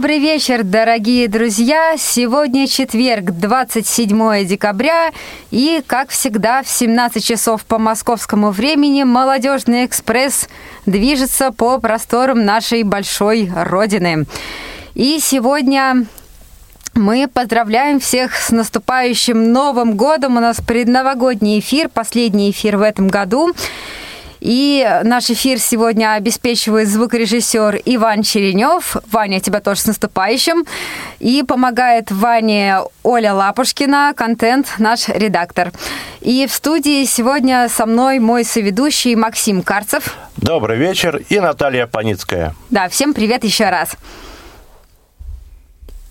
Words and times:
Добрый 0.00 0.18
вечер, 0.18 0.62
дорогие 0.64 1.28
друзья! 1.28 1.94
Сегодня 1.98 2.66
четверг, 2.66 3.32
27 3.32 4.46
декабря, 4.46 5.10
и, 5.50 5.82
как 5.86 6.08
всегда, 6.08 6.62
в 6.62 6.70
17 6.70 7.22
часов 7.22 7.66
по 7.66 7.76
московскому 7.76 8.50
времени 8.50 9.02
«Молодежный 9.02 9.84
экспресс» 9.84 10.48
движется 10.86 11.52
по 11.52 11.78
просторам 11.78 12.46
нашей 12.46 12.82
большой 12.82 13.52
Родины. 13.54 14.24
И 14.94 15.18
сегодня 15.20 16.06
мы 16.94 17.28
поздравляем 17.28 18.00
всех 18.00 18.36
с 18.36 18.50
наступающим 18.50 19.52
Новым 19.52 19.98
годом. 19.98 20.38
У 20.38 20.40
нас 20.40 20.62
предновогодний 20.66 21.58
эфир, 21.58 21.90
последний 21.90 22.50
эфир 22.52 22.78
в 22.78 22.82
этом 22.82 23.08
году. 23.08 23.52
И 24.40 25.00
наш 25.04 25.30
эфир 25.30 25.58
сегодня 25.58 26.14
обеспечивает 26.14 26.88
звукорежиссер 26.88 27.82
Иван 27.84 28.22
Черенев. 28.22 28.96
Ваня, 29.10 29.40
тебя 29.40 29.60
тоже 29.60 29.80
с 29.82 29.86
наступающим. 29.86 30.64
И 31.18 31.42
помогает 31.42 32.10
Ване 32.10 32.78
Оля 33.02 33.34
Лапушкина, 33.34 34.14
контент, 34.16 34.74
наш 34.78 35.08
редактор. 35.08 35.72
И 36.20 36.46
в 36.46 36.52
студии 36.52 37.04
сегодня 37.04 37.68
со 37.68 37.86
мной 37.86 38.18
мой 38.18 38.44
соведущий 38.44 39.14
Максим 39.14 39.62
Карцев. 39.62 40.14
Добрый 40.36 40.78
вечер. 40.78 41.20
И 41.28 41.38
Наталья 41.38 41.86
Паницкая. 41.86 42.54
Да, 42.70 42.88
всем 42.88 43.12
привет 43.12 43.44
еще 43.44 43.68
раз. 43.68 43.96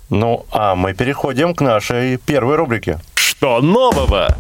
Ну, 0.09 0.45
а 0.51 0.75
мы 0.75 0.93
переходим 0.93 1.53
к 1.53 1.61
нашей 1.61 2.17
первой 2.17 2.55
рубрике. 2.55 2.99
Что 3.15 3.61
нового? 3.61 4.35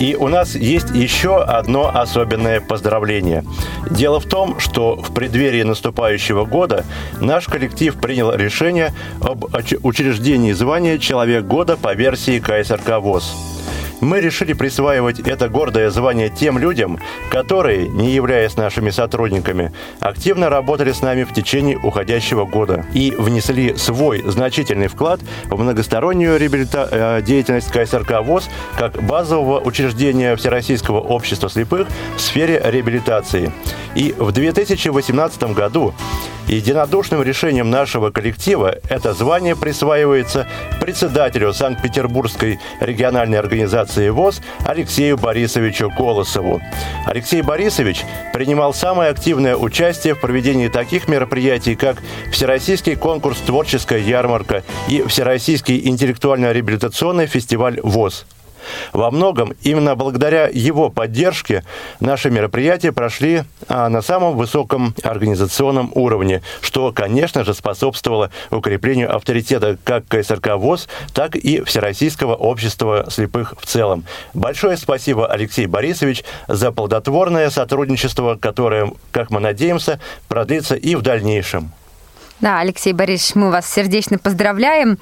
И 0.00 0.14
у 0.14 0.28
нас 0.28 0.54
есть 0.54 0.90
еще 0.90 1.42
одно 1.42 1.90
особенное 1.92 2.60
поздравление. 2.60 3.44
Дело 3.90 4.20
в 4.20 4.26
том, 4.26 4.60
что 4.60 4.94
в 4.94 5.12
преддверии 5.12 5.62
наступающего 5.62 6.44
года 6.44 6.84
наш 7.20 7.46
коллектив 7.46 7.94
принял 7.96 8.32
решение 8.32 8.92
об 9.20 9.46
учреждении 9.82 10.52
звания 10.52 10.98
«Человек 10.98 11.44
года» 11.44 11.76
по 11.76 11.94
версии 11.94 12.38
КСРК 12.38 13.00
ВОЗ. 13.00 13.34
Мы 14.00 14.20
решили 14.20 14.52
присваивать 14.52 15.18
это 15.20 15.48
гордое 15.48 15.90
звание 15.90 16.28
тем 16.28 16.58
людям, 16.58 17.00
которые, 17.30 17.88
не 17.88 18.12
являясь 18.12 18.56
нашими 18.56 18.90
сотрудниками, 18.90 19.72
активно 19.98 20.48
работали 20.50 20.92
с 20.92 21.02
нами 21.02 21.24
в 21.24 21.32
течение 21.32 21.76
уходящего 21.78 22.44
года 22.44 22.86
и 22.94 23.12
внесли 23.18 23.76
свой 23.76 24.22
значительный 24.24 24.86
вклад 24.86 25.20
в 25.46 25.60
многостороннюю 25.60 26.38
реабилита- 26.38 26.88
э, 26.90 27.22
деятельность 27.22 27.72
КСРК 27.72 28.22
ВОЗ 28.22 28.48
как 28.76 29.02
базового 29.02 29.60
учреждения 29.60 30.36
Всероссийского 30.36 31.00
общества 31.00 31.50
слепых 31.50 31.88
в 32.16 32.20
сфере 32.20 32.62
реабилитации. 32.64 33.52
И 33.96 34.14
в 34.16 34.30
2018 34.30 35.54
году 35.54 35.92
Единодушным 36.48 37.22
решением 37.22 37.68
нашего 37.68 38.10
коллектива 38.10 38.76
это 38.88 39.12
звание 39.12 39.54
присваивается 39.54 40.46
председателю 40.80 41.52
Санкт-Петербургской 41.52 42.58
региональной 42.80 43.38
организации 43.38 43.87
ВОЗ 43.96 44.40
Алексею 44.64 45.16
Борисовичу 45.16 45.90
Колосову. 45.90 46.60
Алексей 47.06 47.42
Борисович 47.42 48.04
принимал 48.32 48.74
самое 48.74 49.10
активное 49.10 49.56
участие 49.56 50.14
в 50.14 50.20
проведении 50.20 50.68
таких 50.68 51.08
мероприятий, 51.08 51.74
как 51.74 52.02
Всероссийский 52.30 52.96
конкурс 52.96 53.38
«Творческая 53.38 54.00
ярмарка» 54.00 54.62
и 54.88 55.02
Всероссийский 55.02 55.80
интеллектуально-реабилитационный 55.88 57.26
фестиваль 57.26 57.80
ВОЗ. 57.82 58.26
Во 58.92 59.10
многом 59.10 59.54
именно 59.62 59.94
благодаря 59.94 60.48
его 60.52 60.90
поддержке 60.90 61.64
наши 62.00 62.30
мероприятия 62.30 62.92
прошли 62.92 63.42
а, 63.68 63.88
на 63.88 64.02
самом 64.02 64.36
высоком 64.36 64.94
организационном 65.02 65.90
уровне, 65.94 66.42
что, 66.60 66.92
конечно 66.92 67.44
же, 67.44 67.54
способствовало 67.54 68.30
укреплению 68.50 69.14
авторитета 69.14 69.78
как 69.84 70.06
КСРК 70.08 70.56
ВОЗ, 70.56 70.88
так 71.14 71.36
и 71.36 71.62
Всероссийского 71.62 72.34
общества 72.34 73.06
слепых 73.10 73.54
в 73.60 73.66
целом. 73.66 74.04
Большое 74.34 74.76
спасибо, 74.76 75.26
Алексей 75.26 75.66
Борисович, 75.66 76.24
за 76.46 76.72
плодотворное 76.72 77.50
сотрудничество, 77.50 78.36
которое, 78.36 78.92
как 79.12 79.30
мы 79.30 79.40
надеемся, 79.40 80.00
продлится 80.28 80.74
и 80.74 80.94
в 80.94 81.02
дальнейшем. 81.02 81.72
Да, 82.40 82.60
Алексей 82.60 82.92
Борисович, 82.92 83.34
мы 83.34 83.50
вас 83.50 83.70
сердечно 83.70 84.18
поздравляем. 84.18 84.98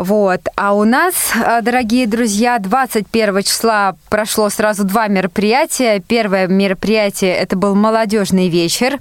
Вот. 0.00 0.40
А 0.56 0.72
у 0.72 0.84
нас, 0.84 1.14
а, 1.44 1.60
дорогие 1.60 2.06
друзья, 2.06 2.58
21 2.58 3.42
числа 3.42 3.96
прошло 4.08 4.48
сразу 4.48 4.84
два 4.84 5.08
мероприятия. 5.08 6.00
Первое 6.00 6.46
мероприятие 6.46 7.34
это 7.36 7.54
был 7.54 7.74
молодежный 7.74 8.48
вечер, 8.48 8.98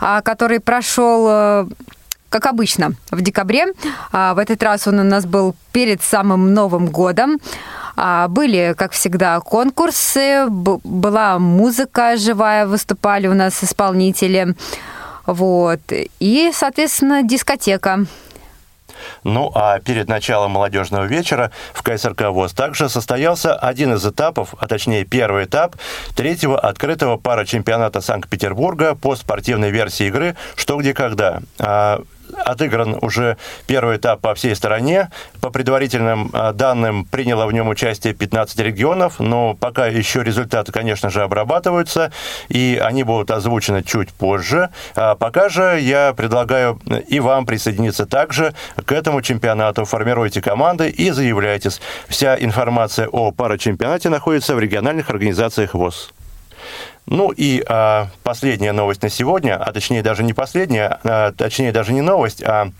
а, 0.00 0.22
который 0.22 0.60
прошел 0.60 1.26
э, 1.28 1.66
как 2.28 2.46
обычно, 2.46 2.92
в 3.10 3.22
декабре. 3.22 3.66
А, 4.12 4.34
В 4.34 4.38
этот 4.38 4.62
раз 4.62 4.86
он 4.86 5.00
у 5.00 5.02
нас 5.02 5.26
был 5.26 5.56
перед 5.72 6.00
самым 6.00 6.54
Новым 6.54 6.86
годом. 6.86 7.38
А, 7.96 8.28
Были, 8.28 8.76
как 8.78 8.92
всегда, 8.92 9.40
конкурсы, 9.40 10.46
была 10.48 11.40
музыка 11.40 12.16
живая, 12.16 12.68
выступали 12.68 13.26
у 13.26 13.34
нас 13.34 13.64
исполнители. 13.64 14.54
Вот. 15.26 15.80
И, 16.20 16.52
соответственно, 16.54 17.24
дискотека. 17.24 18.06
Ну 19.24 19.50
а 19.54 19.78
перед 19.80 20.08
началом 20.08 20.52
молодежного 20.52 21.04
вечера 21.04 21.50
в 21.72 21.82
КСРК 21.82 22.30
ВОЗ 22.30 22.52
также 22.52 22.88
состоялся 22.88 23.54
один 23.54 23.94
из 23.94 24.06
этапов, 24.06 24.54
а 24.58 24.66
точнее 24.66 25.04
первый 25.04 25.44
этап 25.44 25.76
третьего 26.14 26.58
открытого 26.58 27.16
пара 27.16 27.44
чемпионата 27.44 28.00
Санкт-Петербурга 28.00 28.94
по 28.94 29.16
спортивной 29.16 29.70
версии 29.70 30.06
игры 30.06 30.36
«Что, 30.56 30.76
где, 30.78 30.94
когда». 30.94 31.40
Отыгран 32.44 32.98
уже 33.00 33.36
первый 33.66 33.96
этап 33.96 34.20
по 34.20 34.34
всей 34.34 34.54
стране. 34.54 35.10
По 35.40 35.50
предварительным 35.50 36.30
а, 36.32 36.52
данным 36.52 37.04
приняло 37.04 37.46
в 37.46 37.52
нем 37.52 37.68
участие 37.68 38.14
15 38.14 38.58
регионов, 38.60 39.18
но 39.18 39.54
пока 39.54 39.86
еще 39.86 40.22
результаты, 40.22 40.72
конечно 40.72 41.10
же, 41.10 41.22
обрабатываются, 41.22 42.12
и 42.48 42.80
они 42.82 43.02
будут 43.02 43.30
озвучены 43.30 43.82
чуть 43.82 44.10
позже. 44.10 44.70
А 44.94 45.14
пока 45.14 45.48
же 45.48 45.78
я 45.80 46.12
предлагаю 46.14 46.80
и 47.08 47.20
вам 47.20 47.46
присоединиться 47.46 48.06
также 48.06 48.54
к 48.84 48.92
этому 48.92 49.22
чемпионату. 49.22 49.84
Формируйте 49.84 50.40
команды 50.40 50.88
и 50.88 51.10
заявляйтесь. 51.10 51.80
Вся 52.08 52.36
информация 52.38 53.08
о 53.08 53.32
парачемпионате 53.32 54.08
находится 54.08 54.54
в 54.54 54.60
региональных 54.60 55.10
организациях 55.10 55.74
ВОЗ. 55.74 56.12
Ну 57.06 57.30
и 57.30 57.62
а, 57.66 58.08
последняя 58.22 58.72
новость 58.72 59.02
на 59.02 59.08
сегодня, 59.08 59.56
а 59.56 59.72
точнее 59.72 60.02
даже 60.02 60.22
не 60.22 60.32
последняя, 60.32 60.98
а, 61.04 61.32
точнее 61.32 61.72
даже 61.72 61.92
не 61.92 62.02
новость, 62.02 62.42
а 62.42 62.70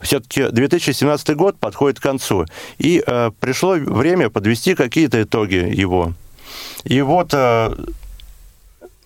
все-таки 0.00 0.48
2017 0.48 1.36
год 1.36 1.58
подходит 1.58 2.00
к 2.00 2.02
концу, 2.02 2.46
и 2.78 3.02
э, 3.06 3.30
пришло 3.40 3.74
время 3.74 4.30
подвести 4.30 4.74
какие-то 4.74 5.22
итоги 5.22 5.56
его. 5.56 6.14
И 6.84 7.02
вот 7.02 7.34
э, 7.34 7.74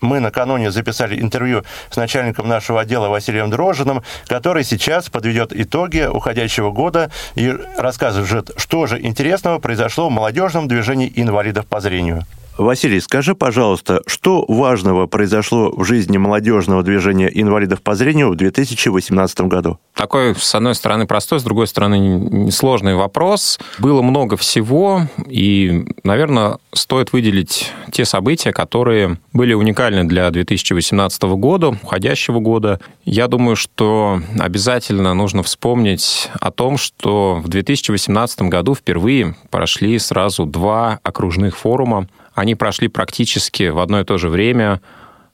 мы 0.01 0.19
накануне 0.19 0.71
записали 0.71 1.19
интервью 1.19 1.63
с 1.89 1.97
начальником 1.97 2.47
нашего 2.47 2.81
отдела 2.81 3.09
Василием 3.09 3.49
Дрожиным, 3.49 4.03
который 4.27 4.63
сейчас 4.63 5.09
подведет 5.09 5.51
итоги 5.53 6.05
уходящего 6.05 6.71
года 6.71 7.11
и 7.35 7.53
расскажет, 7.77 8.51
что 8.57 8.87
же 8.87 9.01
интересного 9.01 9.59
произошло 9.59 10.09
в 10.09 10.11
молодежном 10.11 10.67
движении 10.67 11.11
инвалидов 11.15 11.65
по 11.65 11.79
зрению. 11.79 12.25
Василий, 12.57 13.01
скажи, 13.01 13.35
пожалуйста, 13.35 14.01
что 14.07 14.45
важного 14.47 15.07
произошло 15.07 15.71
в 15.75 15.83
жизни 15.83 16.17
молодежного 16.17 16.83
движения 16.83 17.27
инвалидов 17.27 17.81
по 17.81 17.95
зрению 17.95 18.29
в 18.29 18.35
2018 18.37 19.41
году? 19.41 19.77
Такой, 19.93 20.33
с 20.35 20.55
одной 20.55 20.73
стороны, 20.73 21.05
простой, 21.05 21.41
с 21.41 21.43
другой 21.43 21.67
стороны, 21.67 21.95
несложный 21.97 22.95
вопрос. 22.95 23.59
Было 23.77 24.01
много 24.01 24.37
всего, 24.37 25.01
и, 25.27 25.85
наверное, 26.03 26.59
стоит 26.71 27.11
выделить 27.11 27.73
те 27.91 28.05
события, 28.05 28.53
которые 28.53 29.17
были 29.33 29.53
уникальны 29.53 30.05
для 30.05 30.31
2018 30.31 31.23
года, 31.23 31.77
уходящего 31.83 32.39
года. 32.39 32.79
Я 33.03 33.27
думаю, 33.27 33.57
что 33.57 34.21
обязательно 34.39 35.13
нужно 35.13 35.43
вспомнить 35.43 36.29
о 36.39 36.51
том, 36.51 36.77
что 36.77 37.41
в 37.43 37.49
2018 37.49 38.43
году 38.43 38.75
впервые 38.75 39.35
прошли 39.49 39.99
сразу 39.99 40.45
два 40.45 40.99
окружных 41.03 41.57
форума. 41.57 42.07
Они 42.35 42.53
прошли 42.53 42.89
практически 42.89 43.69
в 43.69 43.79
одно 43.79 44.01
и 44.01 44.03
то 44.03 44.17
же 44.17 44.29
время. 44.29 44.81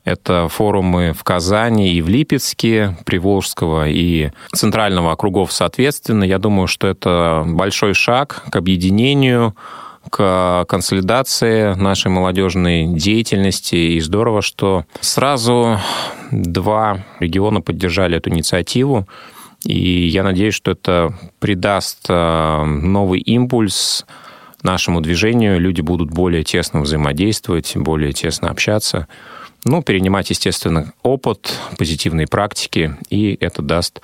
Это 0.03 0.47
форумы 0.47 1.13
в 1.13 1.23
Казани 1.23 1.93
и 1.93 2.01
в 2.01 2.09
Липецке, 2.09 2.97
Приволжского 3.05 3.89
и 3.89 4.31
Центрального 4.53 5.11
округов 5.11 5.51
соответственно. 5.51 6.23
Я 6.23 6.39
думаю, 6.39 6.67
что 6.67 6.87
это 6.87 7.43
большой 7.45 7.93
шаг 7.93 8.43
к 8.51 8.55
объединению, 8.55 9.55
к 10.09 10.65
консолидации 10.67 11.73
нашей 11.75 12.09
молодежной 12.09 12.85
деятельности. 12.85 13.75
И 13.75 13.99
здорово, 13.99 14.41
что 14.41 14.85
сразу 15.01 15.79
два 16.31 17.03
региона 17.19 17.61
поддержали 17.61 18.17
эту 18.17 18.29
инициативу. 18.31 19.07
И 19.63 20.07
я 20.07 20.23
надеюсь, 20.23 20.55
что 20.55 20.71
это 20.71 21.13
придаст 21.39 22.05
э, 22.09 22.63
новый 22.63 23.19
импульс 23.19 24.05
нашему 24.63 25.01
движению. 25.01 25.59
Люди 25.59 25.81
будут 25.81 26.11
более 26.11 26.43
тесно 26.43 26.81
взаимодействовать, 26.81 27.73
более 27.75 28.13
тесно 28.13 28.49
общаться. 28.49 29.07
Ну, 29.63 29.83
перенимать, 29.83 30.29
естественно, 30.29 30.93
опыт, 31.03 31.53
позитивные 31.77 32.27
практики, 32.27 32.95
и 33.09 33.37
это 33.39 33.61
даст 33.61 34.01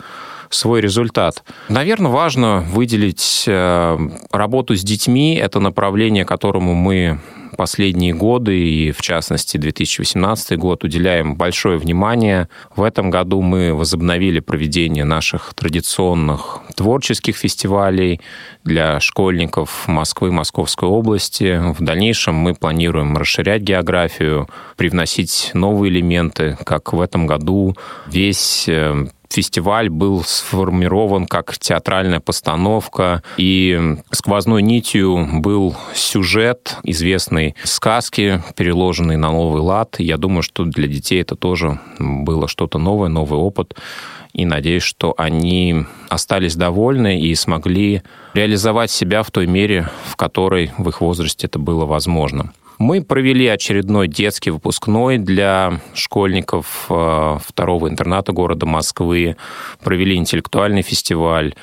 свой 0.50 0.82
результат. 0.82 1.44
Наверное, 1.68 2.12
важно 2.12 2.60
выделить 2.60 3.46
э, 3.48 3.98
работу 4.32 4.76
с 4.76 4.84
детьми. 4.84 5.36
Это 5.36 5.60
направление, 5.60 6.26
которому 6.26 6.74
мы 6.74 7.20
последние 7.58 8.14
годы, 8.14 8.58
и 8.58 8.92
в 8.92 9.02
частности 9.02 9.58
2018 9.58 10.58
год, 10.58 10.84
уделяем 10.84 11.36
большое 11.36 11.78
внимание. 11.78 12.48
В 12.76 12.84
этом 12.84 13.10
году 13.10 13.42
мы 13.42 13.74
возобновили 13.74 14.40
проведение 14.40 15.04
наших 15.04 15.54
традиционных 15.56 16.62
творческих 16.76 17.36
фестивалей 17.36 18.22
для 18.64 19.00
школьников 19.00 19.88
Москвы, 19.88 20.32
Московской 20.32 20.88
области. 20.88 21.60
В 21.74 21.84
дальнейшем 21.84 22.36
мы 22.36 22.54
планируем 22.54 23.18
расширять 23.18 23.64
географию, 23.64 24.48
привносить 24.78 25.52
новые 25.54 25.92
элементы, 25.92 26.58
как 26.64 26.94
в 26.94 27.02
этом 27.02 27.26
году 27.26 27.76
весь 28.08 28.70
э, 28.70 29.08
фестиваль 29.30 29.90
был 29.90 30.24
сформирован 30.24 31.28
как 31.28 31.58
театральная 31.58 32.20
постановка, 32.20 33.24
и 33.38 33.98
сквозной 34.12 34.62
нитью 34.62 35.28
был 35.42 35.76
сюжет 35.94 36.78
известной 36.84 37.56
сказки, 37.64 38.42
переложенный 38.56 39.18
на 39.18 39.32
новый 39.32 39.62
лад. 39.62 39.96
Я 40.00 40.18
думаю, 40.18 40.42
что 40.42 40.66
для 40.66 40.88
детей 40.88 41.22
это 41.22 41.36
тоже 41.36 41.80
было 42.00 42.48
что-то 42.48 42.80
новое, 42.80 43.10
новый 43.10 43.40
опыт. 43.40 43.76
И 44.34 44.46
надеюсь, 44.46 44.84
что 44.84 45.16
они 45.18 45.86
остались 46.10 46.56
довольны 46.56 47.20
и 47.20 47.34
смогли 47.34 48.04
реализовать 48.34 48.92
себя 48.92 49.24
в 49.24 49.32
той 49.32 49.48
мере, 49.48 49.90
в 50.06 50.16
которой 50.16 50.72
в 50.78 50.88
их 50.90 51.02
возрасте 51.02 51.48
это 51.48 51.58
было 51.58 51.86
возможно. 51.86 52.54
Мы 52.78 53.02
провели 53.04 53.48
очередной 53.48 54.08
детский 54.08 54.52
выпускной 54.52 55.18
для 55.18 55.82
школьников 55.96 56.86
э, 56.90 57.38
второго 57.44 57.90
интерната 57.90 58.32
города 58.34 58.68
Москвы, 58.68 59.36
провели 59.84 60.16
интеллектуальный 60.16 60.84
фестиваль 60.84 61.56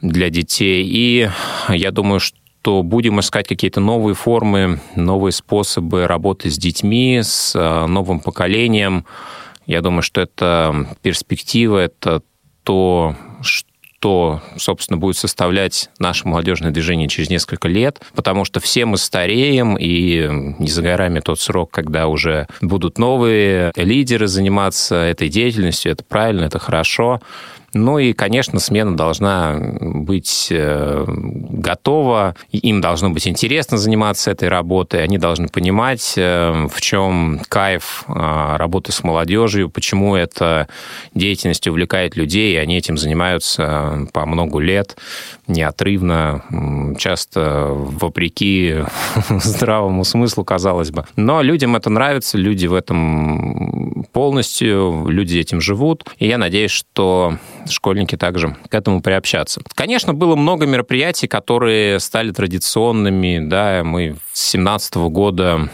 для 0.00 0.30
детей. 0.30 0.86
И 0.86 1.28
я 1.68 1.90
думаю, 1.90 2.20
что 2.20 2.82
будем 2.82 3.20
искать 3.20 3.46
какие-то 3.46 3.80
новые 3.80 4.14
формы, 4.14 4.80
новые 4.96 5.32
способы 5.32 6.06
работы 6.06 6.50
с 6.50 6.56
детьми, 6.56 7.20
с 7.22 7.54
э, 7.54 7.86
новым 7.86 8.20
поколением. 8.20 9.04
Я 9.66 9.82
думаю, 9.82 10.00
что 10.02 10.22
это 10.22 10.96
перспектива, 11.02 11.78
это 11.78 12.22
то, 12.62 13.16
что 13.42 13.67
что, 13.98 14.40
собственно, 14.56 14.96
будет 14.96 15.16
составлять 15.16 15.90
наше 15.98 16.28
молодежное 16.28 16.70
движение 16.70 17.08
через 17.08 17.30
несколько 17.30 17.66
лет, 17.66 18.00
потому 18.14 18.44
что 18.44 18.60
все 18.60 18.84
мы 18.84 18.96
стареем, 18.96 19.76
и 19.76 20.28
не 20.58 20.68
за 20.68 20.82
горами 20.82 21.18
тот 21.18 21.40
срок, 21.40 21.72
когда 21.72 22.06
уже 22.06 22.46
будут 22.60 22.98
новые 22.98 23.72
лидеры 23.74 24.28
заниматься 24.28 24.94
этой 24.94 25.28
деятельностью. 25.28 25.90
Это 25.90 26.04
правильно, 26.04 26.44
это 26.44 26.60
хорошо. 26.60 27.20
Ну 27.74 27.98
и, 27.98 28.14
конечно, 28.14 28.60
смена 28.60 28.96
должна 28.96 29.56
быть 29.58 30.48
э, 30.50 31.04
готова, 31.06 32.34
им 32.50 32.80
должно 32.80 33.10
быть 33.10 33.28
интересно 33.28 33.76
заниматься 33.76 34.30
этой 34.30 34.48
работой, 34.48 35.04
они 35.04 35.18
должны 35.18 35.48
понимать, 35.48 36.14
э, 36.16 36.66
в 36.72 36.80
чем 36.80 37.40
кайф 37.48 38.04
э, 38.08 38.56
работы 38.56 38.92
с 38.92 39.04
молодежью, 39.04 39.68
почему 39.68 40.16
эта 40.16 40.66
деятельность 41.14 41.68
увлекает 41.68 42.16
людей, 42.16 42.54
и 42.54 42.56
они 42.56 42.78
этим 42.78 42.96
занимаются 42.96 44.08
по 44.14 44.24
много 44.24 44.60
лет, 44.60 44.96
неотрывно, 45.46 46.44
часто 46.98 47.68
вопреки 47.70 48.76
здравому 49.28 50.04
смыслу, 50.04 50.42
казалось 50.42 50.90
бы. 50.90 51.04
Но 51.16 51.42
людям 51.42 51.76
это 51.76 51.90
нравится, 51.90 52.38
люди 52.38 52.66
в 52.66 52.72
этом 52.72 54.06
полностью, 54.12 55.06
люди 55.08 55.38
этим 55.38 55.60
живут, 55.60 56.04
и 56.18 56.26
я 56.26 56.38
надеюсь, 56.38 56.70
что 56.70 57.36
школьники 57.70 58.16
также 58.16 58.56
к 58.68 58.74
этому 58.74 59.00
приобщаться. 59.00 59.62
Конечно, 59.74 60.14
было 60.14 60.36
много 60.36 60.66
мероприятий, 60.66 61.26
которые 61.26 62.00
стали 62.00 62.30
традиционными. 62.32 63.40
Да, 63.40 63.82
мы 63.84 64.16
с 64.32 64.52
2017 64.52 64.94
года 64.96 65.68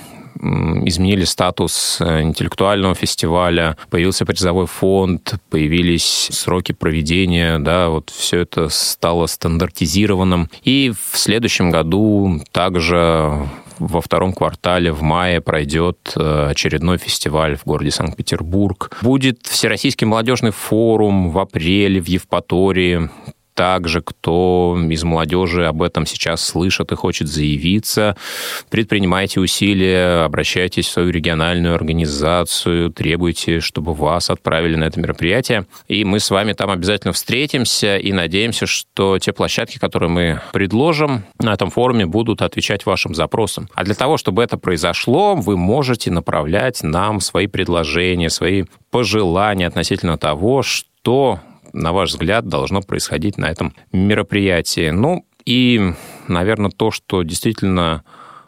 изменили 0.85 1.25
статус 1.25 1.99
э, 2.01 2.23
интеллектуального 2.23 2.95
фестиваля, 2.95 3.77
появился 3.91 4.27
призовой 4.27 4.67
фонд, 4.67 5.35
появились 5.49 6.29
сроки 6.33 6.73
проведения, 6.73 7.59
да, 7.59 7.89
вот 7.89 8.11
все 8.11 8.41
это 8.41 8.69
стало 8.69 9.27
стандартизированным. 9.27 10.51
И 10.63 10.93
в 11.13 11.17
следующем 11.17 11.71
году 11.71 12.43
также 12.53 13.49
во 13.79 14.01
втором 14.01 14.33
квартале 14.33 14.93
в 14.93 15.03
мае 15.03 15.41
пройдет 15.41 16.13
э, 16.17 16.49
очередной 16.51 16.99
фестиваль 16.99 17.57
в 17.57 17.65
городе 17.65 17.91
Санкт-Петербург. 17.91 18.97
Будет 19.03 19.47
Всероссийский 19.47 20.07
молодежный 20.07 20.51
форум 20.51 21.31
в 21.31 21.39
апреле 21.39 22.01
в 22.01 22.07
Евпатории 22.07 23.11
также, 23.55 24.03
кто 24.03 24.77
из 24.91 25.05
молодежи 25.05 25.67
об 25.67 25.83
этом 25.83 26.07
сейчас 26.07 26.45
слышит 26.45 26.93
и 26.93 26.97
хочет 26.97 27.29
заявиться, 27.29 28.17
предпринимайте 28.69 29.41
усилия, 29.41 30.25
обращайтесь 30.25 30.87
в 30.87 30.91
свою 30.91 31.11
региональную 31.11 31.75
организацию, 31.75 32.91
требуйте, 32.91 33.61
чтобы 33.61 33.95
вас 33.95 34.31
отправили 34.31 34.77
на 34.77 34.85
это 34.85 35.01
мероприятие. 35.01 35.67
И 35.89 36.05
мы 36.05 36.21
с 36.21 36.31
вами 36.31 36.53
там 36.53 36.71
обязательно 36.71 37.13
встретимся 37.13 37.97
и 37.97 38.13
надеемся, 38.13 38.67
что 38.67 39.19
те 39.19 39.33
площадки, 39.33 39.79
которые 39.79 40.11
мы 40.11 40.41
предложим 40.53 41.25
на 41.39 41.53
этом 41.53 41.71
форуме, 41.71 42.07
будут 42.07 42.43
отвечать 42.43 42.87
вашим 42.87 43.15
запросам. 43.15 43.69
А 43.75 43.85
для 43.85 43.95
того, 43.95 44.17
чтобы 44.17 44.43
это 44.43 44.59
произошло, 44.59 45.35
вы 45.35 45.57
можете 45.57 46.11
направлять 46.11 46.83
нам 46.83 47.21
свои 47.21 47.47
предложения, 47.47 48.31
свои 48.31 48.65
пожелания 48.91 49.67
относительно 49.67 50.19
того, 50.19 50.63
что 50.63 51.41
на 51.75 51.93
ваш 51.93 52.11
взгляд, 52.11 52.49
должно 52.49 52.81
происходить 52.81 53.37
на 53.37 53.51
этом 53.51 53.75
мероприятии? 53.93 54.91
Ну, 54.91 55.27
и, 55.45 55.93
наверное, 56.29 56.71
то, 56.71 56.91
что 56.91 57.23
действительно 57.23 58.05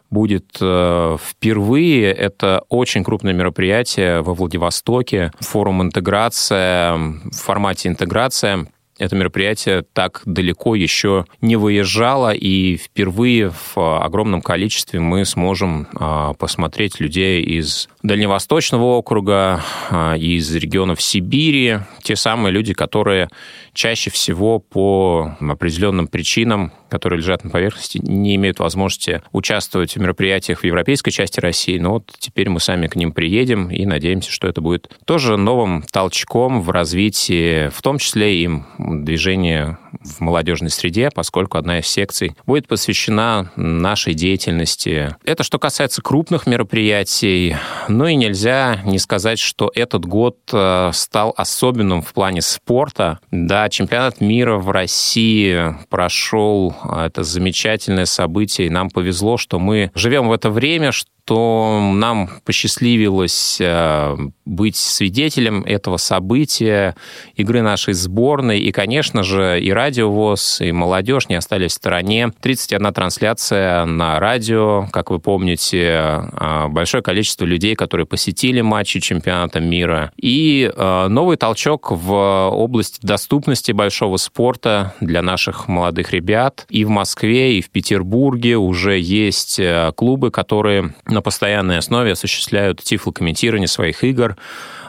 будет 0.09 0.57
э, 0.61 1.17
впервые. 1.21 2.11
Это 2.11 2.63
очень 2.69 3.03
крупное 3.03 3.33
мероприятие 3.33 4.21
во 4.21 4.33
Владивостоке, 4.33 5.31
форум 5.39 5.83
интеграция, 5.83 6.93
в 6.95 7.35
формате 7.35 7.89
интеграция 7.89 8.67
это 8.97 9.15
мероприятие 9.15 9.83
так 9.93 10.21
далеко 10.25 10.75
еще 10.75 11.25
не 11.41 11.55
выезжало, 11.55 12.33
и 12.33 12.77
впервые 12.77 13.51
в 13.51 14.03
огромном 14.03 14.41
количестве 14.41 14.99
мы 14.99 15.25
сможем 15.25 15.87
а, 15.95 16.33
посмотреть 16.33 16.99
людей 16.99 17.43
из 17.43 17.89
Дальневосточного 18.03 18.83
округа, 18.83 19.63
а, 19.89 20.15
из 20.15 20.53
регионов 20.55 21.01
Сибири, 21.01 21.79
те 22.01 22.15
самые 22.15 22.51
люди, 22.51 22.73
которые 22.73 23.29
чаще 23.73 24.09
всего 24.09 24.59
по 24.59 25.35
определенным 25.39 26.07
причинам, 26.07 26.71
которые 26.89 27.19
лежат 27.19 27.43
на 27.43 27.49
поверхности, 27.49 27.99
не 28.01 28.35
имеют 28.35 28.59
возможности 28.59 29.21
участвовать 29.31 29.95
в 29.95 29.99
мероприятиях 29.99 30.61
в 30.61 30.63
европейской 30.63 31.11
части 31.11 31.39
России. 31.39 31.77
Но 31.77 31.91
вот 31.93 32.11
теперь 32.17 32.49
мы 32.49 32.59
сами 32.59 32.87
к 32.87 32.95
ним 32.95 33.11
приедем 33.11 33.69
и 33.69 33.85
надеемся, 33.85 34.31
что 34.31 34.47
это 34.47 34.61
будет 34.61 34.89
тоже 35.05 35.37
новым 35.37 35.83
толчком 35.91 36.61
в 36.61 36.69
развитии, 36.71 37.69
в 37.69 37.81
том 37.81 37.99
числе 37.99 38.43
и 38.43 38.49
движения 38.87 39.77
в 40.01 40.21
молодежной 40.21 40.69
среде, 40.69 41.09
поскольку 41.13 41.57
одна 41.57 41.79
из 41.79 41.87
секций 41.87 42.35
будет 42.45 42.67
посвящена 42.67 43.51
нашей 43.55 44.13
деятельности. 44.13 45.15
Это 45.23 45.43
что 45.43 45.59
касается 45.59 46.01
крупных 46.01 46.47
мероприятий. 46.47 47.55
Ну 47.87 48.07
и 48.07 48.15
нельзя 48.15 48.81
не 48.85 48.99
сказать, 48.99 49.39
что 49.39 49.71
этот 49.73 50.05
год 50.05 50.37
э, 50.51 50.91
стал 50.93 51.33
особенным 51.37 52.01
в 52.01 52.13
плане 52.13 52.41
спорта. 52.41 53.19
Да, 53.31 53.69
чемпионат 53.69 54.21
мира 54.21 54.57
в 54.57 54.69
России 54.69 55.75
прошел. 55.89 56.75
Это 56.85 57.23
замечательное 57.23 58.05
событие, 58.05 58.67
и 58.67 58.71
нам 58.71 58.89
повезло, 58.89 59.37
что 59.37 59.59
мы 59.59 59.91
живем 59.95 60.27
в 60.27 60.31
это 60.31 60.49
время, 60.49 60.91
что 60.91 61.09
что 61.27 61.81
нам 61.93 62.29
посчастливилось 62.45 63.57
э, 63.59 64.15
быть 64.45 64.77
свидетелем 64.77 65.61
этого 65.63 65.97
события, 65.97 66.95
игры 67.35 67.61
нашей 67.61 67.95
сборной. 67.95 68.61
И, 68.61 68.71
конечно 68.71 69.23
же, 69.23 69.59
и 69.59 69.73
Радио 69.77 70.09
ВОЗ, 70.09 70.61
и 70.61 70.71
молодежь 70.71 71.29
не 71.29 71.35
остались 71.35 71.73
в 71.73 71.75
стороне. 71.75 72.31
31 72.41 72.91
трансляция 72.95 73.85
на 73.85 74.19
радио, 74.19 74.87
как 74.91 75.11
вы 75.11 75.19
помните, 75.19 75.83
э, 75.83 76.67
большое 76.69 77.03
количество 77.03 77.45
людей, 77.45 77.75
которые 77.75 78.07
посетили 78.07 78.61
матчи 78.61 78.99
чемпионата 78.99 79.59
мира. 79.59 80.11
И 80.19 80.67
э, 80.75 81.07
новый 81.09 81.37
толчок 81.37 81.91
в 81.91 82.11
области 82.11 83.05
доступности 83.05 83.71
большого 83.71 84.17
спорта 84.17 84.95
для 84.99 85.21
наших 85.21 85.67
молодых 85.67 86.11
ребят. 86.11 86.65
И 86.69 86.83
в 86.83 86.89
Москве, 86.89 87.59
и 87.59 87.61
в 87.61 87.69
Петербурге 87.69 88.57
уже 88.57 88.97
есть 88.97 89.61
клубы, 89.95 90.31
которые 90.31 90.95
на 91.05 91.21
постоянной 91.21 91.77
основе 91.77 92.13
осуществляют 92.13 92.81
тифлокомментирование 92.81 93.67
своих 93.67 94.03
игр. 94.03 94.37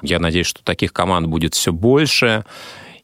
Я 0.01 0.19
надеюсь, 0.19 0.47
что 0.47 0.65
таких 0.65 0.95
команд 0.95 1.27
будет 1.27 1.53
все 1.53 1.75
больше. 1.75 2.47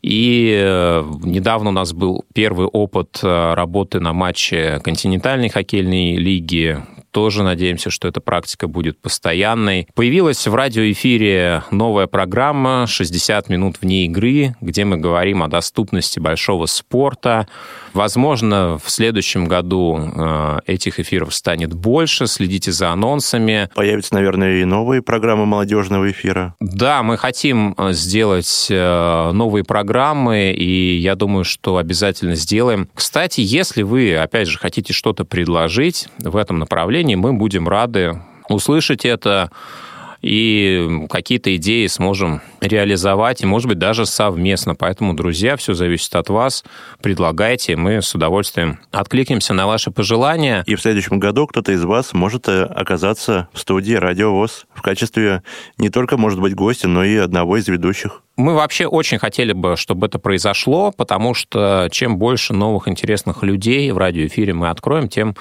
И 0.04 0.54
э, 0.54 1.02
недавно 1.23 1.70
у 1.70 1.73
нас 1.73 1.94
был 1.94 2.26
первый 2.34 2.66
опыт 2.66 3.20
э, 3.23 3.54
работы 3.54 4.00
на 4.00 4.12
матче 4.12 4.78
континентальной 4.84 5.49
хоккейной 5.49 6.16
лиги. 6.16 6.76
Тоже 7.14 7.44
надеемся, 7.44 7.90
что 7.90 8.09
эта 8.09 8.21
практика 8.21 8.66
будет 8.66 9.00
постоянной. 9.00 9.87
Появилась 9.94 10.49
в 10.49 10.52
радиоэфире 10.52 11.62
новая 11.71 12.09
программа 12.09 12.87
«60 12.88 13.44
минут 13.50 13.76
вне 13.80 14.06
игры», 14.06 14.56
где 14.61 14.85
мы 14.85 14.97
говорим 14.97 15.44
о 15.44 15.47
доступности 15.47 16.18
большого 16.18 16.66
спорта, 16.66 17.47
Возможно, 17.94 18.76
в 18.85 18.90
следующем 18.90 19.47
году 19.47 19.97
э, 19.97 20.59
этих 20.66 20.99
эфиров 20.99 21.33
станет 21.33 21.73
больше. 21.73 22.26
Следите 22.26 22.73
за 22.73 22.90
анонсами. 22.90 23.71
Появятся, 23.73 24.14
наверное, 24.14 24.61
и 24.61 24.64
новые 24.64 25.00
программы 25.00 25.47
молодежного 25.47 26.11
эфира. 26.11 26.56
Да, 26.59 27.04
мы 27.04 27.16
хотим 27.16 27.75
э, 27.78 27.92
сделать 27.92 28.66
э, 28.68 29.30
новые 29.33 29.62
программы, 29.62 30.50
и 30.50 30.97
я 30.97 31.14
думаю, 31.14 31.44
что 31.44 31.76
обязательно 31.76 32.35
сделаем. 32.35 32.88
Кстати, 32.94 33.42
если 33.42 33.83
вы, 33.83 34.16
опять 34.16 34.49
же, 34.49 34.59
хотите 34.59 34.92
что-то 34.92 35.25
предложить 35.25 36.09
в 36.18 36.37
этом 36.37 36.59
направлении, 36.59 37.03
мы 37.12 37.34
будем 37.34 37.68
рады 37.68 38.20
услышать 38.49 39.04
это 39.04 39.50
и 40.25 41.06
какие-то 41.11 41.54
идеи 41.56 41.87
сможем 41.87 42.40
реализовать, 42.62 43.42
и, 43.42 43.46
может 43.46 43.68
быть, 43.68 43.78
даже 43.78 44.06
совместно. 44.06 44.75
Поэтому, 44.75 45.12
друзья, 45.12 45.56
все 45.56 45.75
зависит 45.75 46.14
от 46.14 46.30
вас. 46.30 46.64
Предлагайте, 47.02 47.76
мы 47.76 48.00
с 48.00 48.14
удовольствием 48.14 48.78
откликнемся 48.90 49.52
на 49.52 49.66
ваши 49.66 49.90
пожелания. 49.90 50.64
И 50.66 50.76
в 50.76 50.80
следующем 50.80 51.18
году 51.18 51.46
кто-то 51.46 51.73
из 51.73 51.84
вас 51.84 52.14
может 52.14 52.49
э, 52.49 52.62
оказаться 52.62 53.49
в 53.52 53.58
студии 53.58 53.92
«Радио 53.92 54.32
ВОЗ» 54.32 54.64
в 54.73 54.80
качестве 54.80 55.42
не 55.76 55.90
только, 55.90 56.16
может 56.16 56.40
быть, 56.40 56.54
гостя, 56.54 56.88
но 56.88 57.04
и 57.04 57.16
одного 57.16 57.58
из 57.58 57.68
ведущих. 57.68 58.23
Мы 58.37 58.54
вообще 58.54 58.87
очень 58.87 59.18
хотели 59.18 59.52
бы, 59.52 59.76
чтобы 59.76 60.06
это 60.06 60.18
произошло, 60.18 60.90
потому 60.90 61.34
что 61.34 61.88
чем 61.92 62.16
больше 62.16 62.54
новых 62.54 62.88
интересных 62.88 63.42
людей 63.42 63.90
в 63.92 63.99
радиоэфире 63.99 64.54
мы 64.54 64.70
откроем, 64.70 65.08
тем 65.08 65.37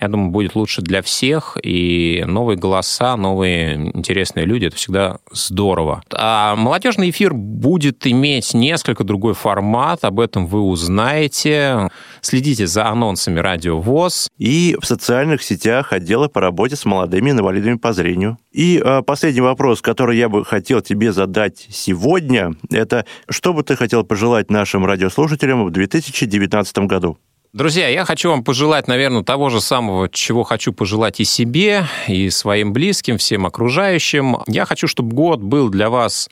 я 0.00 0.08
думаю, 0.08 0.30
будет 0.30 0.54
лучше 0.54 0.82
для 0.82 1.02
всех, 1.02 1.56
и 1.62 2.24
новые 2.26 2.56
голоса, 2.56 3.16
новые 3.16 3.90
интересные 3.94 4.46
люди, 4.46 4.66
это 4.66 4.76
всегда 4.76 5.18
здорово. 5.30 6.02
А 6.12 6.56
молодежный 6.56 7.10
эфир 7.10 7.34
будет 7.34 8.06
иметь 8.06 8.54
несколько 8.54 9.04
другой 9.04 9.34
формат, 9.34 10.04
об 10.04 10.20
этом 10.20 10.46
вы 10.46 10.60
узнаете. 10.60 11.90
Следите 12.20 12.66
за 12.66 12.86
анонсами 12.86 13.38
Радио 13.38 13.80
ВОЗ. 13.80 14.28
И 14.38 14.76
в 14.80 14.86
социальных 14.86 15.42
сетях 15.42 15.92
отдела 15.92 16.28
по 16.28 16.40
работе 16.40 16.76
с 16.76 16.84
молодыми 16.84 17.30
инвалидами 17.30 17.76
по 17.76 17.92
зрению. 17.92 18.38
И 18.52 18.80
э, 18.84 19.02
последний 19.02 19.40
вопрос, 19.40 19.82
который 19.82 20.16
я 20.16 20.28
бы 20.28 20.44
хотел 20.44 20.80
тебе 20.80 21.12
задать 21.12 21.66
сегодня, 21.70 22.54
это 22.70 23.04
что 23.28 23.52
бы 23.52 23.62
ты 23.62 23.76
хотел 23.76 24.04
пожелать 24.04 24.50
нашим 24.50 24.86
радиослушателям 24.86 25.64
в 25.64 25.70
2019 25.70 26.78
году? 26.78 27.18
Друзья, 27.54 27.86
я 27.86 28.04
хочу 28.04 28.30
вам 28.30 28.42
пожелать, 28.42 28.88
наверное, 28.88 29.22
того 29.22 29.48
же 29.48 29.60
самого, 29.60 30.08
чего 30.08 30.42
хочу 30.42 30.72
пожелать 30.72 31.20
и 31.20 31.24
себе, 31.24 31.86
и 32.08 32.28
своим 32.28 32.72
близким, 32.72 33.16
всем 33.16 33.46
окружающим. 33.46 34.38
Я 34.48 34.64
хочу, 34.64 34.88
чтобы 34.88 35.14
год 35.14 35.38
был 35.38 35.68
для 35.68 35.88
вас 35.88 36.28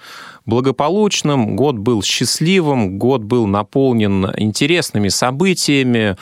благополучным, 0.46 1.54
год 1.54 1.76
был 1.76 2.02
счастливым, 2.02 2.98
год 2.98 3.22
был 3.22 3.46
наполнен 3.46 4.32
интересными 4.36 5.10
событиями 5.10 6.16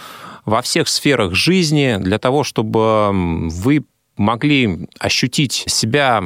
во 0.44 0.60
всех 0.60 0.86
сферах 0.86 1.32
жизни, 1.32 1.96
для 1.98 2.18
того, 2.18 2.44
чтобы 2.44 3.48
вы 3.48 3.86
могли 4.20 4.86
ощутить 4.98 5.64
себя 5.66 6.22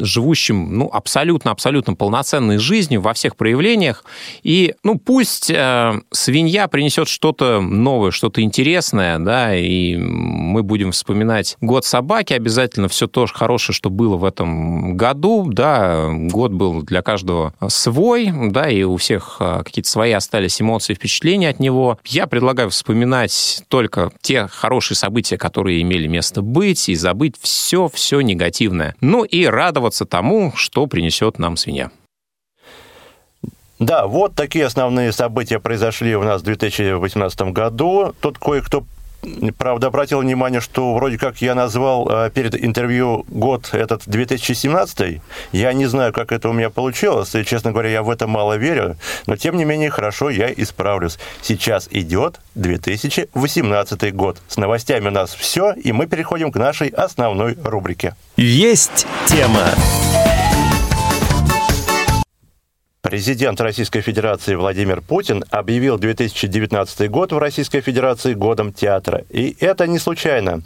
живущим 0.00 0.78
ну, 0.78 0.88
абсолютно-абсолютно 0.90 1.94
полноценной 1.94 2.56
жизнью 2.56 3.02
во 3.02 3.12
всех 3.12 3.36
проявлениях. 3.36 4.04
И 4.42 4.74
ну, 4.82 4.98
пусть 4.98 5.50
э, 5.50 6.00
свинья 6.10 6.66
принесет 6.66 7.08
что-то 7.08 7.60
новое, 7.60 8.10
что-то 8.10 8.40
интересное, 8.40 9.18
да, 9.18 9.54
и 9.54 9.96
мы 9.96 10.62
будем 10.62 10.92
вспоминать 10.92 11.56
год 11.60 11.84
собаки, 11.84 12.32
обязательно 12.32 12.88
все 12.88 13.06
то 13.06 13.26
хорошее, 13.26 13.74
что 13.74 13.90
было 13.90 14.16
в 14.16 14.24
этом 14.24 14.96
году, 14.96 15.46
да, 15.50 16.08
год 16.10 16.52
был 16.52 16.82
для 16.82 17.02
каждого 17.02 17.52
свой, 17.68 18.32
да, 18.50 18.70
и 18.70 18.82
у 18.82 18.96
всех 18.96 19.36
э, 19.40 19.62
какие-то 19.62 19.90
свои 19.90 20.12
остались 20.12 20.62
эмоции, 20.62 20.94
впечатления 20.94 21.50
от 21.50 21.60
него. 21.60 21.98
Я 22.06 22.26
предлагаю 22.26 22.70
вспоминать 22.70 23.62
только 23.68 24.10
те 24.22 24.46
хорошие 24.46 24.96
события, 24.96 25.36
которые 25.36 25.82
имели 25.82 26.06
место 26.06 26.40
быть, 26.40 26.88
и 26.88 26.94
забыть 26.94 27.25
все-все 27.40 28.20
негативное. 28.20 28.94
Ну 29.00 29.24
и 29.24 29.46
радоваться 29.46 30.04
тому, 30.04 30.52
что 30.54 30.86
принесет 30.86 31.38
нам 31.38 31.56
свинья. 31.56 31.90
Да, 33.78 34.06
вот 34.06 34.34
такие 34.34 34.64
основные 34.64 35.12
события 35.12 35.58
произошли 35.58 36.16
у 36.16 36.22
нас 36.22 36.40
в 36.40 36.44
2018 36.44 37.40
году. 37.52 38.14
Тут 38.20 38.38
кое-кто 38.38 38.84
правда, 39.58 39.88
обратил 39.88 40.20
внимание, 40.20 40.60
что 40.60 40.94
вроде 40.94 41.18
как 41.18 41.40
я 41.42 41.54
назвал 41.54 42.08
э, 42.10 42.30
перед 42.30 42.54
интервью 42.62 43.24
год 43.28 43.70
этот 43.72 44.02
2017. 44.06 45.20
Я 45.52 45.72
не 45.72 45.86
знаю, 45.86 46.12
как 46.12 46.32
это 46.32 46.48
у 46.48 46.52
меня 46.52 46.70
получилось, 46.70 47.34
и, 47.34 47.44
честно 47.44 47.72
говоря, 47.72 47.90
я 47.90 48.02
в 48.02 48.10
это 48.10 48.26
мало 48.26 48.56
верю, 48.56 48.96
но, 49.26 49.36
тем 49.36 49.56
не 49.56 49.64
менее, 49.64 49.90
хорошо, 49.90 50.30
я 50.30 50.52
исправлюсь. 50.52 51.18
Сейчас 51.42 51.88
идет 51.90 52.40
2018 52.54 54.14
год. 54.14 54.38
С 54.48 54.56
новостями 54.56 55.08
у 55.08 55.12
нас 55.12 55.34
все, 55.34 55.72
и 55.72 55.92
мы 55.92 56.06
переходим 56.06 56.52
к 56.52 56.56
нашей 56.56 56.88
основной 56.88 57.56
рубрике. 57.62 58.14
Есть 58.36 59.06
тема. 59.26 59.66
Президент 63.06 63.60
Российской 63.60 64.00
Федерации 64.00 64.56
Владимир 64.56 65.00
Путин 65.00 65.44
объявил 65.50 65.96
2019 65.96 67.08
год 67.08 67.30
в 67.30 67.38
Российской 67.38 67.80
Федерации 67.80 68.34
годом 68.34 68.72
театра. 68.72 69.22
И 69.30 69.56
это 69.60 69.86
не 69.86 70.00
случайно. 70.00 70.62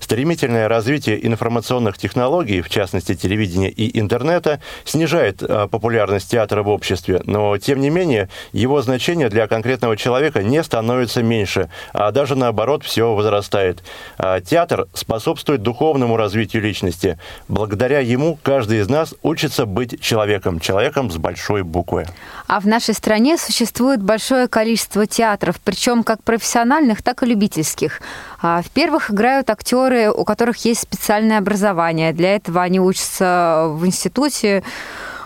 Стремительное 0.00 0.66
развитие 0.66 1.26
информационных 1.26 1.98
технологий, 1.98 2.62
в 2.62 2.70
частности 2.70 3.14
телевидения 3.14 3.68
и 3.68 4.00
интернета, 4.00 4.60
снижает 4.86 5.42
а, 5.42 5.68
популярность 5.68 6.30
театра 6.30 6.62
в 6.62 6.70
обществе, 6.70 7.20
но 7.26 7.58
тем 7.58 7.80
не 7.80 7.90
менее 7.90 8.30
его 8.52 8.80
значение 8.80 9.28
для 9.28 9.46
конкретного 9.46 9.98
человека 9.98 10.42
не 10.42 10.62
становится 10.62 11.22
меньше, 11.22 11.68
а 11.92 12.12
даже 12.12 12.34
наоборот 12.34 12.82
все 12.82 13.14
возрастает. 13.14 13.82
А 14.16 14.40
театр 14.40 14.88
способствует 14.94 15.60
духовному 15.60 16.16
развитию 16.16 16.62
личности. 16.62 17.18
Благодаря 17.48 17.98
ему 17.98 18.38
каждый 18.42 18.78
из 18.78 18.88
нас 18.88 19.14
учится 19.22 19.66
быть 19.66 20.00
человеком, 20.00 20.60
человеком 20.60 21.10
с 21.10 21.18
большой 21.18 21.62
буквы. 21.74 22.06
А 22.46 22.60
в 22.60 22.66
нашей 22.66 22.94
стране 22.94 23.36
существует 23.36 24.00
большое 24.00 24.46
количество 24.48 25.06
театров, 25.06 25.56
причем 25.64 26.04
как 26.04 26.22
профессиональных, 26.22 27.02
так 27.02 27.22
и 27.22 27.26
любительских. 27.26 28.00
А 28.40 28.62
В 28.62 28.70
первых 28.70 29.10
играют 29.10 29.50
актеры, 29.50 30.10
у 30.10 30.24
которых 30.24 30.64
есть 30.64 30.82
специальное 30.82 31.38
образование. 31.38 32.12
Для 32.12 32.36
этого 32.36 32.62
они 32.62 32.80
учатся 32.80 33.66
в 33.70 33.84
институте. 33.86 34.62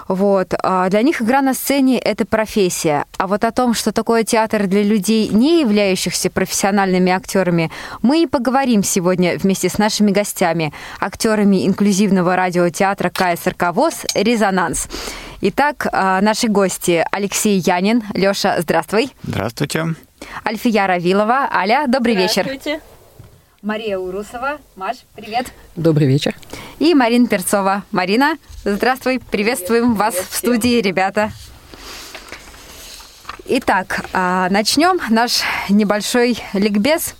Вот. 0.08 0.54
А 0.62 0.88
для 0.88 1.02
них 1.02 1.22
игра 1.22 1.42
на 1.42 1.54
сцене– 1.54 1.98
это 2.04 2.24
профессия. 2.24 3.04
А 3.18 3.26
вот 3.26 3.44
о 3.44 3.52
том, 3.52 3.74
что 3.74 3.92
такое 3.92 4.24
театр 4.24 4.66
для 4.66 4.82
людей, 4.82 5.28
не 5.28 5.60
являющихся 5.60 6.30
профессиональными 6.30 7.12
актерами, 7.12 7.70
мы 8.02 8.22
и 8.22 8.26
поговорим 8.26 8.82
сегодня 8.82 9.38
вместе 9.38 9.68
с 9.68 9.78
нашими 9.78 10.10
гостями, 10.10 10.72
актерами 10.98 11.66
инклюзивного 11.66 12.36
радиотеатра 12.36 13.10
КСРК 13.10 13.72
ВОЗ 13.72 14.04
«Резонанс». 14.14 14.88
Итак, 15.40 15.86
а, 15.92 16.20
наши 16.20 16.48
гости 16.48 17.04
Алексей 17.12 17.60
Янин. 17.60 18.02
Лёша, 18.14 18.56
здравствуй. 18.58 19.12
Здравствуйте. 19.22 19.94
Альфия 20.44 20.86
Равилова. 20.86 21.48
Аля, 21.52 21.84
добрый 21.86 22.16
вечер. 22.16 22.42
Здравствуйте. 22.42 22.80
Мария 23.62 23.98
Урусова. 23.98 24.58
Маш, 24.76 24.98
привет. 25.16 25.52
Добрый 25.74 26.06
вечер. 26.06 26.36
И 26.78 26.94
Марина 26.94 27.26
Перцова. 27.26 27.82
Марина, 27.90 28.36
здравствуй. 28.64 29.18
Приветствуем 29.18 29.94
вас 29.94 30.14
в 30.14 30.32
студии, 30.36 30.80
ребята. 30.80 31.32
Итак, 33.46 34.04
а, 34.12 34.48
начнем 34.50 35.00
наш 35.10 35.40
небольшой 35.68 36.38
ликбез. 36.52 37.16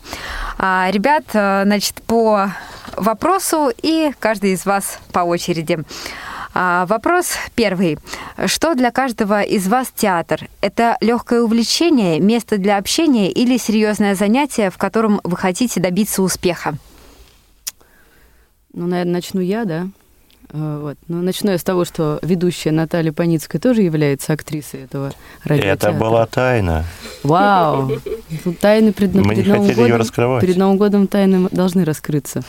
А, 0.58 0.88
Ребят, 0.92 1.24
а, 1.34 1.64
значит, 1.64 1.94
по 2.02 2.52
вопросу 2.96 3.72
и 3.82 4.12
каждый 4.20 4.52
из 4.52 4.64
вас 4.64 5.00
по 5.12 5.20
очереди. 5.20 5.78
А, 6.60 6.86
Вопрос 6.86 7.34
первый. 7.54 7.98
Что 8.46 8.74
для 8.74 8.90
каждого 8.90 9.42
из 9.42 9.68
вас 9.68 9.92
театр? 9.94 10.48
Это 10.60 10.96
легкое 11.00 11.40
увлечение, 11.42 12.18
место 12.18 12.58
для 12.58 12.78
общения 12.78 13.30
или 13.30 13.56
серьезное 13.56 14.16
занятие, 14.16 14.70
в 14.70 14.76
котором 14.76 15.20
вы 15.22 15.36
хотите 15.36 15.78
добиться 15.78 16.20
успеха? 16.20 16.74
Ну, 18.74 18.88
наверное, 18.88 19.12
начну 19.12 19.40
я, 19.40 19.66
да. 19.66 19.86
А, 20.52 20.80
Вот. 20.80 20.98
Ну, 21.06 21.22
начну 21.22 21.52
я 21.52 21.58
с 21.58 21.62
того, 21.62 21.84
что 21.84 22.18
ведущая 22.22 22.72
Наталья 22.72 23.12
Паницкая 23.12 23.60
тоже 23.60 23.82
является 23.82 24.32
актрисой 24.32 24.82
этого 24.82 25.12
радиотеатра. 25.44 25.90
Это 25.90 25.96
была 25.96 26.26
тайна. 26.26 26.84
Вау! 27.22 27.92
Тайны 28.60 28.92
пред, 28.92 29.14
Мы 29.14 29.36
не 29.36 29.42
перед 29.42 29.46
Новым 29.46 29.68
хотели 29.68 29.80
годом. 29.84 29.98
раскрывать. 30.00 30.40
Перед 30.40 30.56
Новым 30.56 30.76
годом 30.76 31.06
тайны 31.06 31.48
должны 31.52 31.84
раскрыться. 31.84 32.42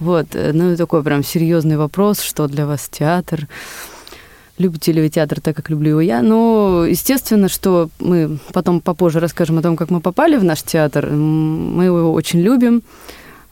Вот. 0.00 0.26
э, 0.34 0.52
Ну, 0.52 0.76
такой 0.76 1.02
прям 1.02 1.22
серьезный 1.22 1.76
вопрос, 1.76 2.20
что 2.20 2.48
для 2.48 2.66
вас 2.66 2.88
театр? 2.88 3.46
Любите 4.58 4.92
ли 4.92 5.00
вы 5.00 5.08
театр 5.08 5.40
так, 5.40 5.56
как 5.56 5.70
люблю 5.70 5.90
его 5.90 6.00
я? 6.00 6.22
Ну, 6.22 6.84
естественно, 6.84 7.48
что 7.48 7.88
мы 8.00 8.38
потом 8.52 8.80
попозже 8.80 9.20
расскажем 9.20 9.58
о 9.58 9.62
том, 9.62 9.76
как 9.76 9.90
мы 9.90 10.00
попали 10.00 10.36
в 10.36 10.44
наш 10.44 10.62
театр. 10.62 11.06
Мы 11.10 11.84
его 11.84 12.12
очень 12.12 12.40
любим. 12.40 12.82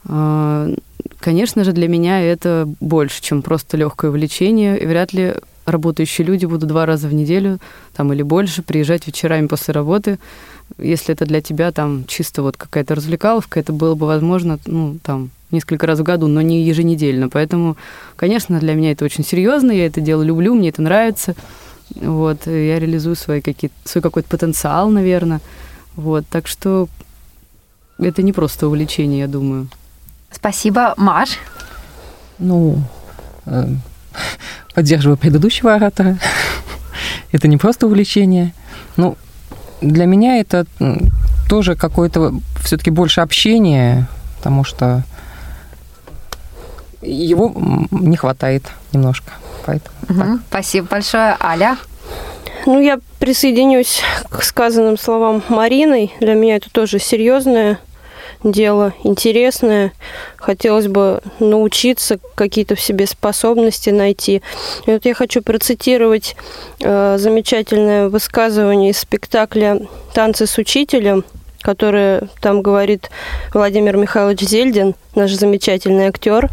А, 0.07 0.69
Конечно 1.19 1.63
же, 1.63 1.71
для 1.73 1.87
меня 1.87 2.21
это 2.21 2.67
больше, 2.79 3.21
чем 3.21 3.41
просто 3.41 3.77
легкое 3.77 4.09
увлечение. 4.09 4.79
И 4.79 4.85
вряд 4.85 5.13
ли 5.13 5.35
работающие 5.65 6.25
люди 6.25 6.45
будут 6.45 6.69
два 6.69 6.85
раза 6.85 7.07
в 7.07 7.13
неделю 7.13 7.59
там, 7.93 8.13
или 8.13 8.23
больше 8.23 8.61
приезжать 8.61 9.07
вечерами 9.07 9.47
после 9.47 9.73
работы. 9.73 10.19
Если 10.77 11.13
это 11.13 11.25
для 11.25 11.41
тебя 11.41 11.71
там 11.71 12.05
чисто 12.05 12.41
вот 12.43 12.57
какая-то 12.57 12.95
развлекаловка, 12.95 13.59
это 13.59 13.73
было 13.73 13.95
бы 13.95 14.05
возможно, 14.05 14.59
ну, 14.65 14.97
там, 15.03 15.31
несколько 15.51 15.87
раз 15.87 15.99
в 15.99 16.03
году, 16.03 16.27
но 16.27 16.41
не 16.41 16.63
еженедельно. 16.63 17.29
Поэтому, 17.29 17.77
конечно, 18.15 18.59
для 18.59 18.73
меня 18.75 18.91
это 18.91 19.05
очень 19.05 19.25
серьезно, 19.25 19.71
я 19.71 19.85
это 19.85 20.01
дело 20.01 20.21
люблю, 20.21 20.53
мне 20.53 20.69
это 20.69 20.81
нравится. 20.81 21.35
Вот, 21.95 22.45
я 22.45 22.79
реализую 22.79 23.15
свои 23.15 23.41
какие 23.41 23.71
свой 23.83 24.01
какой-то 24.01 24.29
потенциал, 24.29 24.89
наверное. 24.89 25.41
Вот, 25.95 26.25
так 26.29 26.47
что 26.47 26.87
это 27.97 28.21
не 28.21 28.31
просто 28.31 28.67
увлечение, 28.67 29.21
я 29.21 29.27
думаю. 29.27 29.67
Спасибо, 30.31 30.93
Маш. 30.95 31.39
Ну, 32.37 32.81
э, 33.45 33.65
поддерживаю 34.73 35.17
предыдущего 35.17 35.73
оратора. 35.73 36.19
это 37.31 37.47
не 37.47 37.57
просто 37.57 37.87
увлечение. 37.87 38.53
Ну, 38.95 39.17
для 39.81 40.05
меня 40.05 40.39
это 40.39 40.65
тоже 41.47 41.75
какое-то 41.75 42.33
все-таки 42.63 42.91
больше 42.91 43.21
общение, 43.21 44.07
потому 44.37 44.63
что 44.63 45.03
его 47.01 47.53
не 47.91 48.17
хватает 48.17 48.63
немножко. 48.91 49.31
Поэтому 49.65 49.95
Мгм. 50.07 50.43
Спасибо 50.49 50.87
большое, 50.87 51.37
Аля. 51.39 51.77
Ну, 52.65 52.79
я 52.79 52.99
присоединюсь 53.19 54.01
к 54.29 54.43
сказанным 54.43 54.97
словам 54.97 55.43
Мариной. 55.49 56.13
Для 56.19 56.33
меня 56.33 56.57
это 56.57 56.69
тоже 56.71 56.99
серьезное 56.99 57.79
дело, 58.43 58.93
интересное. 59.03 59.93
Хотелось 60.37 60.87
бы 60.87 61.21
научиться, 61.39 62.19
какие-то 62.35 62.75
в 62.75 62.81
себе 62.81 63.05
способности 63.05 63.89
найти. 63.89 64.41
И 64.85 64.91
вот 64.91 65.05
я 65.05 65.13
хочу 65.13 65.41
процитировать 65.41 66.35
э, 66.79 67.17
замечательное 67.17 68.09
высказывание 68.09 68.91
из 68.91 68.99
спектакля 68.99 69.81
«Танцы 70.13 70.47
с 70.47 70.57
учителем», 70.57 71.23
которое 71.61 72.29
там 72.41 72.61
говорит 72.61 73.09
Владимир 73.53 73.97
Михайлович 73.97 74.41
Зельдин, 74.41 74.95
наш 75.15 75.31
замечательный 75.31 76.07
актер. 76.07 76.49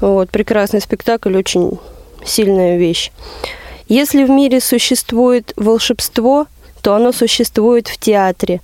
Вот, 0.00 0.30
прекрасный 0.30 0.80
спектакль, 0.80 1.36
очень 1.36 1.78
сильная 2.24 2.76
вещь. 2.78 3.10
Если 3.88 4.24
в 4.24 4.30
мире 4.30 4.60
существует 4.60 5.52
волшебство, 5.56 6.46
то 6.80 6.94
оно 6.94 7.12
существует 7.12 7.88
в 7.88 7.98
театре. 7.98 8.60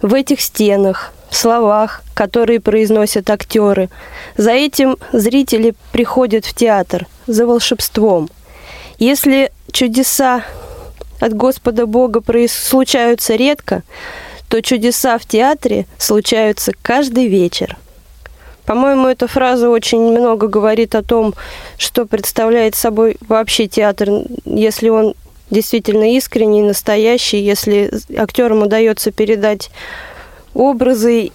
В 0.00 0.14
этих 0.14 0.40
стенах, 0.40 1.13
словах, 1.36 2.02
которые 2.14 2.60
произносят 2.60 3.30
актеры. 3.30 3.88
За 4.36 4.52
этим 4.52 4.96
зрители 5.12 5.74
приходят 5.92 6.44
в 6.44 6.54
театр, 6.54 7.06
за 7.26 7.46
волшебством. 7.46 8.28
Если 8.98 9.50
чудеса 9.72 10.44
от 11.20 11.34
Господа 11.34 11.86
Бога 11.86 12.22
случаются 12.48 13.34
редко, 13.34 13.82
то 14.48 14.60
чудеса 14.62 15.18
в 15.18 15.26
театре 15.26 15.86
случаются 15.98 16.72
каждый 16.82 17.28
вечер. 17.28 17.76
По-моему, 18.66 19.08
эта 19.08 19.26
фраза 19.26 19.68
очень 19.68 20.00
много 20.00 20.48
говорит 20.48 20.94
о 20.94 21.02
том, 21.02 21.34
что 21.76 22.06
представляет 22.06 22.74
собой 22.74 23.16
вообще 23.28 23.66
театр, 23.66 24.08
если 24.44 24.88
он 24.88 25.14
действительно 25.50 26.14
искренний, 26.16 26.62
настоящий, 26.62 27.38
если 27.38 27.90
актерам 28.16 28.62
удается 28.62 29.12
передать 29.12 29.70
образы 30.54 31.30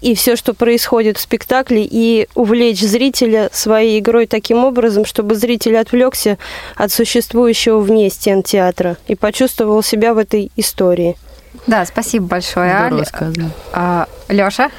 и 0.00 0.14
все, 0.14 0.34
что 0.36 0.54
происходит 0.54 1.18
в 1.18 1.20
спектакле, 1.20 1.86
и 1.88 2.26
увлечь 2.34 2.80
зрителя 2.80 3.50
своей 3.52 4.00
игрой 4.00 4.26
таким 4.26 4.64
образом, 4.64 5.04
чтобы 5.04 5.34
зритель 5.34 5.76
отвлекся 5.76 6.38
от 6.76 6.90
существующего 6.90 7.80
вне 7.80 8.08
стен 8.10 8.42
театра 8.42 8.96
и 9.06 9.14
почувствовал 9.14 9.82
себя 9.82 10.14
в 10.14 10.18
этой 10.18 10.50
истории. 10.56 11.16
Да, 11.66 11.84
спасибо 11.84 12.26
большое, 12.26 12.70
Здорово 12.70 12.96
Аля. 12.96 13.04
сказано. 13.04 14.06
Леша? 14.28 14.70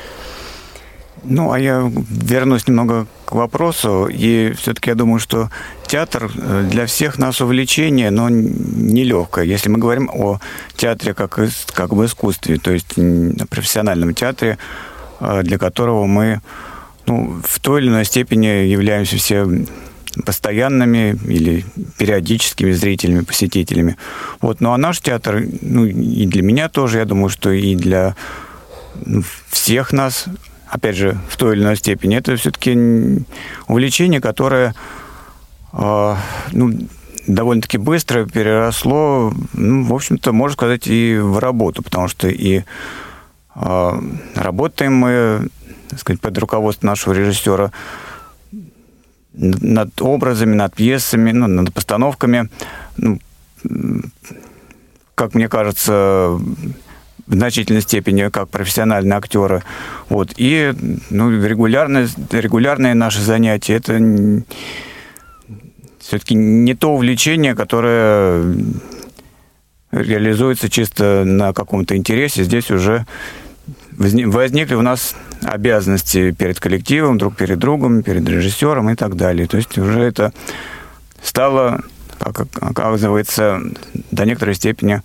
Ну, 1.24 1.52
а 1.52 1.60
я 1.60 1.92
вернусь 2.10 2.68
немного 2.68 3.06
к 3.26 3.34
вопросу. 3.34 4.08
И 4.12 4.54
все-таки 4.58 4.90
я 4.90 4.96
думаю, 4.96 5.20
что 5.20 5.50
театр 5.86 6.32
э, 6.36 6.68
для 6.70 6.86
всех 6.86 7.20
нас 7.20 7.42
увлечение, 7.42 8.10
но 8.10 8.30
нелегкое. 8.30 9.46
Если 9.46 9.70
мы 9.70 9.78
говорим 9.78 10.10
о 10.12 10.40
театре 10.76 11.14
как, 11.14 11.40
как 11.74 11.94
бы 11.94 12.06
искусстве, 12.06 12.58
то 12.58 12.72
есть 12.72 12.96
профессиональном 13.50 14.14
театре, 14.16 14.58
э, 15.20 15.44
для 15.44 15.58
которого 15.58 16.08
мы 16.08 16.42
ну, 17.06 17.42
в 17.44 17.60
той 17.60 17.82
или 17.82 17.90
иной 17.90 18.06
степени 18.06 18.48
являемся 18.48 19.18
все 19.18 19.46
постоянными 20.26 21.18
или 21.26 21.66
периодическими 21.98 22.72
зрителями, 22.72 23.22
посетителями. 23.22 23.98
Вот. 24.42 24.60
Ну 24.60 24.72
а 24.74 24.78
наш 24.78 25.00
театр, 25.00 25.44
ну 25.62 25.86
и 25.86 26.26
для 26.26 26.42
меня 26.42 26.68
тоже, 26.70 26.98
я 26.98 27.06
думаю, 27.06 27.30
что 27.30 27.52
и 27.52 27.76
для 27.76 28.16
всех 29.50 29.94
нас, 29.94 30.26
опять 30.72 30.96
же, 30.96 31.18
в 31.30 31.38
той 31.38 31.56
или 31.56 31.64
иной 31.64 31.76
степени, 31.76 32.16
это 32.16 32.36
все-таки 32.38 33.26
увлечение, 33.68 34.22
которое 34.22 34.74
э, 35.74 36.16
ну, 36.54 36.80
довольно-таки 37.28 37.78
быстро 37.78 38.26
переросло, 38.26 39.34
ну, 39.54 39.84
в 39.84 39.94
общем-то, 39.94 40.32
можно 40.32 40.54
сказать, 40.54 40.88
и 40.88 41.18
в 41.18 41.40
работу, 41.40 41.84
потому 41.84 42.08
что 42.08 42.30
и 42.30 42.64
э, 43.56 44.02
работаем 44.36 44.96
мы, 44.96 45.50
так 45.90 46.00
сказать, 46.00 46.22
под 46.22 46.38
руководством 46.38 46.88
нашего 46.88 47.14
режиссера 47.14 47.72
над 49.34 50.02
образами, 50.02 50.56
над 50.56 50.74
пьесами, 50.74 51.32
ну, 51.32 51.48
над 51.48 51.74
постановками. 51.74 52.50
Ну, 52.96 53.20
как 55.16 55.36
мне 55.36 55.50
кажется, 55.50 56.40
в 57.32 57.34
значительной 57.34 57.82
степени 57.82 58.30
как 58.30 58.50
профессиональные 58.50 59.18
актеры. 59.18 59.64
Вот. 60.10 60.34
И 60.36 60.74
ну, 61.10 61.32
регулярные, 61.32 62.08
регулярные 62.30 62.94
наши 62.94 63.22
занятия 63.22 63.76
это 63.76 64.44
все-таки 66.00 66.36
не 66.36 66.76
то 66.76 66.94
увлечение, 66.94 67.56
которое 67.56 68.44
реализуется 69.92 70.70
чисто 70.70 71.24
на 71.26 71.54
каком-то 71.54 71.96
интересе. 71.96 72.44
Здесь 72.44 72.70
уже 72.70 73.06
возни- 73.94 74.26
возникли 74.26 74.76
у 74.76 74.82
нас 74.82 75.16
обязанности 75.42 76.32
перед 76.32 76.60
коллективом, 76.60 77.18
друг 77.18 77.38
перед 77.38 77.60
другом, 77.60 78.04
перед 78.04 78.28
режиссером 78.28 78.90
и 78.90 78.96
так 78.96 79.16
далее. 79.16 79.48
То 79.48 79.56
есть 79.56 79.78
уже 79.78 80.02
это 80.02 80.34
стало, 81.24 81.82
как 82.20 82.48
оказывается, 82.60 83.62
до 84.12 84.26
некоторой 84.26 84.56
степени 84.56 85.02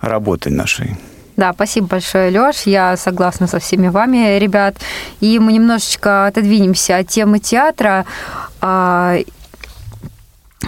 работой 0.00 0.50
нашей. 0.50 0.96
Да, 1.36 1.52
спасибо 1.54 1.86
большое, 1.86 2.30
Лёш. 2.30 2.62
Я 2.66 2.96
согласна 2.96 3.46
со 3.46 3.58
всеми 3.58 3.88
вами, 3.88 4.38
ребят. 4.38 4.76
И 5.20 5.38
мы 5.38 5.52
немножечко 5.54 6.26
отодвинемся 6.26 6.98
от 6.98 7.08
темы 7.08 7.38
театра. 7.38 8.04
А, 8.60 9.16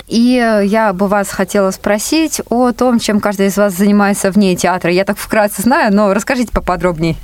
И 0.08 0.60
я 0.64 0.92
бы 0.92 1.06
вас 1.06 1.28
хотела 1.30 1.70
спросить 1.70 2.40
о 2.50 2.72
том, 2.72 2.98
чем 2.98 3.20
каждый 3.20 3.46
из 3.46 3.56
вас 3.56 3.74
занимается 3.74 4.30
вне 4.30 4.56
театра. 4.56 4.90
Я 4.90 5.04
так 5.04 5.18
вкратце 5.18 5.62
знаю, 5.62 5.94
но 5.94 6.12
расскажите 6.12 6.50
поподробнее. 6.50 7.16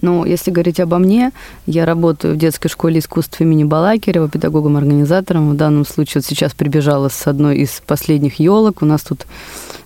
Ну, 0.00 0.24
если 0.24 0.50
говорить 0.50 0.80
обо 0.80 0.98
мне, 0.98 1.32
я 1.66 1.86
работаю 1.86 2.34
в 2.34 2.36
детской 2.36 2.68
школе 2.68 2.98
искусств 2.98 3.40
имени 3.40 3.64
Балакирева, 3.64 4.28
педагогом-организатором. 4.28 5.50
В 5.50 5.56
данном 5.56 5.86
случае 5.86 6.20
вот 6.20 6.26
сейчас 6.26 6.52
прибежала 6.52 7.08
с 7.08 7.26
одной 7.26 7.58
из 7.58 7.80
последних 7.86 8.38
елок. 8.38 8.82
У 8.82 8.86
нас 8.86 9.02
тут, 9.02 9.26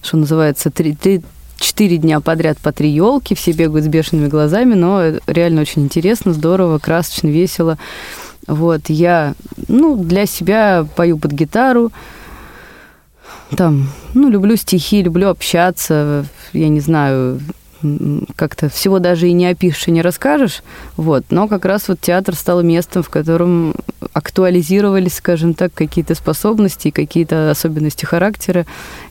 что 0.03 0.17
называется, 0.17 0.71
три, 0.71 0.95
три, 0.95 1.23
четыре 1.59 1.99
дня 1.99 2.21
подряд 2.21 2.59
по 2.59 2.73
три 2.73 2.91
елки, 2.91 3.35
все 3.35 3.53
бегают 3.53 3.85
с 3.85 3.89
бешеными 3.89 4.29
глазами, 4.29 4.75
но 4.75 5.19
реально 5.27 5.63
очень 5.63 5.83
интересно, 5.83 6.33
здорово, 6.33 6.79
красочно, 6.79 7.29
весело. 7.29 7.79
Вот, 8.47 8.89
я, 8.89 9.35
ну, 9.69 9.97
для 9.97 10.27
себя 10.27 10.87
пою 10.97 11.19
под 11.19 11.33
гитару, 11.33 11.93
там, 13.57 13.89
ну, 14.15 14.31
люблю 14.31 14.57
стихи, 14.57 15.03
люблю 15.03 15.29
общаться, 15.29 16.25
я 16.53 16.69
не 16.69 16.81
знаю, 16.81 17.41
как-то 18.37 18.69
всего 18.69 18.99
даже 18.99 19.29
и 19.29 19.33
не 19.33 19.47
опишешь, 19.47 19.89
и 19.89 19.93
не 19.93 20.03
расскажешь, 20.03 20.63
вот, 20.97 21.25
но 21.31 21.49
как 21.49 21.65
раз 21.65 21.89
вот 21.89 22.01
театр 22.01 22.35
стал 22.35 22.63
местом, 22.63 23.03
в 23.03 23.11
котором 23.11 23.75
актуализировались, 24.13 25.15
скажем 25.15 25.55
так, 25.55 25.73
какие-то 25.75 26.15
способности, 26.15 26.91
какие-то 26.91 27.51
особенности 27.51 28.05
характера. 28.05 28.67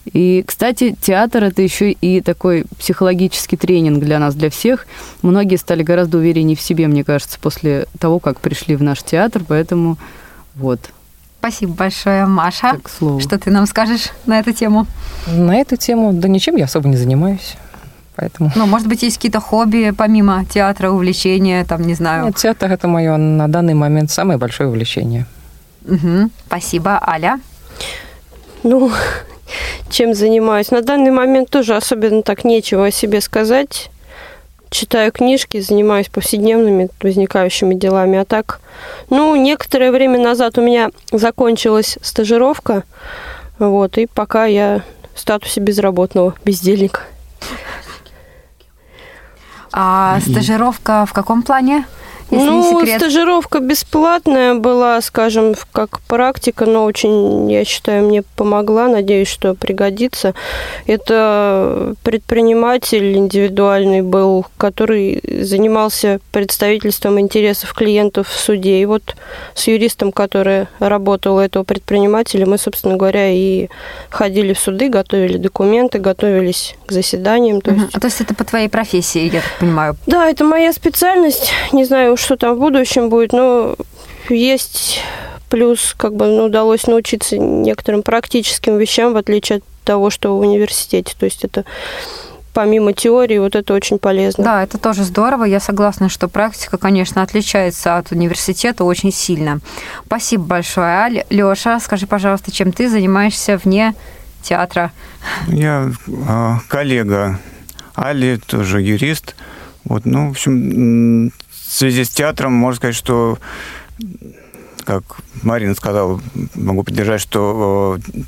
И, 0.05 0.43
кстати, 0.45 0.95
театр 1.01 1.43
это 1.43 1.61
еще 1.61 1.91
и 1.91 2.21
такой 2.21 2.65
психологический 2.79 3.57
тренинг 3.57 4.03
для 4.03 4.19
нас, 4.19 4.35
для 4.35 4.49
всех. 4.49 4.87
Многие 5.21 5.57
стали 5.57 5.83
гораздо 5.83 6.17
увереннее 6.17 6.55
в 6.55 6.61
себе, 6.61 6.87
мне 6.87 7.03
кажется, 7.03 7.37
после 7.39 7.87
того, 7.99 8.19
как 8.19 8.39
пришли 8.39 8.75
в 8.75 8.83
наш 8.83 9.03
театр, 9.03 9.43
поэтому 9.47 9.97
вот. 10.55 10.79
Спасибо 11.39 11.73
большое, 11.73 12.25
Маша. 12.25 12.71
Так, 12.73 12.83
к 12.83 12.89
слову. 12.89 13.19
Что 13.19 13.37
ты 13.37 13.51
нам 13.51 13.67
скажешь 13.67 14.09
на 14.25 14.39
эту 14.39 14.53
тему? 14.53 14.87
На 15.27 15.55
эту 15.55 15.77
тему, 15.77 16.11
да 16.13 16.27
ничем 16.27 16.55
я 16.55 16.65
особо 16.65 16.89
не 16.89 16.97
занимаюсь. 16.97 17.55
Поэтому 18.17 18.51
Ну, 18.55 18.65
может 18.65 18.87
быть, 18.87 19.03
есть 19.03 19.17
какие-то 19.17 19.39
хобби 19.39 19.93
помимо 19.95 20.43
театра, 20.45 20.89
увлечения, 20.89 21.63
там, 21.65 21.83
не 21.83 21.93
знаю. 21.93 22.25
Нет, 22.25 22.35
театр 22.35 22.71
это 22.71 22.87
мое 22.87 23.15
на 23.17 23.47
данный 23.47 23.75
момент 23.75 24.09
самое 24.09 24.39
большое 24.39 24.69
увлечение. 24.69 25.25
Мгм. 25.85 26.31
Спасибо, 26.47 26.99
Аля. 27.07 27.39
Ну, 28.63 28.91
чем 29.89 30.15
занимаюсь? 30.15 30.71
На 30.71 30.81
данный 30.81 31.11
момент 31.11 31.49
тоже 31.51 31.75
особенно 31.75 32.23
так 32.23 32.43
нечего 32.43 32.87
о 32.87 32.91
себе 32.91 33.21
сказать. 33.21 33.91
Читаю 34.69 35.11
книжки, 35.11 35.61
занимаюсь 35.61 36.09
повседневными 36.09 36.89
возникающими 37.01 37.75
делами. 37.75 38.17
А 38.17 38.25
так, 38.25 38.59
ну, 39.11 39.35
некоторое 39.35 39.91
время 39.91 40.19
назад 40.19 40.57
у 40.57 40.61
меня 40.61 40.89
закончилась 41.11 41.99
стажировка. 42.01 42.83
Вот, 43.59 43.97
и 43.99 44.07
пока 44.07 44.45
я 44.45 44.81
в 45.13 45.19
статусе 45.19 45.61
безработного 45.61 46.33
бездельника. 46.43 47.01
А 49.79 50.19
стажировка 50.21 51.05
в 51.05 51.13
каком 51.13 51.43
плане? 51.43 51.85
Если 52.31 52.45
не 52.45 52.51
ну, 52.51 52.79
секрет? 52.81 53.01
стажировка 53.01 53.59
бесплатная 53.59 54.55
была, 54.55 54.99
скажем, 55.01 55.55
как 55.71 56.01
практика, 56.01 56.65
но 56.65 56.83
очень, 56.85 57.49
я 57.51 57.63
считаю, 57.65 58.05
мне 58.05 58.23
помогла. 58.35 58.87
Надеюсь, 58.87 59.27
что 59.27 59.53
пригодится. 59.55 60.33
Это 60.85 61.95
предприниматель 62.03 63.15
индивидуальный 63.15 64.01
был, 64.01 64.45
который 64.57 65.21
занимался 65.43 66.19
представительством 66.31 67.19
интересов 67.19 67.73
клиентов 67.73 68.27
в 68.27 68.37
суде. 68.37 68.81
И 68.81 68.85
вот 68.85 69.15
с 69.53 69.67
юристом, 69.67 70.11
который 70.11 70.67
работал 70.79 71.35
у 71.35 71.39
этого 71.39 71.63
предпринимателя, 71.63 72.45
мы, 72.45 72.57
собственно 72.57 72.97
говоря, 72.97 73.29
и 73.29 73.67
ходили 74.09 74.53
в 74.53 74.59
суды, 74.59 74.89
готовили 74.89 75.37
документы, 75.37 75.99
готовились 75.99 76.75
к 76.85 76.91
заседаниям. 76.91 77.61
То 77.61 77.71
Мгм. 77.71 77.81
есть 77.83 77.95
А, 77.95 77.99
То 77.99 78.07
есть 78.07 78.21
это 78.21 78.33
по 78.35 78.43
твоей 78.43 78.67
профессии, 78.67 79.25
я 79.33 79.41
так 79.41 79.51
понимаю. 79.59 79.95
да, 80.05 80.27
это 80.29 80.43
моя 80.43 80.73
специальность. 80.73 81.51
Не 81.71 81.85
знаю, 81.85 82.16
что 82.17 82.37
там 82.37 82.55
в 82.55 82.59
будущем 82.59 83.09
будет, 83.09 83.33
но 83.33 83.75
есть 84.29 85.01
плюс, 85.49 85.93
как 85.97 86.15
бы 86.15 86.27
ну, 86.27 86.45
удалось 86.45 86.87
научиться 86.87 87.37
некоторым 87.37 88.03
практическим 88.03 88.77
вещам, 88.77 89.13
в 89.13 89.17
отличие 89.17 89.59
от 89.59 89.63
того, 89.83 90.09
что 90.09 90.35
в 90.37 90.41
университете. 90.41 91.15
То 91.17 91.25
есть 91.25 91.45
это 91.45 91.63
помимо 92.53 92.91
теории, 92.91 93.37
вот 93.37 93.55
это 93.55 93.73
очень 93.73 93.99
полезно. 93.99 94.43
Да, 94.43 94.63
это 94.63 94.79
тоже 94.79 95.03
здорово. 95.03 95.43
Я 95.43 95.59
согласна, 95.59 96.09
что 96.09 96.27
практика, 96.27 96.79
конечно, 96.79 97.21
отличается 97.21 97.97
от 97.97 98.11
университета 98.11 98.83
очень 98.83 99.13
сильно. 99.13 99.59
Спасибо 100.07 100.43
большое, 100.43 100.87
Аль. 100.87 101.23
Леша, 101.29 101.79
скажи, 101.79 102.07
пожалуйста, 102.07 102.51
чем 102.51 102.71
ты 102.71 102.89
занимаешься 102.89 103.57
вне 103.63 103.93
театра? 104.41 104.91
Я 105.47 105.91
э, 106.07 106.53
коллега 106.67 107.39
Али, 107.93 108.37
тоже 108.37 108.81
юрист. 108.81 109.35
Вот, 109.83 110.05
ну, 110.05 110.29
в 110.29 110.31
общем, 110.31 111.31
в 111.67 111.71
связи 111.73 112.03
с 112.05 112.09
театром 112.09 112.53
можно 112.53 112.77
сказать, 112.77 112.95
что, 112.95 113.37
как 114.85 115.03
Марина 115.43 115.75
сказала, 115.75 116.19
могу 116.55 116.83
поддержать, 116.83 117.19
что 117.19 117.99
э, 118.15 118.21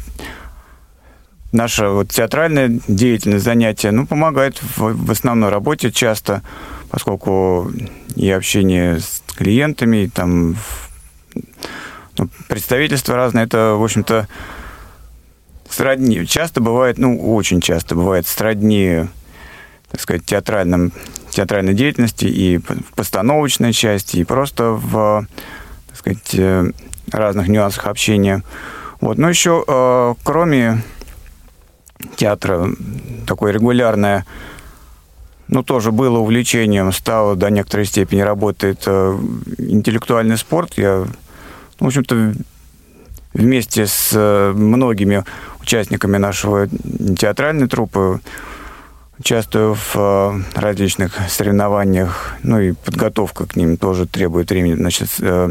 наша 1.54 1.90
вот 1.90 2.10
театральная 2.10 2.80
деятельность, 2.88 3.46
занятия, 3.46 3.92
ну, 3.92 4.06
помогает 4.06 4.62
в, 4.62 4.94
в 4.94 5.12
основной 5.12 5.50
работе 5.50 5.92
часто, 5.92 6.44
поскольку 6.90 7.72
и 8.16 8.30
общение 8.30 9.00
с 9.00 9.24
клиентами, 9.36 10.04
и 10.04 10.10
там 10.10 10.58
ну, 12.18 12.30
представительства 12.50 13.16
разные, 13.16 13.46
это, 13.46 13.76
в 13.76 13.84
общем-то, 13.84 14.28
сродни. 15.70 16.28
Часто 16.28 16.60
бывает, 16.60 16.98
ну, 16.98 17.34
очень 17.34 17.62
часто 17.62 17.96
бывает 17.96 18.28
сродни, 18.28 19.06
так 19.90 20.02
сказать, 20.02 20.26
театральном, 20.26 20.92
театральной 21.30 21.74
деятельности 21.74 22.26
и 22.26 22.58
в 22.58 22.94
постановочной 22.96 23.74
части, 23.74 24.18
и 24.18 24.24
просто 24.24 24.72
в, 24.72 25.26
так 25.88 25.98
сказать, 25.98 26.34
э, 26.34 26.72
разных 27.12 27.48
нюансах 27.48 27.88
общения. 27.88 28.44
Вот. 29.02 29.18
Но 29.18 29.30
еще, 29.30 29.64
э, 29.68 30.16
кроме 30.24 30.84
театра, 32.16 32.70
такое 33.28 33.52
регулярное, 33.52 34.26
ну, 35.48 35.64
тоже 35.64 35.92
было 35.92 36.20
увлечением, 36.20 36.92
стало 36.92 37.36
до 37.36 37.50
некоторой 37.50 37.86
степени 37.86 38.22
работает 38.22 38.84
э, 38.86 39.20
интеллектуальный 39.58 40.38
спорт. 40.38 40.74
Я, 40.78 41.06
ну, 41.80 41.86
в 41.86 41.88
общем-то, 41.88 42.34
вместе 43.34 43.86
с 43.88 44.52
многими 44.56 45.24
участниками 45.62 46.18
нашего 46.18 46.68
театральной 46.68 47.68
труппы 47.68 48.22
участвую 49.20 49.76
в 49.76 49.96
э, 49.96 50.42
различных 50.56 51.18
соревнованиях, 51.30 52.36
ну 52.44 52.60
и 52.60 52.72
подготовка 52.74 53.46
к 53.46 53.56
ним 53.56 53.78
тоже 53.78 54.06
требует 54.08 54.50
времени. 54.50 54.76
Значит, 54.76 55.10
э, 55.20 55.50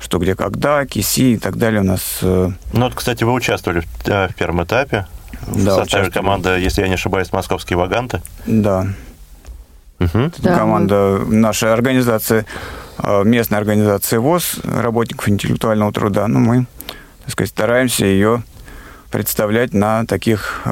что, 0.00 0.18
где, 0.18 0.34
когда, 0.34 0.84
киси 0.86 1.32
и 1.34 1.38
так 1.38 1.56
далее 1.56 1.80
у 1.80 1.84
нас. 1.84 2.18
э, 2.22 2.50
Ну, 2.72 2.80
вот, 2.84 2.94
кстати, 2.94 3.24
вы 3.24 3.32
участвовали 3.32 3.80
в, 3.80 3.86
в 4.06 4.34
первом 4.34 4.62
этапе 4.64 5.06
в 5.42 5.64
Да, 5.64 5.76
составе 5.76 5.82
участвовали. 5.84 6.10
команды, 6.10 6.48
если 6.60 6.82
я 6.82 6.88
не 6.88 6.94
ошибаюсь, 6.94 7.32
московские 7.32 7.76
ваганты. 7.78 8.20
Да, 8.46 8.86
Мгм. 9.98 10.32
Да, 10.38 10.56
команда 10.56 11.18
нашей 11.26 11.72
организации, 11.72 12.44
местной 13.24 13.58
организации 13.58 14.16
ВОЗ, 14.18 14.56
работников 14.62 15.28
интеллектуального 15.28 15.92
труда, 15.92 16.28
ну, 16.28 16.38
мы, 16.38 16.66
так 17.24 17.30
сказать, 17.32 17.50
стараемся 17.50 18.04
ее 18.06 18.44
представлять 19.10 19.74
на 19.74 20.06
таких 20.06 20.62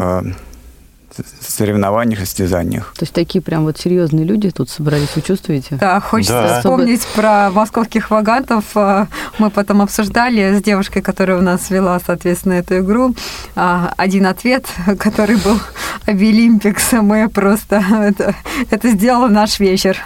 соревнованиях, 1.40 2.20
состязаниях. 2.20 2.92
То 2.96 3.02
есть 3.04 3.12
такие 3.12 3.40
прям 3.42 3.64
вот 3.64 3.78
серьезные 3.78 4.24
люди 4.24 4.50
тут 4.50 4.68
собрались, 4.70 5.08
вы 5.16 5.22
чувствуете? 5.22 5.76
Да, 5.80 6.00
хочется 6.00 6.32
Да. 6.48 6.56
вспомнить 6.58 7.06
про 7.14 7.50
московских 7.50 8.10
вагантов. 8.10 8.64
А, 8.74 9.06
Мы 9.38 9.50
потом 9.50 9.82
обсуждали 9.82 10.58
с 10.58 10.62
девушкой, 10.62 11.02
которая 11.02 11.38
у 11.38 11.42
нас 11.42 11.70
вела, 11.70 12.00
соответственно, 12.04 12.54
эту 12.54 12.78
игру. 12.78 13.14
а, 13.54 13.92
Один 13.96 14.26
ответ, 14.26 14.66
который 14.98 15.36
был 15.36 15.58
Обилимпикс. 16.06 16.92
Мы 16.92 17.28
просто... 17.28 17.82
Это, 18.00 18.34
это 18.70 18.90
сделало 18.90 19.28
наш 19.28 19.58
вечер. 19.60 20.02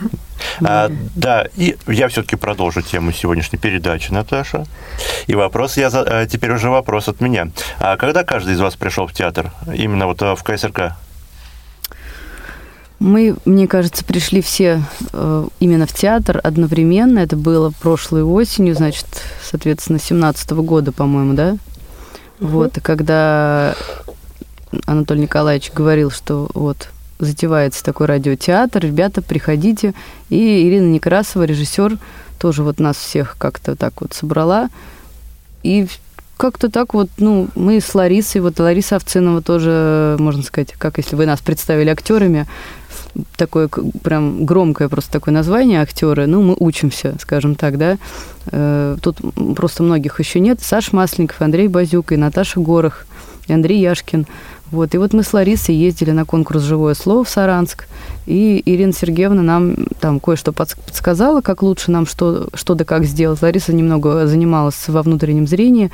А, 0.62 0.90
да, 1.14 1.46
и 1.57 1.76
я 1.87 2.09
все-таки 2.09 2.37
продолжу 2.37 2.83
тему 2.83 3.12
сегодняшней 3.12 3.59
передачи, 3.59 4.11
Наташа. 4.12 4.64
И 5.26 5.35
вопрос 5.35 5.76
я 5.76 5.90
за- 5.90 6.03
э, 6.03 6.26
теперь 6.26 6.53
уже 6.53 6.70
вопрос 6.70 7.09
от 7.09 7.20
меня. 7.20 7.50
А 7.79 7.96
когда 7.96 8.24
каждый 8.24 8.55
из 8.55 8.61
вас 8.61 8.76
пришел 8.76 9.07
в 9.07 9.12
театр? 9.12 9.53
Именно 9.72 10.07
вот 10.07 10.22
э, 10.22 10.35
в 10.35 10.42
КСРК? 10.42 10.96
Мы, 12.98 13.35
мне 13.46 13.66
кажется, 13.66 14.05
пришли 14.05 14.42
все 14.42 14.83
э, 15.14 15.48
именно 15.59 15.87
в 15.87 15.92
театр 15.94 16.38
одновременно. 16.44 17.18
Это 17.20 17.35
было 17.35 17.72
прошлой 17.81 18.22
осенью, 18.22 18.74
значит, 18.74 19.07
соответственно, 19.42 19.98
17 19.98 20.50
года, 20.50 20.92
по-моему, 20.92 21.33
да? 21.33 21.57
Вот, 22.40 22.76
и 22.76 22.81
когда 22.81 23.74
Анатолий 24.87 25.22
Николаевич 25.22 25.72
говорил, 25.72 26.11
что 26.11 26.48
вот 26.55 26.88
затевается 27.20 27.85
такой 27.85 28.06
радиотеатр, 28.06 28.80
ребята, 28.80 29.22
приходите. 29.22 29.94
И 30.28 30.68
Ирина 30.68 30.90
Некрасова, 30.90 31.44
режиссер, 31.44 31.98
тоже 32.38 32.62
вот 32.62 32.80
нас 32.80 32.96
всех 32.96 33.37
как-то 33.38 33.76
так 33.76 34.00
вот 34.00 34.14
собрала. 34.14 34.68
И 35.62 35.87
как-то 36.40 36.70
так 36.70 36.94
вот, 36.94 37.11
ну, 37.18 37.48
мы 37.54 37.80
с 37.80 37.94
Ларисой, 37.94 38.40
вот 38.40 38.59
Лариса 38.59 38.96
Овцинова 38.96 39.42
тоже, 39.42 40.16
можно 40.18 40.42
сказать, 40.42 40.72
как 40.72 40.96
если 40.96 41.14
вы 41.14 41.26
нас 41.26 41.40
представили 41.40 41.90
актерами, 41.90 42.46
такое 43.37 43.68
прям 44.02 44.46
громкое 44.46 44.88
просто 44.88 45.12
такое 45.12 45.35
название 45.35 45.83
актеры, 45.83 46.26
ну, 46.26 46.42
мы 46.42 46.56
учимся, 46.59 47.16
скажем 47.20 47.56
так, 47.56 47.76
да. 47.76 47.98
Э, 48.46 48.96
Тут 49.02 49.18
просто 49.54 49.83
многих 49.83 50.18
еще 50.18 50.40
нет. 50.40 50.61
Саш 50.62 50.92
Масленников, 50.92 51.42
Андрей 51.42 51.68
Базюк 51.68 52.12
и 52.12 52.16
Наташа 52.16 52.59
Горох, 52.59 53.04
и 53.51 53.53
Андрей 53.53 53.81
Яшкин. 53.81 54.27
Вот. 54.71 54.95
И 54.95 54.99
вот 54.99 55.13
мы 55.13 55.25
с 55.25 55.33
Ларисой 55.33 55.75
ездили 55.75 56.13
на 56.13 56.25
конкурс 56.25 56.63
«Живое 56.63 56.95
слово» 56.95 57.25
в 57.25 57.29
Саранск, 57.29 57.87
и 58.27 58.63
Ирина 58.65 58.93
Сергеевна 58.93 59.43
нам 59.43 59.75
там 59.99 60.21
кое-что 60.21 60.53
подс- 60.53 60.79
подсказала, 60.87 61.41
как 61.41 61.63
лучше 61.63 61.91
нам 61.91 62.07
что, 62.07 62.49
что 62.55 62.75
да 62.75 62.85
как 62.85 63.05
сделать. 63.05 63.43
Лариса 63.43 63.73
немного 63.73 64.27
занималась 64.29 64.89
во 64.89 65.03
внутреннем 65.03 65.49
зрении, 65.49 65.91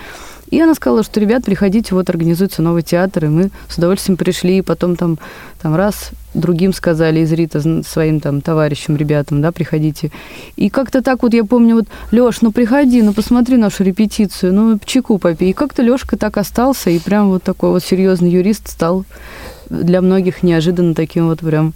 и 0.51 0.61
она 0.61 0.75
сказала, 0.75 1.03
что, 1.03 1.21
ребят, 1.21 1.45
приходите, 1.45 1.95
вот 1.95 2.09
организуется 2.09 2.63
новый 2.63 2.83
театр, 2.83 3.25
и 3.25 3.29
мы 3.29 3.51
с 3.69 3.77
удовольствием 3.79 4.17
пришли, 4.17 4.59
и 4.59 4.63
потом 4.63 4.97
там, 4.97 5.19
там 5.61 5.75
раз 5.75 6.11
другим 6.35 6.73
сказали 6.73 7.21
из 7.21 7.33
Рита 7.33 7.61
своим 7.83 8.21
там 8.21 8.41
товарищам, 8.41 8.97
ребятам, 8.97 9.43
да, 9.43 9.53
приходите. 9.53 10.13
И 10.57 10.69
как-то 10.71 11.03
так 11.03 11.23
вот 11.23 11.35
я 11.35 11.45
помню, 11.45 11.77
вот, 11.77 11.87
Лёш, 12.11 12.43
ну 12.43 12.53
приходи, 12.53 13.03
ну 13.03 13.13
посмотри 13.13 13.57
нашу 13.57 13.83
репетицию, 13.83 14.55
ну 14.55 14.79
чеку 14.85 15.19
попей. 15.19 15.51
И 15.51 15.55
как-то 15.55 15.83
Лёшка 15.83 16.17
так 16.17 16.37
остался, 16.37 16.91
и 16.91 16.99
прям 16.99 17.29
вот 17.31 17.43
такой 17.43 17.71
вот 17.71 17.83
серьезный 17.83 18.31
юрист 18.31 18.69
стал 18.69 19.05
для 19.69 20.01
многих 20.01 20.43
неожиданно 20.43 20.95
таким 20.95 21.27
вот 21.27 21.41
прям 21.41 21.75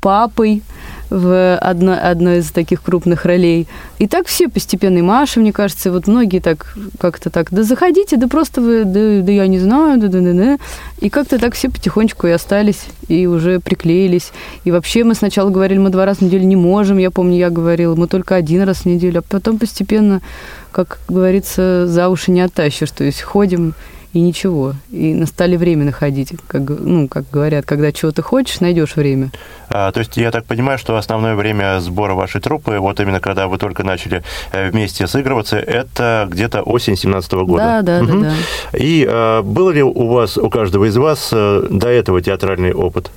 папой 0.00 0.62
в 1.10 1.56
одно, 1.56 1.98
одной 2.00 2.38
из 2.38 2.50
таких 2.50 2.82
крупных 2.82 3.24
ролей. 3.24 3.66
И 3.98 4.06
так 4.06 4.26
все 4.26 4.48
постепенно, 4.48 4.98
и 4.98 5.02
Маша, 5.02 5.40
мне 5.40 5.52
кажется, 5.52 5.90
вот 5.90 6.06
многие 6.06 6.40
так 6.40 6.74
как-то 6.98 7.30
так, 7.30 7.48
да 7.50 7.64
заходите, 7.64 8.16
да 8.16 8.28
просто 8.28 8.60
вы, 8.60 8.84
да, 8.84 9.20
да 9.20 9.32
я 9.32 9.46
не 9.48 9.58
знаю, 9.58 10.00
да, 10.00 10.08
да, 10.08 10.20
да, 10.20 10.32
да. 10.32 10.58
И 11.00 11.10
как-то 11.10 11.38
так 11.38 11.54
все 11.54 11.68
потихонечку 11.68 12.28
и 12.28 12.30
остались, 12.30 12.84
и 13.08 13.26
уже 13.26 13.60
приклеились. 13.60 14.32
И 14.64 14.70
вообще 14.70 15.04
мы 15.04 15.14
сначала 15.14 15.50
говорили, 15.50 15.78
мы 15.78 15.90
два 15.90 16.04
раза 16.04 16.20
в 16.20 16.22
неделю 16.22 16.44
не 16.44 16.56
можем, 16.56 16.98
я 16.98 17.10
помню, 17.10 17.36
я 17.36 17.50
говорила, 17.50 17.94
мы 17.96 18.06
только 18.06 18.36
один 18.36 18.62
раз 18.62 18.78
в 18.78 18.86
неделю, 18.86 19.18
а 19.18 19.22
потом 19.22 19.58
постепенно, 19.58 20.22
как 20.70 21.00
говорится, 21.08 21.86
за 21.86 22.08
уши 22.08 22.30
не 22.30 22.40
оттащишь, 22.40 22.90
то 22.92 23.04
есть 23.04 23.22
ходим 23.22 23.74
и 24.12 24.20
ничего. 24.20 24.74
И 24.90 25.14
настали 25.14 25.56
время 25.56 25.84
находить, 25.84 26.32
как, 26.48 26.62
ну, 26.68 27.06
как 27.08 27.30
говорят, 27.30 27.64
когда 27.64 27.92
чего 27.92 28.10
ты 28.10 28.22
хочешь, 28.22 28.60
найдешь 28.60 28.96
время. 28.96 29.30
А, 29.68 29.92
то 29.92 30.00
есть 30.00 30.16
я 30.16 30.30
так 30.30 30.44
понимаю, 30.46 30.78
что 30.78 30.96
основное 30.96 31.36
время 31.36 31.78
сбора 31.80 32.14
вашей 32.14 32.40
труппы, 32.40 32.78
вот 32.78 32.98
именно 33.00 33.20
когда 33.20 33.46
вы 33.46 33.58
только 33.58 33.84
начали 33.84 34.22
э, 34.52 34.70
вместе 34.70 35.06
сыгрываться, 35.06 35.58
это 35.58 36.26
где-то 36.30 36.62
осень 36.62 36.96
17 36.96 37.32
года. 37.32 37.62
Да, 37.62 37.82
да, 37.82 38.02
Мгм. 38.02 38.22
да, 38.22 38.28
да. 38.72 38.78
И 38.78 39.06
э, 39.08 39.42
был 39.42 39.70
ли 39.70 39.82
у 39.82 40.06
вас, 40.08 40.36
у 40.38 40.50
каждого 40.50 40.86
из 40.86 40.96
вас 40.96 41.30
э, 41.32 41.66
до 41.70 41.88
этого 41.88 42.20
театральный 42.20 42.72
опыт? 42.72 43.10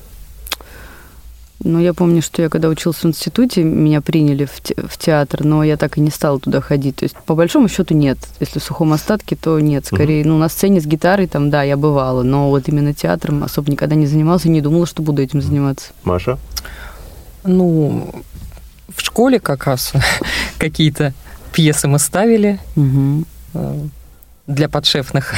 Ну, 1.66 1.80
я 1.80 1.94
помню, 1.94 2.22
что 2.22 2.42
я 2.42 2.50
когда 2.50 2.68
учился 2.68 3.02
в 3.02 3.06
институте, 3.10 3.64
меня 3.64 4.02
приняли 4.02 4.44
в, 4.46 4.60
те- 4.62 4.76
в 4.76 4.98
театр, 4.98 5.46
но 5.46 5.64
я 5.64 5.78
так 5.78 5.98
и 5.98 6.02
не 6.02 6.10
стала 6.10 6.38
туда 6.40 6.60
ходить. 6.60 6.98
То 6.98 7.06
есть, 7.06 7.16
по 7.26 7.36
большому 7.36 7.70
счету, 7.70 7.94
нет. 7.94 8.18
Если 8.42 8.60
в 8.60 8.64
сухом 8.64 8.92
остатке, 8.92 9.38
то 9.38 9.58
нет. 9.62 9.86
Скорее, 9.86 10.26
ну, 10.26 10.38
на 10.38 10.50
сцене 10.50 10.82
с 10.82 10.86
гитарой, 10.86 11.28
там, 11.28 11.50
да, 11.50 11.64
я 11.64 11.78
бывала, 11.78 12.22
но 12.24 12.50
вот 12.50 12.68
именно 12.68 12.94
театром 12.94 13.44
особо 13.44 13.72
никогда 13.72 13.96
не 13.96 14.08
занимался 14.08 14.50
и 14.50 14.52
не 14.52 14.60
думала, 14.62 14.86
что 14.86 15.02
буду 15.02 15.22
этим 15.22 15.42
заниматься. 15.42 15.92
Маша? 16.04 16.38
Ну, 17.46 18.14
в 18.94 19.02
школе 19.02 19.40
как 19.40 19.66
раз 19.66 19.94
какие-то 20.58 21.14
пьесы 21.54 21.88
мы 21.88 22.00
ставили 22.00 22.60
э, 23.54 23.80
для 24.48 24.68
подшефных. 24.70 25.34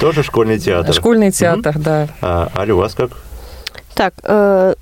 Тоже 0.00 0.22
школьный 0.22 0.58
театр. 0.58 0.94
Школьный 0.94 1.32
театр, 1.32 1.78
да. 1.78 2.08
А, 2.20 2.50
Аля, 2.56 2.74
у 2.74 2.78
вас 2.78 2.94
как? 2.94 3.10
Так, 3.94 4.14
э, 4.22 4.74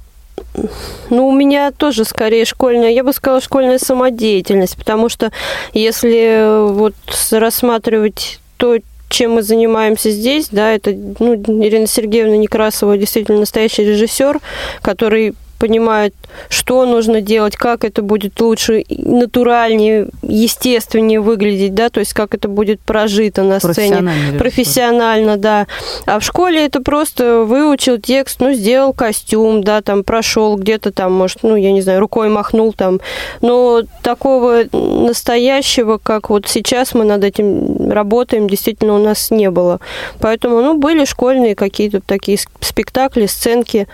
ну, 1.10 1.28
у 1.28 1.32
меня 1.32 1.70
тоже 1.72 2.04
скорее 2.04 2.44
школьная, 2.44 2.90
я 2.90 3.04
бы 3.04 3.12
сказала, 3.12 3.40
школьная 3.40 3.78
самодеятельность, 3.78 4.76
потому 4.76 5.08
что 5.08 5.30
если 5.72 6.16
э, 6.16 6.66
вот 6.72 6.94
рассматривать 7.30 8.40
то, 8.56 8.78
чем 9.08 9.32
мы 9.32 9.42
занимаемся 9.42 10.10
здесь, 10.10 10.48
да, 10.50 10.72
это 10.72 10.92
ну, 10.92 11.34
Ирина 11.34 11.86
Сергеевна 11.86 12.36
Некрасова 12.36 12.96
действительно 12.96 13.40
настоящий 13.40 13.84
режиссер, 13.84 14.40
который 14.80 15.34
понимает, 15.62 16.12
что 16.48 16.84
нужно 16.86 17.20
делать, 17.20 17.54
как 17.54 17.84
это 17.84 18.02
будет 18.02 18.40
лучше, 18.40 18.84
натуральнее, 18.88 20.08
естественнее 20.22 21.20
выглядеть, 21.20 21.72
да, 21.72 21.88
то 21.88 22.00
есть 22.00 22.14
как 22.14 22.34
это 22.34 22.48
будет 22.48 22.80
прожито 22.80 23.44
на 23.44 23.60
сцене 23.60 24.38
профессионально, 24.40 25.36
да. 25.36 25.68
А 26.04 26.18
в 26.18 26.24
школе 26.24 26.66
это 26.66 26.82
просто 26.82 27.44
выучил 27.44 28.00
текст, 28.00 28.40
ну, 28.40 28.52
сделал 28.54 28.92
костюм, 28.92 29.62
да, 29.62 29.82
там, 29.82 30.02
прошел 30.02 30.56
где-то 30.56 30.90
там, 30.90 31.12
может, 31.12 31.44
ну, 31.44 31.54
я 31.54 31.70
не 31.70 31.80
знаю, 31.80 32.00
рукой 32.00 32.28
махнул 32.28 32.72
там. 32.72 32.98
Но 33.40 33.82
такого 34.02 34.64
настоящего, 34.72 36.00
как 36.02 36.28
вот 36.28 36.48
сейчас 36.48 36.92
мы 36.92 37.04
над 37.04 37.22
этим 37.22 37.88
работаем, 37.88 38.48
действительно 38.48 38.96
у 38.96 38.98
нас 39.04 39.30
не 39.30 39.48
было. 39.48 39.78
Поэтому, 40.18 40.60
ну, 40.60 40.76
были 40.76 41.04
школьные 41.04 41.54
какие-то 41.54 42.00
такие 42.00 42.36
спектакли, 42.60 43.26
сценки. 43.26 43.86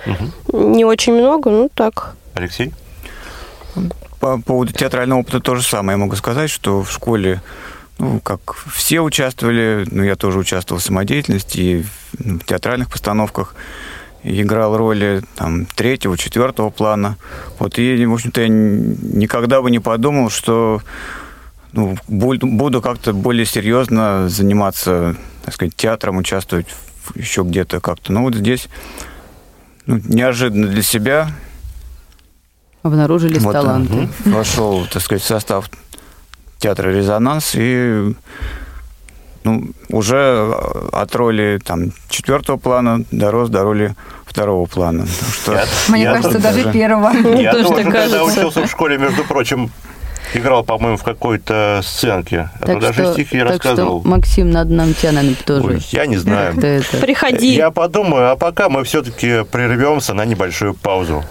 Не 0.53 0.85
очень 0.85 1.15
много, 1.15 1.51
ну, 1.51 1.71
так. 1.75 2.15
Алексей? 2.35 2.73
По 4.21 4.39
поводу 4.39 4.73
театрального 4.73 5.21
опыта 5.21 5.41
то 5.41 5.55
же 5.55 5.63
самое. 5.63 5.97
Я 5.97 6.05
могу 6.05 6.17
сказать, 6.17 6.51
что 6.51 6.83
в 6.83 6.91
школе, 6.91 7.41
ну, 7.99 8.21
как 8.21 8.55
все 8.73 9.01
участвовали, 9.01 9.87
ну, 9.91 10.03
я 10.03 10.17
тоже 10.17 10.39
участвовал 10.39 10.81
в 10.81 10.85
самодеятельности 10.85 11.59
и 11.59 11.85
в 12.19 12.45
театральных 12.45 12.91
постановках, 12.91 13.55
играл 14.25 14.77
роли 14.77 15.23
там, 15.37 15.67
третьего, 15.67 16.19
четвертого 16.19 16.71
плана. 16.71 17.17
Вот, 17.59 17.79
и, 17.79 18.05
в 18.05 18.15
общем-то, 18.15 18.41
я 18.41 18.49
никогда 18.49 19.63
бы 19.63 19.71
не 19.71 19.79
подумал, 19.79 20.31
что 20.31 20.83
ну, 21.73 21.97
бу- 22.09 22.39
буду 22.39 22.83
как-то 22.83 23.13
более 23.13 23.47
серьезно 23.47 24.29
заниматься, 24.29 25.17
так 25.45 25.55
сказать, 25.55 25.77
театром, 25.77 26.17
участвовать 26.17 26.67
еще 27.15 27.43
где-то 27.43 27.81
как-то. 27.81 28.13
Ну, 28.13 28.23
вот 28.23 28.35
здесь 28.35 28.69
ну, 29.89 30.01
неожиданно 30.05 30.67
для 30.69 30.83
себя 30.83 31.31
Обнаружились 32.83 33.43
вот, 33.43 33.53
таланты. 33.53 33.93
мгм. 34.25 34.33
Вошел, 34.35 34.87
так 34.93 35.03
сказать, 35.03 35.23
в 35.23 35.27
состав 35.27 35.69
театра 36.59 36.91
«Резонанс» 36.91 37.53
и 37.55 38.15
ну, 39.45 39.71
уже 39.89 40.53
от 40.93 41.15
роли 41.17 41.59
там, 41.65 41.93
четвертого 42.11 42.59
плана 42.59 43.05
дорос 43.11 43.49
до 43.49 43.63
роли 43.63 43.95
второго 44.27 44.67
плана. 44.67 45.07
Так 45.07 45.35
что 45.35 45.53
Я- 45.55 45.65
Мне 45.89 46.03
я 46.03 46.13
кажется, 46.15 46.39
даже 46.39 46.59
даже- 46.65 46.73
первого. 46.73 47.11
Я 47.41 47.53
тоже 47.65 47.83
когда 47.91 48.25
учился 48.25 48.63
в 48.67 48.71
школе, 48.71 48.99
между 48.99 49.25
прочим, 49.25 49.71
играл, 50.35 50.65
по-моему, 50.65 50.97
в 50.97 51.03
какой-то 51.03 51.81
сценке. 51.83 52.51
А 52.61 52.67
то 52.67 52.81
даже 52.81 53.13
стихи 53.13 53.39
так 53.39 53.51
рассказывал. 53.51 54.01
что, 54.01 54.09
Максим, 54.09 54.51
надо 54.51 54.73
нам 54.73 54.95
тебя, 54.95 55.13
наверное, 55.13 55.37
тоже. 55.45 55.67
Ой, 55.67 55.83
я 55.91 56.07
не 56.07 56.17
знаю. 56.17 56.59
это... 56.59 56.97
Приходи. 56.99 57.55
Я 57.55 57.71
подумаю, 57.71 58.31
а 58.31 58.37
пока 58.37 58.69
мы 58.69 58.85
все-таки 58.85 59.45
прервемся 59.45 60.15
на 60.15 60.25
небольшую 60.25 60.75
паузу. 60.75 61.25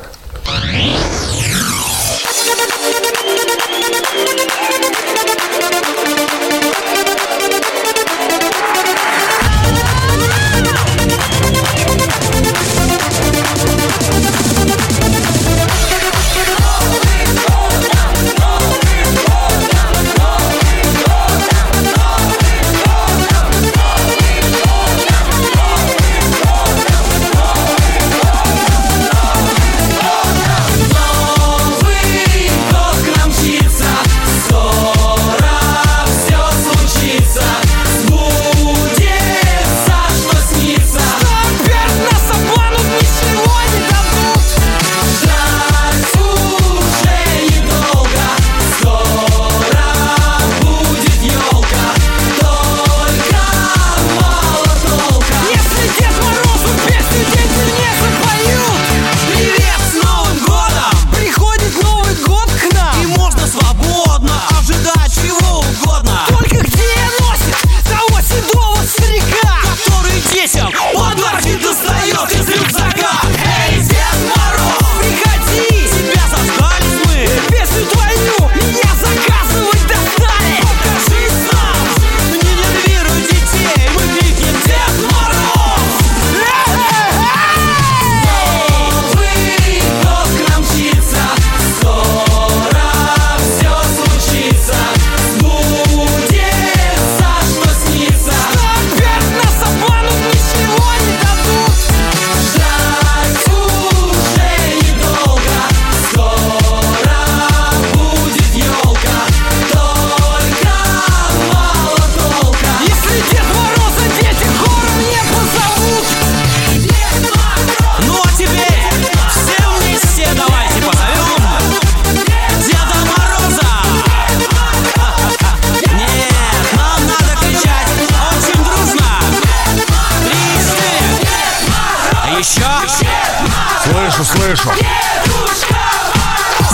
Слышу, 134.17 134.39
слышу. 134.39 134.69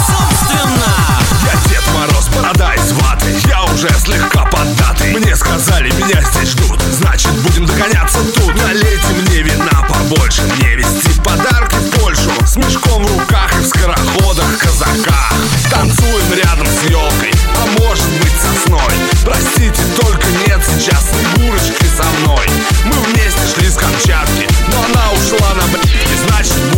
Собственно! 0.08 0.96
Я 1.44 1.70
Дед 1.70 1.84
Мороз, 1.94 2.30
борода 2.30 2.74
из 2.74 2.94
ваты 2.94 3.36
Я 3.50 3.64
уже 3.66 3.90
слегка 4.00 4.46
поддатый. 4.46 5.14
Мне 5.18 5.36
сказали, 5.36 5.92
меня 5.92 6.22
здесь 6.22 6.52
ждут. 6.52 6.82
Значит, 6.94 7.34
будем 7.42 7.66
догоняться 7.66 8.20
тут. 8.34 8.56
Налейте 8.56 9.08
мне 9.28 9.42
вина 9.42 9.86
побольше. 9.90 10.44
Мне 10.44 10.76
везти 10.76 11.20
подарки 11.22 11.76
в 11.76 12.00
Польшу. 12.00 12.32
С 12.46 12.56
мешком 12.56 13.04
в 13.04 13.20
руках 13.20 13.52
и 13.60 13.64
в 13.64 13.68
скороходах 13.68 14.58
казаках 14.60 15.34
Танцуем 15.70 16.34
рядом 16.34 16.68
с 16.68 16.90
елкой 16.90 17.32
А 17.58 17.82
может 17.82 18.08
быть 18.22 18.34
сосной 18.40 18.94
Простите, 19.24 19.82
только 20.00 20.28
нет 20.48 20.62
сейчас 20.64 21.10
Снегурочки 21.10 21.86
со 21.86 22.04
мной. 22.22 22.48
Мы 22.86 22.94
вместе 22.94 23.42
шли 23.54 23.70
с 23.70 23.76
Камчатки 23.76 24.48
Но 24.72 24.84
она 24.86 25.12
ушла 25.12 25.54
на 25.56 25.68
б***ь 25.68 26.18
Значит, 26.28 26.73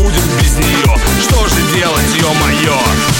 ё-моё. 2.26 3.15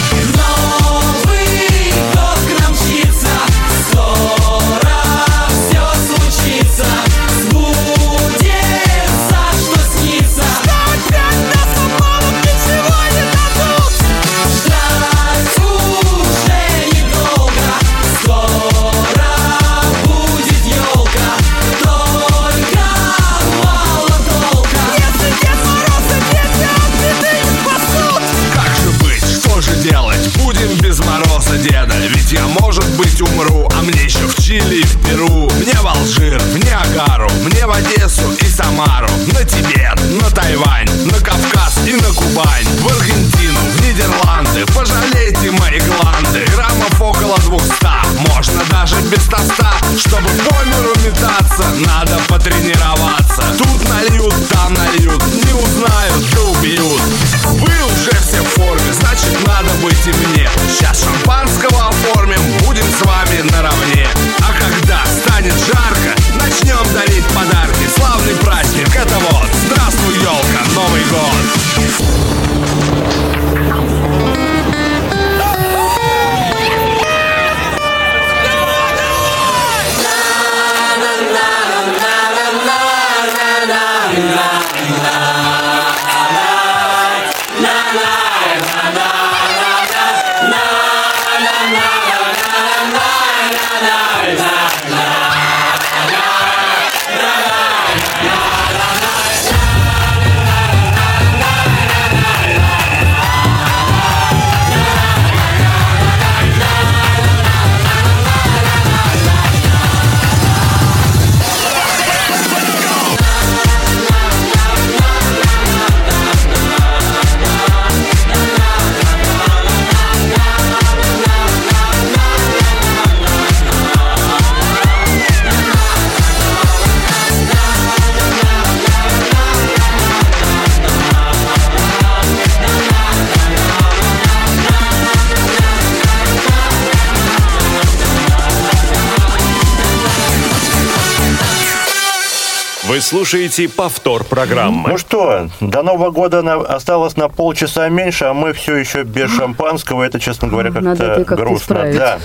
Слушаете 143.16 143.66
повтор 143.70 144.24
программы. 144.24 144.90
Ну 144.90 144.98
что, 144.98 145.48
до 145.62 145.82
Нового 145.82 146.10
года 146.10 146.42
на- 146.42 146.56
осталось 146.56 147.16
на 147.16 147.30
полчаса 147.30 147.88
меньше, 147.88 148.26
а 148.26 148.34
мы 148.34 148.52
все 148.52 148.76
еще 148.76 149.04
без 149.04 149.34
шампанского. 149.34 150.02
Это, 150.02 150.20
честно 150.20 150.48
говоря, 150.48 150.70
как-то 150.70 151.24
как-то 151.24 151.36
грустно. 151.36 151.56
исправить. 151.56 151.96
Да. 151.96 152.18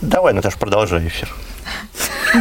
Давай, 0.00 0.32
Наташа, 0.32 0.58
продолжай 0.58 1.06
эфир. 1.06 1.32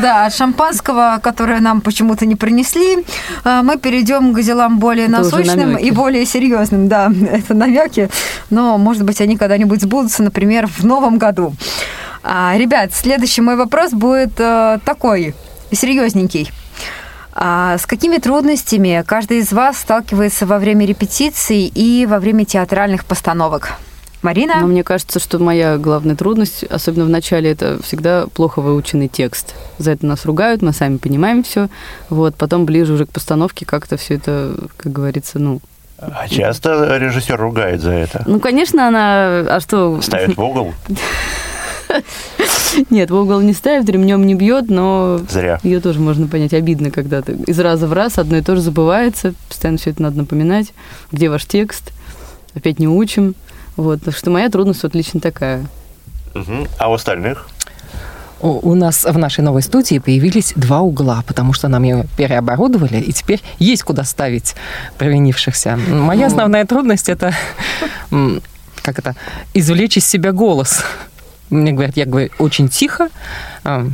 Да, 0.01 0.25
от 0.25 0.33
шампанского, 0.33 1.19
которое 1.21 1.59
нам 1.59 1.81
почему-то 1.81 2.25
не 2.25 2.35
принесли, 2.35 3.05
а, 3.43 3.61
мы 3.61 3.77
перейдем 3.77 4.33
к 4.33 4.41
делам 4.41 4.79
более 4.79 5.05
Это 5.05 5.17
насущным 5.19 5.77
и 5.77 5.91
более 5.91 6.25
серьезным. 6.25 6.87
Да, 6.87 7.11
это 7.31 7.53
намеки, 7.53 8.09
но, 8.49 8.79
может 8.79 9.03
быть, 9.03 9.21
они 9.21 9.37
когда-нибудь 9.37 9.81
сбудутся, 9.81 10.23
например, 10.23 10.65
в 10.65 10.83
новом 10.83 11.19
году. 11.19 11.53
А, 12.23 12.55
ребят, 12.57 12.95
следующий 12.95 13.41
мой 13.41 13.57
вопрос 13.57 13.91
будет 13.91 14.39
э, 14.39 14.79
такой, 14.85 15.35
серьезненький. 15.71 16.51
А 17.33 17.77
с 17.77 17.85
какими 17.85 18.17
трудностями 18.17 19.03
каждый 19.05 19.39
из 19.39 19.51
вас 19.51 19.77
сталкивается 19.77 20.45
во 20.45 20.59
время 20.59 20.85
репетиций 20.85 21.71
и 21.73 22.05
во 22.05 22.19
время 22.19 22.45
театральных 22.45 23.05
постановок? 23.05 23.73
Марина? 24.21 24.59
Но 24.59 24.67
мне 24.67 24.83
кажется, 24.83 25.19
что 25.19 25.39
моя 25.39 25.77
главная 25.77 26.15
трудность, 26.15 26.63
особенно 26.63 27.05
в 27.05 27.09
начале, 27.09 27.51
это 27.51 27.81
всегда 27.81 28.27
плохо 28.27 28.61
выученный 28.61 29.07
текст. 29.07 29.55
За 29.79 29.91
это 29.91 30.05
нас 30.05 30.25
ругают, 30.25 30.61
мы 30.61 30.73
сами 30.73 30.97
понимаем 30.97 31.43
все. 31.43 31.69
Вот, 32.09 32.35
потом 32.35 32.65
ближе 32.65 32.93
уже 32.93 33.05
к 33.05 33.11
постановке 33.11 33.65
как-то 33.65 33.97
все 33.97 34.15
это, 34.15 34.53
как 34.77 34.91
говорится, 34.91 35.39
ну... 35.39 35.59
А 35.97 36.27
часто 36.27 36.97
режиссер 36.97 37.37
ругает 37.39 37.81
за 37.81 37.91
это? 37.91 38.23
Ну, 38.27 38.39
конечно, 38.39 38.87
она... 38.87 39.55
А 39.55 39.59
что... 39.59 40.01
Ставит 40.01 40.35
в 40.35 40.41
угол? 40.41 40.73
Нет, 42.89 43.11
в 43.11 43.15
угол 43.15 43.41
не 43.41 43.53
ставит, 43.53 43.89
ремнем 43.89 44.25
не 44.25 44.35
бьет, 44.35 44.69
но 44.69 45.19
Зря. 45.29 45.59
ее 45.63 45.79
тоже 45.79 45.99
можно 45.99 46.27
понять. 46.27 46.53
Обидно, 46.53 46.91
когда 46.91 47.21
ты 47.21 47.33
из 47.33 47.59
раза 47.59 47.87
в 47.87 47.93
раз 47.93 48.17
одно 48.17 48.37
и 48.37 48.41
то 48.41 48.55
же 48.55 48.61
забывается, 48.61 49.33
постоянно 49.49 49.77
все 49.77 49.91
это 49.91 50.01
надо 50.01 50.17
напоминать. 50.17 50.73
Где 51.11 51.29
ваш 51.29 51.45
текст? 51.45 51.91
Опять 52.53 52.79
не 52.79 52.87
учим. 52.87 53.35
Вот, 53.75 54.03
так 54.03 54.15
что 54.15 54.29
моя 54.31 54.49
трудность 54.49 54.83
вот 54.83 54.95
лично 54.95 55.19
такая. 55.19 55.65
Мгм. 56.33 56.67
А 56.77 56.89
у 56.89 56.93
остальных? 56.93 57.47
У 58.41 58.73
нас 58.73 59.05
в 59.05 59.17
нашей 59.19 59.41
новой 59.43 59.61
студии 59.61 59.99
появились 59.99 60.53
два 60.55 60.79
угла, 60.81 61.23
потому 61.27 61.53
что 61.53 61.67
нам 61.67 61.83
ее 61.83 62.07
переоборудовали, 62.17 62.97
и 62.97 63.13
теперь 63.13 63.39
есть 63.59 63.83
куда 63.83 64.03
ставить 64.03 64.55
провинившихся. 64.97 65.77
Моя 65.87 66.25
основная 66.25 66.65
трудность 66.65 67.07
это 67.07 67.35
как 68.81 68.97
это 68.97 69.15
извлечь 69.53 69.97
из 69.97 70.07
себя 70.07 70.31
голос. 70.31 70.83
Мне 71.51 71.73
говорят, 71.73 71.97
я 71.97 72.05
говорю 72.05 72.29
очень 72.39 72.69
тихо. 72.69 73.09
А, 73.63 73.85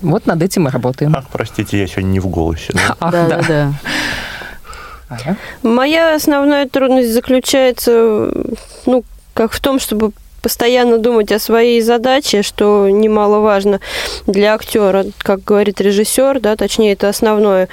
Вот 0.00 0.26
над 0.26 0.42
этим 0.42 0.62
мы 0.62 0.70
работаем. 0.70 1.14
Ах, 1.16 1.26
простите, 1.30 1.78
я 1.78 1.86
сегодня 1.86 2.08
не 2.08 2.20
в 2.20 2.26
голосе. 2.26 2.72
да? 2.72 2.96
Ах, 3.00 3.12
да, 3.12 3.26
да. 3.28 3.42
да, 3.48 3.72
да. 5.24 5.36
Моя 5.62 6.14
основная 6.16 6.66
трудность 6.68 7.12
заключается, 7.12 8.32
ну, 8.86 9.04
как 9.34 9.52
в 9.52 9.60
том, 9.60 9.78
чтобы 9.78 10.12
постоянно 10.40 10.98
думать 10.98 11.30
о 11.30 11.38
своей 11.38 11.80
задаче, 11.82 12.42
что 12.42 12.88
немаловажно 12.90 13.80
для 14.26 14.54
актера, 14.54 15.04
как 15.18 15.44
говорит 15.44 15.80
режиссер, 15.80 16.40
да, 16.40 16.56
точнее, 16.56 16.94
это 16.94 17.08
основное. 17.08 17.68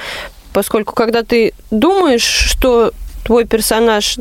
Поскольку 0.53 0.93
когда 0.93 1.23
ты 1.23 1.53
думаешь, 1.71 2.23
что 2.23 2.91
твой 3.25 3.45
персонаж 3.45 4.17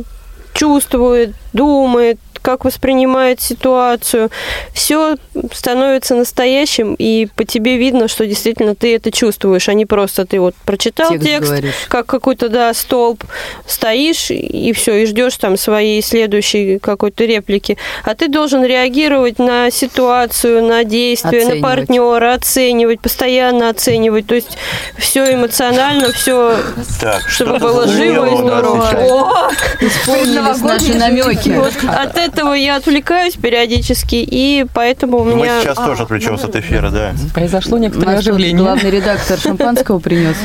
чувствует, 0.54 1.34
думает, 1.52 2.18
как 2.42 2.64
воспринимает 2.64 3.40
ситуацию, 3.40 4.30
все 4.72 5.16
становится 5.52 6.14
настоящим, 6.14 6.94
и 6.94 7.28
по 7.36 7.44
тебе 7.44 7.76
видно, 7.76 8.08
что 8.08 8.26
действительно 8.26 8.74
ты 8.74 8.94
это 8.94 9.10
чувствуешь, 9.10 9.68
а 9.68 9.74
не 9.74 9.86
просто 9.86 10.24
ты 10.24 10.40
вот 10.40 10.54
прочитал 10.64 11.10
Текст 11.10 11.26
текст, 11.26 11.50
говоришь. 11.50 11.74
как 11.88 12.06
какой-то, 12.06 12.48
да, 12.48 12.72
столб, 12.74 13.24
стоишь 13.66 14.30
и 14.30 14.72
все, 14.72 15.02
и 15.02 15.06
ждешь 15.06 15.36
там 15.36 15.56
своей 15.56 16.02
следующей 16.02 16.78
какой-то 16.78 17.24
реплики. 17.24 17.76
А 18.04 18.14
ты 18.14 18.28
должен 18.28 18.64
реагировать 18.64 19.38
на 19.38 19.70
ситуацию, 19.70 20.64
на 20.64 20.84
действия, 20.84 21.40
Оценивать. 21.40 21.60
на 21.60 21.68
партнера, 21.68 22.34
оценивать, 22.34 23.00
постоянно 23.00 23.68
оценивать. 23.68 24.26
То 24.26 24.36
есть 24.36 24.56
все 24.96 25.34
эмоционально, 25.34 26.12
все, 26.12 26.56
Так, 27.00 27.28
чтобы 27.28 27.58
было 27.58 27.86
живо 27.88 28.26
и 28.26 28.36
здорово. 28.36 28.88
О! 28.96 29.50
Исполнились 29.80 30.60
наши 30.62 30.94
намеки. 30.94 31.37
Вот 31.46 31.74
от 31.84 32.16
этого 32.16 32.54
я 32.54 32.76
отвлекаюсь 32.76 33.34
периодически, 33.34 34.16
и 34.16 34.66
поэтому 34.74 35.18
у 35.18 35.24
Мы 35.24 35.34
меня... 35.34 35.60
сейчас 35.60 35.76
тоже 35.76 36.02
отвлечемся 36.02 36.46
от 36.46 36.56
эфира, 36.56 36.90
да. 36.90 37.12
Произошло 37.34 37.78
некоторое 37.78 38.18
оживление. 38.18 38.58
главный 38.58 38.90
редактор 38.90 39.38
шампанского 39.38 39.98
принес. 39.98 40.36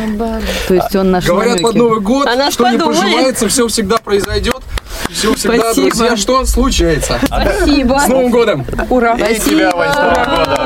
То 0.68 0.74
есть 0.74 0.96
он 0.96 1.12
наш 1.12 1.26
Говорят, 1.26 1.62
под 1.62 1.76
Новый 1.76 2.00
год, 2.02 2.28
А 2.28 2.52
что 2.52 2.70
не 2.70 2.78
пожелается, 2.78 3.48
все 3.48 3.68
всегда 3.68 3.98
произойдет. 3.98 4.62
Все 5.10 5.34
всегда, 5.34 5.74
Спасибо. 5.74 5.90
друзья, 5.90 6.18
что 6.18 6.46
случается. 6.46 7.20
Спасибо. 7.26 8.00
С 8.00 8.08
Новым 8.08 8.32
годом! 8.32 8.66
Ура! 8.90 9.16
И 9.16 9.40
тебя, 9.40 9.72
Вань, 9.76 9.92
с 9.92 9.96
Новым 9.96 10.36
годом! 10.38 10.58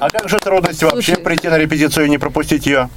А 0.00 0.08
как 0.10 0.28
же 0.28 0.38
трудности 0.38 0.84
вообще 0.84 1.16
прийти 1.16 1.48
на 1.48 1.58
репетицию 1.58 2.06
и 2.06 2.10
не 2.10 2.18
пропустить 2.18 2.66
ее? 2.66 2.88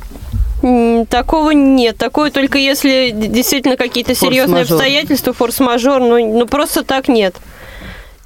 Такого 1.09 1.51
нет. 1.51 1.97
Такое 1.97 2.32
только 2.32 2.57
если 2.57 3.11
действительно 3.13 3.78
какие-то 3.78 4.16
серьезные 4.16 4.66
Форс-мажор. 4.66 4.78
обстоятельства, 4.78 5.34
форс-мажор, 5.34 5.99
ну, 5.99 6.39
ну 6.39 6.47
просто 6.47 6.84
так 6.84 7.07
нет. 7.07 7.36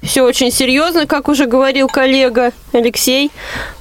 Все 0.02 0.22
очень 0.22 0.50
серьезно, 0.50 1.06
как 1.06 1.28
уже 1.28 1.44
говорил 1.44 1.86
коллега 1.88 2.52
Алексей. 2.72 3.30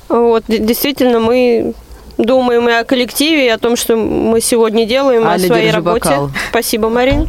Вот, 0.10 0.44
действительно, 0.48 1.20
мы 1.22 1.74
думаем 2.18 2.68
и 2.68 2.74
о 2.74 2.84
коллективе, 2.84 3.46
и 3.46 3.50
о 3.50 3.58
том, 3.58 3.78
что 3.78 3.96
мы 3.96 4.42
сегодня 4.42 4.86
делаем, 4.86 5.26
Аля, 5.26 5.42
о 5.42 5.48
своей 5.48 5.66
держи 5.68 5.76
работе. 5.78 6.10
бокал. 6.10 6.32
Спасибо, 6.50 6.90
Марин. 6.90 7.28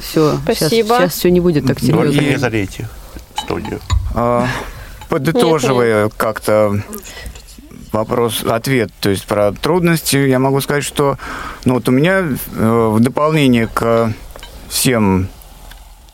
Все, 0.00 0.36
Спасибо. 0.44 0.98
Сейчас, 1.00 1.14
все 1.14 1.30
не 1.32 1.40
будет 1.40 1.66
так 1.66 1.82
Ну, 1.82 1.88
серьезно. 1.88 2.20
и 2.20 2.36
залейте 2.36 2.88
студию. 3.36 3.80
А, 4.14 4.46
Подытоживая 5.08 6.08
как-то 6.16 6.80
вопрос, 7.94 8.44
ответ, 8.44 8.90
то 9.00 9.08
есть 9.08 9.26
про 9.26 9.52
трудности, 9.52 10.16
я 10.16 10.38
могу 10.38 10.60
сказать, 10.60 10.84
что 10.84 11.18
ну, 11.64 11.74
вот 11.74 11.88
у 11.88 11.92
меня 11.92 12.20
э, 12.20 12.88
в 12.92 13.00
дополнение 13.00 13.66
к 13.66 14.12
всем 14.68 15.28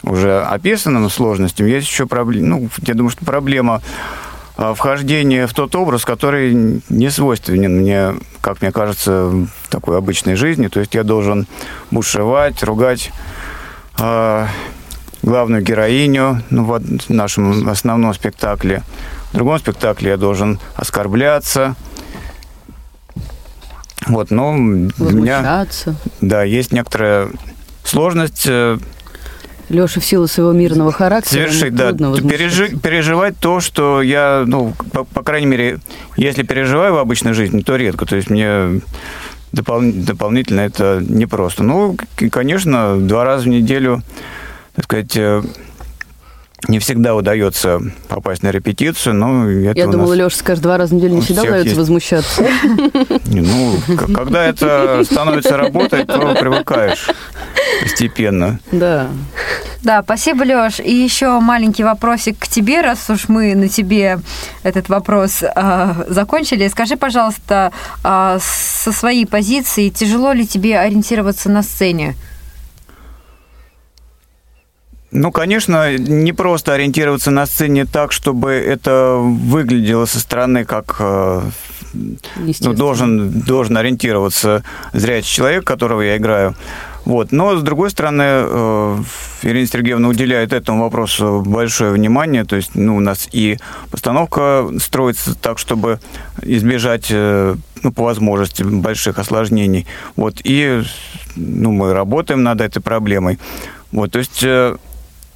уже 0.03 0.41
описанным 0.43 1.11
сложностям 1.11 1.67
есть 1.67 1.89
еще 1.89 2.07
проблема, 2.07 2.47
ну, 2.47 2.69
я 2.83 2.95
думаю, 2.95 3.11
что 3.11 3.25
проблема 3.25 3.83
э, 4.57 4.75
вхождения 4.77 5.47
в 5.47 5.55
тот 5.55 5.75
образ, 5.75 6.05
который 6.05 6.81
не 6.89 7.11
свойственен 7.11 7.81
мне, 7.81 8.15
как 8.41 8.63
мне 8.63 8.73
кажется, 8.73 9.27
в 9.27 9.69
такой 9.69 9.99
обычной 9.99 10.37
жизни. 10.37 10.69
То 10.69 10.81
есть 10.81 10.95
я 10.95 11.05
должен 11.05 11.47
бушевать, 11.91 12.63
ругать 12.63 13.11
э, 13.99 14.47
главную 15.23 15.63
героиню 15.63 16.43
ну, 16.51 16.65
в 16.65 16.83
нашем 17.09 17.69
основном 17.69 18.15
спектакле. 18.15 18.83
В 19.31 19.35
другом 19.35 19.59
спектакле 19.59 20.11
я 20.11 20.17
должен 20.17 20.59
оскорбляться. 20.75 21.77
Вот, 24.07 24.31
но 24.31 24.55
для 24.57 25.13
меня, 25.13 25.43
да, 26.21 26.43
есть 26.43 26.73
некоторая 26.73 27.29
сложность 27.85 28.45
э, 28.49 28.79
Леша 29.69 30.01
в 30.01 30.05
силу 30.05 30.27
своего 30.27 30.53
мирного 30.53 30.91
характера. 30.91 31.43
совершить, 31.45 31.75
да, 31.75 31.89
трудно 31.91 32.11
возмущаться. 32.11 32.37
пережи- 32.65 32.77
переживать 32.81 33.37
то, 33.39 33.61
что 33.61 34.03
я, 34.03 34.43
ну, 34.47 34.73
по, 34.93 35.05
по 35.05 35.23
крайней 35.23 35.47
мере, 35.47 35.79
если 36.17 36.43
переживаю 36.43 36.95
в 36.95 36.99
обычной 36.99 37.35
жизни, 37.35 37.61
то 37.61 37.77
редко. 37.77 38.05
То 38.07 38.17
есть 38.17 38.31
мне 38.31 38.81
допол- 39.53 39.93
дополнительно 39.93 40.63
это 40.63 41.01
непросто. 41.07 41.63
Ну, 41.63 41.97
конечно, 42.33 42.97
два 42.99 43.25
раза 43.25 43.45
в 43.45 43.49
неделю, 43.49 44.03
так 44.75 44.87
сказать, 44.87 45.17
э, 45.17 45.43
не 46.69 46.79
всегда 46.79 47.15
удается 47.15 47.81
попасть 48.09 48.43
на 48.43 48.51
репетицию, 48.51 49.15
но 49.15 49.49
это 49.51 49.79
Я 49.79 49.87
думала, 49.87 50.11
нас- 50.15 50.19
Леша 50.19 50.37
скажет, 50.37 50.63
два 50.63 50.77
раза 50.79 50.95
в 50.95 50.97
неделю 50.99 51.15
не 51.15 51.21
всегда 51.23 51.43
удается 51.43 51.65
есть. 51.69 51.79
возмущаться. 51.79 52.47
Ну, 53.27 53.77
когда 54.15 54.45
это 54.47 55.03
становится 55.05 55.57
работой, 55.57 56.05
то 56.05 56.35
привыкаешь 56.39 57.09
постепенно. 57.83 58.59
Да. 58.73 59.09
Да, 59.83 60.03
спасибо, 60.03 60.43
Леш. 60.45 60.79
И 60.81 60.93
еще 60.95 61.41
маленький 61.41 61.85
вопросик 61.85 62.39
к 62.39 62.49
тебе, 62.49 62.83
раз 62.83 63.09
уж 63.09 63.29
мы 63.29 63.55
на 63.55 63.69
тебе 63.69 64.21
этот 64.63 64.91
вопрос 64.91 65.43
а, 65.43 66.05
закончили. 66.09 66.69
Скажи, 66.69 66.97
пожалуйста, 66.97 67.73
а, 68.05 68.39
со 68.43 68.93
своей 68.93 69.27
позиции, 69.27 69.89
тяжело 69.89 70.33
ли 70.33 70.47
тебе 70.47 70.79
ориентироваться 70.79 71.49
на 71.49 71.63
сцене? 71.63 72.15
Ну, 75.13 75.33
конечно, 75.33 75.97
не 75.97 76.33
просто 76.33 76.75
ориентироваться 76.75 77.31
на 77.31 77.47
сцене 77.47 77.85
так, 77.85 78.13
чтобы 78.13 78.53
это 78.53 79.17
выглядело 79.19 80.05
со 80.05 80.21
стороны 80.21 80.65
как 80.65 80.97
э, 81.01 81.43
ну, 81.93 82.73
должен, 82.75 83.31
должен 83.41 83.77
ориентироваться 83.77 84.63
зрячий 84.93 85.35
человек, 85.35 85.65
которого 85.65 86.03
я 86.03 86.17
играю. 86.17 86.55
Вот. 87.05 87.33
Но, 87.33 87.57
с 87.57 87.63
другой 87.63 87.91
стороны, 87.91 88.23
э, 88.25 88.99
Ирина 89.43 89.67
Сергеевна 89.67 90.09
уделяет 90.09 90.53
этому 90.53 90.85
вопросу 90.85 91.43
большое 91.45 91.93
внимание. 91.93 92.45
То 92.45 92.57
есть 92.57 92.75
ну, 92.75 92.97
у 92.97 93.01
нас 93.01 93.29
и 93.33 93.59
постановка 93.91 94.69
строится 94.81 95.35
так, 95.35 95.59
чтобы 95.59 95.99
избежать, 96.43 97.07
э, 97.11 97.57
ну, 97.83 97.93
по 97.93 98.05
возможности, 98.05 98.63
больших 98.63 99.19
осложнений. 99.19 99.87
Вот. 100.15 100.41
И 100.45 100.83
ну, 101.35 101.73
мы 101.73 101.95
работаем 101.95 102.43
над 102.43 102.61
этой 102.61 102.81
проблемой. 102.81 103.41
Вот. 103.91 104.13
То 104.13 104.21
есть 104.21 104.45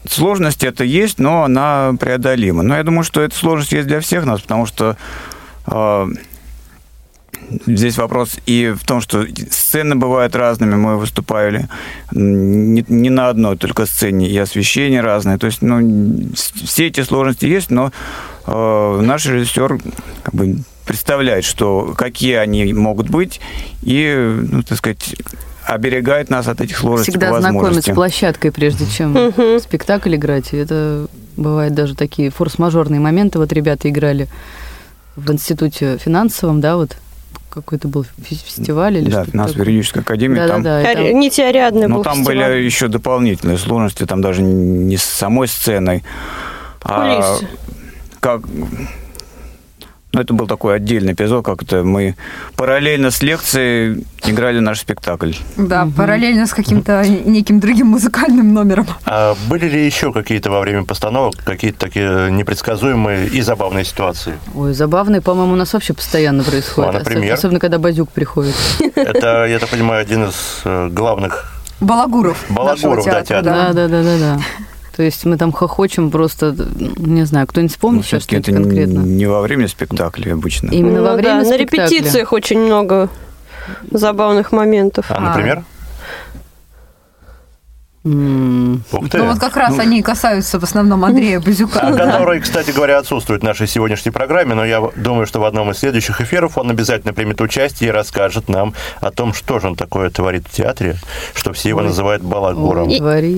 сложность 0.09 0.65
это 0.65 0.85
есть, 0.85 1.19
но 1.19 1.45
она 1.45 1.95
преодолима. 1.99 2.63
Но 2.63 2.77
я 2.77 2.83
думаю, 2.83 3.05
что 3.05 3.21
эта 3.21 3.35
сложность 3.35 3.73
есть 3.73 3.87
для 3.87 4.01
всех 4.01 4.25
нас, 4.25 4.41
потому 4.41 4.67
что 4.67 4.97
э, 5.67 6.07
Здесь 7.67 7.99
вопрос 7.99 8.39
и 8.47 8.75
в 8.77 8.85
том, 8.85 9.01
что 9.01 9.27
сцены 9.51 9.97
бывают 9.97 10.35
разными. 10.35 10.75
Мы 10.77 10.97
выступали 10.97 11.69
не, 12.13 12.85
не 12.89 13.11
на 13.11 13.29
одной 13.29 13.57
только 13.57 13.87
сцене, 13.87 14.29
и 14.29 14.37
освещение 14.39 15.01
разное. 15.01 15.39
То 15.39 15.47
есть, 15.47 15.63
ну, 15.63 16.31
все 16.35 16.87
эти 16.87 17.03
сложности 17.03 17.47
есть, 17.47 17.71
но 17.71 17.93
э, 18.47 19.01
наш 19.03 19.27
режиссер 19.27 19.79
как 20.23 20.35
бы 20.35 20.59
представляет, 20.87 21.45
что 21.45 21.95
какие 21.97 22.35
они 22.35 22.73
могут 22.73 23.09
быть, 23.09 23.41
и, 23.83 24.41
ну, 24.51 24.63
так 24.63 24.79
сказать, 24.79 25.17
оберегает 25.67 26.31
нас 26.31 26.47
от 26.49 26.61
этих 26.61 26.77
сложностей 26.79 27.13
Всегда 27.13 27.31
по 27.31 27.41
знакомить 27.41 27.85
с 27.85 27.91
площадкой, 27.95 28.51
прежде 28.53 28.87
чем 28.87 29.13
Мгм. 29.13 29.61
спектакль 29.61 30.15
играть. 30.15 30.53
И 30.53 30.57
это 30.57 31.07
бывают 31.37 31.75
даже 31.75 31.95
такие 31.95 32.31
форс-мажорные 32.31 33.01
моменты. 33.01 33.39
Вот 33.39 33.53
ребята 33.53 33.89
играли 33.89 34.29
в 35.17 35.31
институте 35.33 35.99
финансовом, 35.99 36.61
да, 36.61 36.77
вот 36.77 36.97
какой-то 37.51 37.87
был 37.87 38.05
фестиваль 38.25 38.97
или 38.99 39.05
Да, 39.11 39.23
что-то 39.23 39.31
финансово 39.31 39.63
юридическая 39.63 40.03
академия. 40.03 40.47
там 40.49 40.63
Да-да-да. 40.63 40.83
и 40.83 40.95
Ари- 40.97 41.11
там- 41.13 41.21
Нити 41.21 41.41
Ариадны 41.41 41.87
Ну, 41.87 41.97
был 41.97 42.03
там 42.03 42.17
фестиваль. 42.17 42.37
были 42.53 42.63
еще 42.65 42.89
дополнительные 42.89 43.59
сложности, 43.59 44.05
там 44.07 44.21
даже 44.21 44.43
не 44.43 44.97
с 44.97 45.05
самой 45.05 45.47
сценой, 45.47 46.03
а 46.83 47.31
Кулисы. 47.39 47.49
как... 48.21 48.43
Ну, 50.15 50.21
это 50.21 50.33
был 50.33 50.47
такой 50.47 50.77
отдельный 50.77 51.13
эпизод, 51.13 51.45
как 51.45 51.63
это 51.63 51.83
мы 51.83 52.15
параллельно 52.57 53.11
с 53.11 53.21
лекцией 53.21 54.05
играли 54.25 54.61
наш 54.61 54.79
спектакль. 54.81 55.33
Да, 55.57 55.89
параллельно 55.97 56.47
с 56.47 56.55
каким-то 56.55 57.05
неким 57.07 57.59
другим 57.59 57.89
музыкальным 57.89 58.55
номером. 58.55 58.87
А 59.05 59.35
были 59.49 59.69
ли 59.69 59.85
еще 59.85 60.13
какие-то 60.13 60.51
во 60.53 60.61
время 60.61 60.85
постановок 60.85 61.35
какие-то 61.45 61.79
такие 61.81 62.31
непредсказуемые 62.31 63.27
и 63.27 63.41
забавные 63.43 63.85
ситуации? 63.85 64.35
Ой, 64.55 64.73
забавные, 64.73 65.21
по-моему, 65.21 65.55
у 65.55 65.57
нас 65.57 65.73
вообще 65.73 65.95
постоянно 65.95 66.45
происходит. 66.45 66.93
Ну, 66.93 66.97
а, 66.97 67.01
например? 67.01 67.33
Особ- 67.33 67.39
Особенно, 67.39 67.59
когда 67.61 67.79
Бадюк 67.79 68.11
приходит. 68.11 68.55
Это, 68.95 69.47
я 69.47 69.59
так 69.59 69.69
понимаю, 69.69 70.01
один 70.01 70.25
из 70.25 70.61
э, 70.65 70.89
главных 70.93 71.51
Балагуров. 71.81 72.45
Балагуров, 72.49 73.05
да, 73.05 73.23
театра, 73.23 73.43
театра. 73.43 73.51
Да, 73.53 73.73
да, 73.73 73.89
да, 73.89 74.03
да, 74.05 74.19
да. 74.19 74.41
То 74.97 75.03
есть 75.03 75.25
мы 75.25 75.37
там 75.37 75.51
хохочем 75.51 76.11
просто, 76.11 76.55
не 76.99 77.25
знаю, 77.27 77.47
кто-нибудь 77.49 77.73
Ну, 77.73 77.75
вспомнит 77.75 78.05
сейчас 78.05 78.23
все-таки 78.23 78.43
что-то 78.43 78.51
это 78.53 78.63
конкретно? 78.69 78.99
не 79.01 79.27
во 79.27 79.41
время 79.41 79.67
спектакля 79.69 80.33
обычно. 80.35 80.71
Именно 80.71 80.99
Ну 81.01 81.05
во 81.05 81.15
время 81.15 81.43
да, 81.43 81.51
на 81.51 81.55
спектакля. 81.57 81.85
репетициях 81.89 82.33
очень 82.33 82.61
много 82.61 83.09
забавных 83.91 84.53
моментов. 84.53 85.07
А, 85.09 85.19
например? 85.21 85.59
М, 85.59 85.65
Ух 88.05 89.09
ты. 89.09 89.17
Ну 89.17 89.31
вот 89.31 89.39
как 89.39 89.57
раз 89.57 89.79
они 89.79 90.03
касаются 90.03 90.61
в 90.61 90.63
основном 90.63 91.07
Андрея 91.07 91.41
Бузюка. 91.41 91.81
А 91.81 91.93
который, 91.95 92.41
кстати 92.41 92.71
говоря, 92.71 92.99
отсутствует 92.99 93.41
в 93.41 93.45
нашей 93.45 93.67
сегодняшней 93.67 94.11
программе, 94.11 94.55
но 94.55 94.63
я 94.63 94.83
думаю, 94.95 95.27
что 95.27 95.41
в 95.41 95.45
одном 95.47 95.71
из 95.71 95.79
следующих 95.79 96.21
эфиров 96.21 96.59
он 96.59 96.71
обязательно 96.71 97.15
примет 97.15 97.41
участие 97.41 97.89
и 97.89 97.93
расскажет 97.93 98.51
нам 98.51 98.75
о 99.01 99.11
том, 99.11 99.33
что 99.33 99.59
же 99.59 99.69
он 99.69 99.77
такое 99.77 100.11
творит 100.11 100.45
в 100.47 100.53
театре, 100.55 100.97
что 101.35 101.55
все 101.55 101.71
его 101.71 101.81
называют 101.81 102.23
балагуром. 102.23 102.89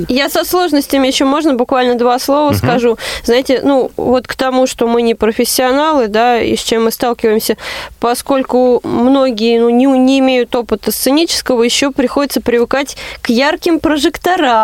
Я 0.08 0.28
со 0.28 0.44
сложностями 0.44 1.06
еще 1.06 1.24
можно 1.24 1.54
буквально 1.54 1.96
два 1.96 2.18
слова 2.18 2.52
скажу. 2.52 2.98
Знаете, 3.22 3.60
ну 3.62 3.92
вот 3.96 4.26
к 4.26 4.34
тому, 4.34 4.66
что 4.66 4.88
мы 4.88 5.02
не 5.02 5.14
профессионалы, 5.14 6.08
да, 6.08 6.40
и 6.40 6.56
с 6.56 6.60
чем 6.60 6.86
мы 6.86 6.90
сталкиваемся, 6.90 7.56
поскольку 8.00 8.80
многие 8.82 9.60
ну, 9.60 9.70
не, 9.70 9.86
не 9.86 10.18
имеют 10.18 10.56
опыта 10.56 10.90
сценического, 10.90 11.62
еще 11.62 11.92
приходится 11.92 12.40
привыкать 12.40 12.96
к 13.22 13.28
ярким 13.28 13.78
прожекторам. 13.78 14.55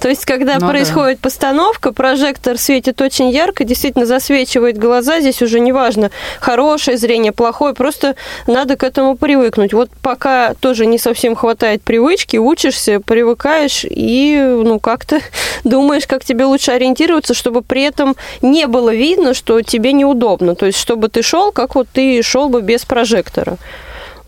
То 0.00 0.08
есть, 0.08 0.24
когда 0.24 0.54
Ну 0.54 0.60
да. 0.60 0.68
происходит 0.68 1.20
постановка, 1.20 1.92
прожектор 1.92 2.58
светит 2.58 3.00
очень 3.00 3.30
ярко, 3.30 3.64
действительно 3.64 4.06
засвечивает 4.06 4.78
глаза. 4.78 5.20
Здесь 5.20 5.42
уже 5.42 5.60
не 5.60 5.72
важно, 5.72 6.10
хорошее 6.40 6.96
зрение, 6.98 7.32
плохое, 7.32 7.74
просто 7.74 8.16
надо 8.46 8.76
к 8.76 8.82
этому 8.82 9.16
привыкнуть. 9.16 9.72
Вот 9.72 9.90
пока 10.02 10.54
тоже 10.54 10.86
не 10.86 10.98
совсем 10.98 11.34
хватает 11.34 11.82
привычки, 11.82 12.36
учишься, 12.36 13.00
привыкаешь 13.00 13.84
и 13.88 14.38
ну 14.38 14.78
как-то 14.80 15.20
думаешь, 15.64 16.06
как 16.06 16.24
тебе 16.24 16.44
лучше 16.44 16.72
ориентироваться, 16.72 17.34
чтобы 17.34 17.62
при 17.62 17.82
этом 17.82 18.16
не 18.42 18.66
было 18.66 18.94
видно, 18.94 19.34
что 19.34 19.62
тебе 19.62 19.92
неудобно. 19.92 20.54
То 20.54 20.66
есть, 20.66 20.78
чтобы 20.78 21.08
ты 21.08 21.22
шел, 21.22 21.52
как 21.52 21.74
вот 21.74 21.88
ты 21.92 22.22
шел 22.22 22.48
бы 22.48 22.60
без 22.62 22.84
прожектора. 22.84 23.56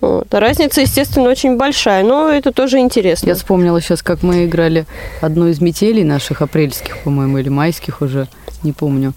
Вот. 0.00 0.32
А 0.32 0.40
Разница, 0.40 0.80
естественно, 0.80 1.28
очень 1.28 1.56
большая, 1.56 2.04
но 2.04 2.28
это 2.28 2.52
тоже 2.52 2.78
интересно. 2.78 3.28
Я 3.28 3.34
вспомнила 3.34 3.80
сейчас, 3.80 4.02
как 4.02 4.22
мы 4.22 4.44
играли 4.46 4.86
одну 5.20 5.48
из 5.48 5.60
метелей 5.60 6.04
наших 6.04 6.42
апрельских, 6.42 6.98
по-моему, 6.98 7.38
или 7.38 7.48
майских 7.48 8.00
уже, 8.00 8.28
не 8.62 8.72
помню. 8.72 9.12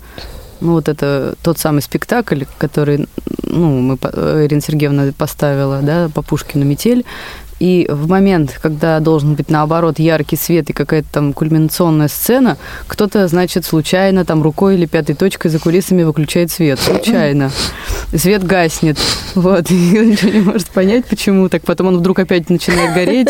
Ну, 0.60 0.74
вот 0.74 0.90
это 0.90 1.36
тот 1.42 1.58
самый 1.58 1.82
спектакль, 1.82 2.44
который, 2.58 3.08
ну, 3.44 3.80
мы, 3.80 3.96
Ирина 3.96 4.62
Сергеевна 4.62 5.12
поставила, 5.18 5.82
да, 5.82 6.10
по 6.14 6.22
Пушкину 6.22 6.66
«Метель». 6.66 7.06
И 7.62 7.86
в 7.88 8.08
момент, 8.08 8.58
когда 8.60 9.00
должен 9.00 9.36
быть, 9.36 9.52
наоборот, 9.52 10.00
яркий 10.00 10.36
свет 10.36 10.72
и 10.72 10.74
какая-то 10.74 11.08
там 11.12 11.32
кульминационная 11.32 12.08
сцена, 12.08 12.58
кто-то, 12.88 13.28
значит, 13.28 13.66
случайно 13.66 14.26
там 14.26 14.42
рукой 14.42 14.74
или 14.74 14.88
пятой 14.88 15.14
точкой 15.14 15.50
за 15.50 15.60
кулисами 15.60 16.02
выключает 16.02 16.50
свет. 16.50 16.80
Случайно. 16.80 17.52
Свет 18.16 18.44
гаснет. 18.44 18.98
Вот. 19.36 19.70
И 19.72 19.76
ничего 19.76 20.32
не 20.32 20.40
может 20.40 20.72
понять, 20.72 21.06
почему 21.06 21.50
так. 21.50 21.62
Потом 21.62 21.86
он 21.86 22.00
вдруг 22.00 22.18
опять 22.18 22.50
начинает 22.50 22.96
гореть. 22.96 23.28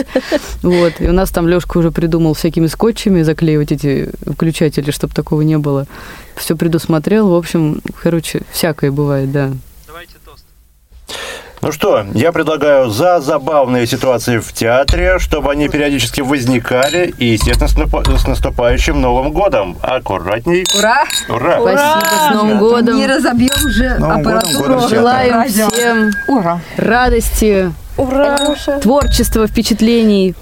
Вот. 0.63 0.93
И 0.99 1.09
у 1.09 1.11
нас 1.11 1.29
там 1.29 1.49
Лешка 1.49 1.79
уже 1.79 1.91
придумал 1.91 2.33
всякими 2.33 2.67
скотчами 2.67 3.23
заклеивать 3.23 3.73
эти 3.73 4.11
включатели, 4.25 4.91
чтобы 4.91 5.13
такого 5.13 5.41
не 5.41 5.57
было. 5.57 5.87
Все 6.37 6.55
предусмотрел. 6.55 7.27
В 7.27 7.35
общем, 7.35 7.81
короче, 8.01 8.43
всякое 8.53 8.91
бывает, 8.91 9.29
да. 9.33 9.51
Ну 11.61 11.71
что, 11.71 12.05
я 12.15 12.31
предлагаю 12.31 12.89
за 12.89 13.19
забавные 13.19 13.85
ситуации 13.85 14.39
в 14.39 14.51
театре, 14.51 15.19
чтобы 15.19 15.51
они 15.51 15.69
периодически 15.69 16.21
возникали, 16.21 17.13
и, 17.19 17.25
естественно, 17.33 17.67
с 18.17 18.27
наступающим 18.27 18.99
Новым 18.99 19.31
годом. 19.31 19.77
Аккуратней. 19.83 20.65
Ура! 20.75 21.03
Ура! 21.29 21.59
Спасибо, 21.59 22.31
с 22.31 22.33
Новым 22.33 22.57
годом. 22.57 22.95
Не 22.95 23.05
разобьем 23.05 23.69
же 23.69 23.95
Новым 23.99 24.21
аппаратуру. 24.21 24.73
годом. 24.73 24.89
Желаем 24.89 25.33
радио. 25.33 25.69
всем 25.69 26.11
Ура! 26.27 26.59
радости, 26.77 27.71
Ура! 27.95 28.39
творчества, 28.81 29.45
впечатлений. 29.45 30.33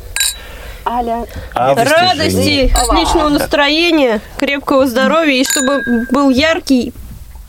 Аля. 0.85 1.25
Августе 1.53 1.93
Радости, 1.93 2.73
отличного 2.73 3.27
настроения, 3.29 4.21
крепкого 4.37 4.87
здоровья 4.87 5.33
и 5.33 5.43
чтобы 5.43 5.83
был 6.11 6.29
яркий, 6.29 6.93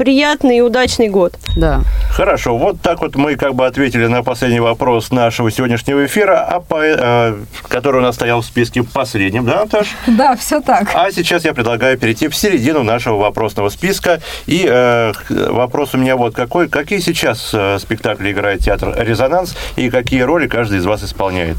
приятный 0.01 0.57
и 0.57 0.61
удачный 0.62 1.11
год. 1.11 1.34
Да. 1.59 1.82
Хорошо, 2.11 2.57
вот 2.57 2.80
так 2.80 3.03
вот 3.03 3.16
мы 3.16 3.36
как 3.36 3.55
бы 3.55 3.66
ответили 3.66 4.07
на 4.07 4.22
последний 4.22 4.59
вопрос 4.59 5.11
нашего 5.11 5.51
сегодняшнего 5.51 6.07
эфира, 6.07 6.42
а 6.42 6.61
по, 6.61 6.82
э, 6.82 7.36
который 7.68 7.98
у 7.98 8.01
нас 8.01 8.14
стоял 8.14 8.40
в 8.40 8.46
списке 8.46 8.82
последним, 8.82 9.44
да, 9.44 9.57
Наташ? 9.57 9.88
Да, 10.07 10.36
все 10.36 10.62
так. 10.62 10.90
А 10.94 11.12
сейчас 11.12 11.44
я 11.44 11.53
предлагаю 11.53 11.98
перейти 11.98 12.28
в 12.28 12.34
середину 12.34 12.82
нашего 12.82 13.18
вопросного 13.18 13.68
списка. 13.68 14.22
И 14.46 14.64
э, 14.66 15.12
вопрос 15.28 15.92
у 15.92 15.98
меня 15.98 16.16
вот 16.16 16.34
какой. 16.34 16.70
Какие 16.70 17.01
сейчас 17.01 17.51
э, 17.53 17.78
спектакли 17.78 18.32
играет 18.32 18.61
театр 18.61 18.94
«Резонанс» 18.96 19.55
и 19.76 19.90
какие 19.90 20.22
роли 20.22 20.48
каждый 20.48 20.78
из 20.78 20.86
вас 20.86 21.05
исполняет? 21.05 21.59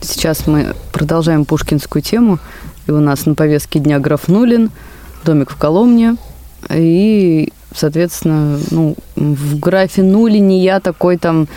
Сейчас 0.00 0.48
мы 0.48 0.74
продолжаем 0.92 1.44
пушкинскую 1.44 2.02
тему. 2.02 2.40
И 2.88 2.90
у 2.90 2.98
нас 2.98 3.24
на 3.24 3.36
повестке 3.36 3.78
дня 3.78 4.00
граф 4.00 4.26
Нулин, 4.26 4.72
домик 5.24 5.52
в 5.52 5.56
Коломне. 5.56 6.16
И, 6.74 7.52
соответственно, 7.74 8.58
ну, 8.70 8.96
в 9.16 9.58
графе 9.58 10.02
Нулине 10.02 10.62
я 10.62 10.80
такой 10.80 11.16
там, 11.16 11.48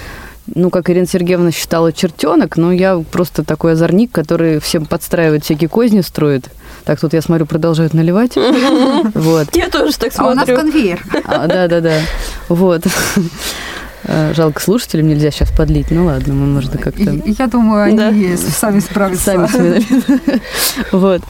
ну, 0.55 0.70
как 0.70 0.89
Ирина 0.89 1.07
Сергеевна 1.07 1.51
считала, 1.51 1.91
чертенок, 1.93 2.57
но 2.57 2.72
я 2.72 2.97
просто 3.12 3.43
такой 3.43 3.74
озорник, 3.74 4.12
который 4.12 4.60
всем 4.60 4.86
подстраивает, 4.86 5.43
всякие 5.43 5.70
козни 5.70 6.01
строит. 6.01 6.49
Так, 6.86 6.99
тут 6.99 7.14
я 7.14 7.22
смотрю, 7.22 7.45
продолжают 7.45 7.93
наливать. 7.93 8.34
Вот. 9.16 9.55
Я 9.55 9.70
тоже 9.70 9.97
так 9.97 10.12
А 10.18 10.24
у 10.24 10.34
нас 10.34 10.45
смотрю. 10.45 10.57
конвейер. 10.57 11.03
А, 11.26 11.47
да, 11.47 11.68
да, 11.68 11.82
да. 11.82 11.99
Вот. 12.49 12.84
Э, 14.03 14.34
Жалко, 14.36 14.62
слушателям 14.62 15.07
нельзя 15.07 15.32
сейчас 15.32 15.51
подлить. 15.51 15.88
Ну 15.91 16.05
ладно, 16.05 16.34
мы, 16.34 16.45
можно 16.47 16.78
как-то... 16.78 17.22
Я 17.26 17.47
думаю, 17.47 17.84
они 17.84 17.97
Да. 17.97 18.38
сами 18.38 18.80
справятся. 18.80 19.24
Сами 19.26 19.47
себе. 19.47 20.39
Вот. 20.91 21.22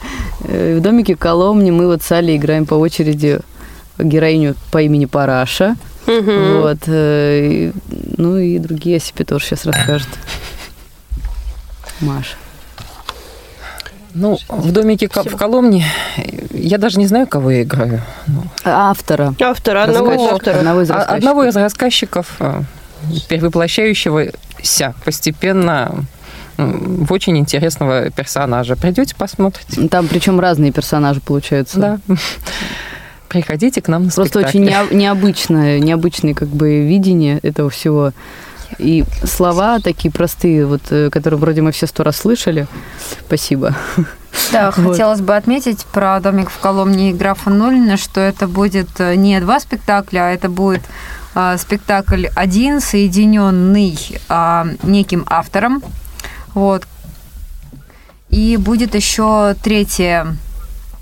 Э, 0.44 0.76
В 0.78 0.80
домике 0.82 1.16
Коломни 1.16 1.70
мы 1.70 1.86
вот 1.86 2.02
с 2.02 2.10
Алей 2.12 2.36
играем 2.36 2.66
по 2.66 2.74
очереди 2.74 3.40
героиню 3.98 4.54
по 4.70 4.80
имени 4.82 5.04
Параша. 5.06 5.76
Мгм. 6.06 6.60
Вот. 6.62 6.78
э, 6.86 7.40
и- 7.46 7.72
Ну 8.16 8.36
и 8.38 8.58
другие 8.58 8.96
о 8.96 9.00
себе 9.00 9.24
тоже 9.24 9.44
сейчас 9.46 9.64
расскажет. 9.66 10.08
Маша. 12.00 12.36
Ну, 14.12 14.38
в 14.48 14.72
домике 14.72 15.08
в 15.08 15.36
Коломне 15.36 15.84
я 16.52 16.78
даже 16.78 16.98
не 16.98 17.06
знаю, 17.06 17.26
кого 17.28 17.50
я 17.52 17.62
играю. 17.62 18.02
Ну, 18.26 18.42
Автора. 18.64 19.34
Автора, 19.40 19.84
одного 19.84 20.28
авторов. 20.34 20.58
Одного 20.58 20.80
из 20.82 20.90
рассказчиков. 20.90 21.16
одного 21.16 21.44
из 21.44 21.56
рассказчиков, 21.56 22.38
перевоплощающегося 23.28 24.94
постепенно 25.04 26.04
в 26.56 27.12
очень 27.12 27.38
интересного 27.38 28.10
персонажа. 28.10 28.74
Придете, 28.76 29.14
посмотрите. 29.16 29.86
Там 29.88 30.08
причем 30.08 30.40
разные 30.40 30.72
персонажи 30.72 31.20
получаются. 31.20 31.78
Да. 31.78 31.98
Приходите 33.30 33.80
к 33.80 33.86
нам 33.88 34.06
на 34.06 34.10
Просто 34.10 34.40
спектакль. 34.40 34.58
очень 34.58 34.68
нео- 34.68 34.92
необычное, 34.94 35.78
необычное 35.78 36.34
как 36.34 36.48
бы 36.48 36.80
видение 36.86 37.38
этого 37.42 37.70
всего. 37.70 38.12
И 38.78 39.04
слова 39.24 39.78
такие 39.78 40.10
простые, 40.12 40.66
вот, 40.66 40.82
э, 40.90 41.10
которые 41.10 41.38
вроде 41.38 41.62
мы 41.62 41.70
все 41.72 41.86
сто 41.86 42.02
раз 42.02 42.16
слышали. 42.16 42.66
Спасибо. 43.26 43.74
Да, 44.52 44.72
Вот. 44.76 44.92
хотелось 44.92 45.20
бы 45.20 45.36
отметить 45.36 45.84
про 45.86 46.18
«Домик 46.20 46.50
в 46.50 46.58
Коломне» 46.58 47.10
и 47.10 47.12
графа 47.12 47.50
Нолина, 47.50 47.96
что 47.96 48.20
это 48.20 48.48
будет 48.48 48.88
э, 48.98 49.14
не 49.14 49.40
два 49.40 49.60
спектакля, 49.60 50.26
а 50.26 50.30
это 50.30 50.48
будет 50.48 50.82
а, 51.34 51.56
спектакль 51.58 52.26
один, 52.34 52.80
соединенный 52.80 53.96
а, 54.28 54.66
неким 54.82 55.24
автором. 55.28 55.82
Вот. 56.54 56.84
И 58.28 58.56
будет 58.56 58.94
еще 58.96 59.54
третья 59.62 60.26
а, 60.26 60.34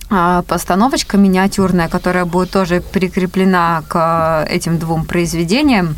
постановочка 0.08 1.16
миниатюрная, 1.16 1.88
которая 1.88 2.24
будет 2.24 2.50
тоже 2.50 2.80
прикреплена 2.80 3.82
к 3.88 4.46
э, 4.48 4.54
этим 4.54 4.78
двум 4.78 5.04
произведениям. 5.04 5.96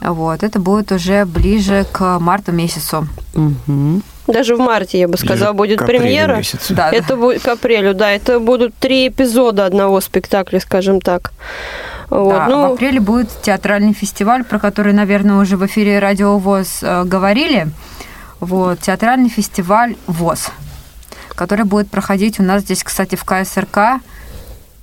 Вот. 0.00 0.42
Это 0.42 0.58
будет 0.60 0.92
уже 0.92 1.24
ближе 1.24 1.86
к 1.92 2.18
марту 2.18 2.52
месяцу. 2.52 3.06
Мгм. 3.34 4.02
Даже 4.26 4.54
в 4.54 4.60
марте, 4.60 4.98
я 4.98 5.08
бы 5.08 5.16
сказала, 5.16 5.52
Ближе 5.52 5.76
будет 5.76 5.86
премьера. 5.86 6.40
Да, 6.70 6.90
Это 6.90 7.16
будет 7.16 7.42
к 7.42 7.48
апрелю, 7.48 7.94
да. 7.94 8.10
Это 8.10 8.38
будут 8.38 8.74
три 8.74 9.08
эпизода 9.08 9.66
одного 9.66 10.00
спектакля, 10.00 10.60
скажем 10.60 11.00
так. 11.00 11.32
Вот, 12.08 12.34
Да, 12.34 12.46
ну, 12.48 12.70
В 12.70 12.72
апреле 12.74 13.00
будет 13.00 13.30
театральный 13.42 13.92
фестиваль, 13.92 14.44
про 14.44 14.58
который, 14.58 14.92
наверное, 14.92 15.36
уже 15.36 15.56
в 15.56 15.66
эфире 15.66 15.98
Радио 15.98 16.38
ВОЗ 16.38 16.78
э, 16.82 17.04
говорили. 17.04 17.68
Вот, 18.40 18.80
театральный 18.80 19.28
фестиваль 19.28 19.96
ВОЗ, 20.06 20.50
который 21.40 21.64
будет 21.64 21.90
проходить 21.90 22.38
у 22.38 22.42
нас 22.42 22.60
здесь, 22.60 22.84
кстати, 22.84 23.14
в 23.14 23.24
КСРК. 23.24 24.02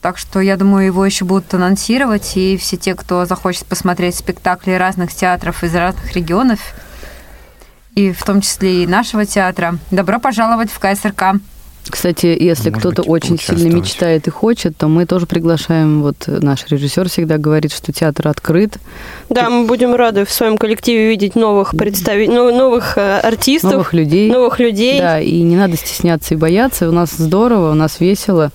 Так 0.01 0.17
что, 0.17 0.39
я 0.39 0.57
думаю, 0.57 0.87
его 0.87 1.05
еще 1.05 1.23
будут 1.23 1.53
анонсировать, 1.53 2.35
и 2.35 2.57
все 2.57 2.77
те, 2.77 2.95
кто 2.95 3.25
захочет 3.25 3.67
посмотреть 3.67 4.15
спектакли 4.15 4.71
разных 4.71 5.13
театров 5.13 5.63
из 5.63 5.75
разных 5.75 6.15
регионов, 6.15 6.59
и 7.93 8.11
в 8.11 8.23
том 8.23 8.41
числе 8.41 8.83
и 8.83 8.87
нашего 8.87 9.23
театра, 9.23 9.77
добро 9.91 10.19
пожаловать 10.19 10.71
в 10.71 10.79
КСРК. 10.79 11.35
Кстати, 11.89 12.25
если 12.27 12.69
Может 12.69 12.79
кто-то 12.79 13.01
быть, 13.03 13.09
очень 13.11 13.39
сильно 13.39 13.73
мечтает 13.73 14.27
и 14.27 14.29
хочет, 14.29 14.77
то 14.77 14.87
мы 14.87 15.05
тоже 15.05 15.25
приглашаем. 15.25 16.01
Вот 16.01 16.15
наш 16.27 16.65
режиссер 16.67 17.09
всегда 17.09 17.37
говорит, 17.37 17.73
что 17.73 17.91
театр 17.91 18.27
открыт, 18.27 18.77
да, 19.29 19.49
мы 19.49 19.65
будем 19.65 19.95
рады 19.95 20.25
в 20.25 20.31
своем 20.31 20.57
коллективе 20.57 21.09
видеть 21.09 21.35
новых 21.35 21.71
представителей, 21.71 22.35
новых 22.51 22.97
э, 22.97 23.19
артистов, 23.19 23.71
новых 23.71 23.93
людей. 23.93 24.31
новых 24.31 24.59
людей. 24.59 24.99
Да, 24.99 25.19
и 25.19 25.41
не 25.41 25.55
надо 25.55 25.77
стесняться 25.77 26.33
и 26.33 26.37
бояться. 26.37 26.87
У 26.89 26.91
нас 26.91 27.11
здорово, 27.11 27.71
у 27.71 27.75
нас 27.75 27.99
весело. 27.99 28.51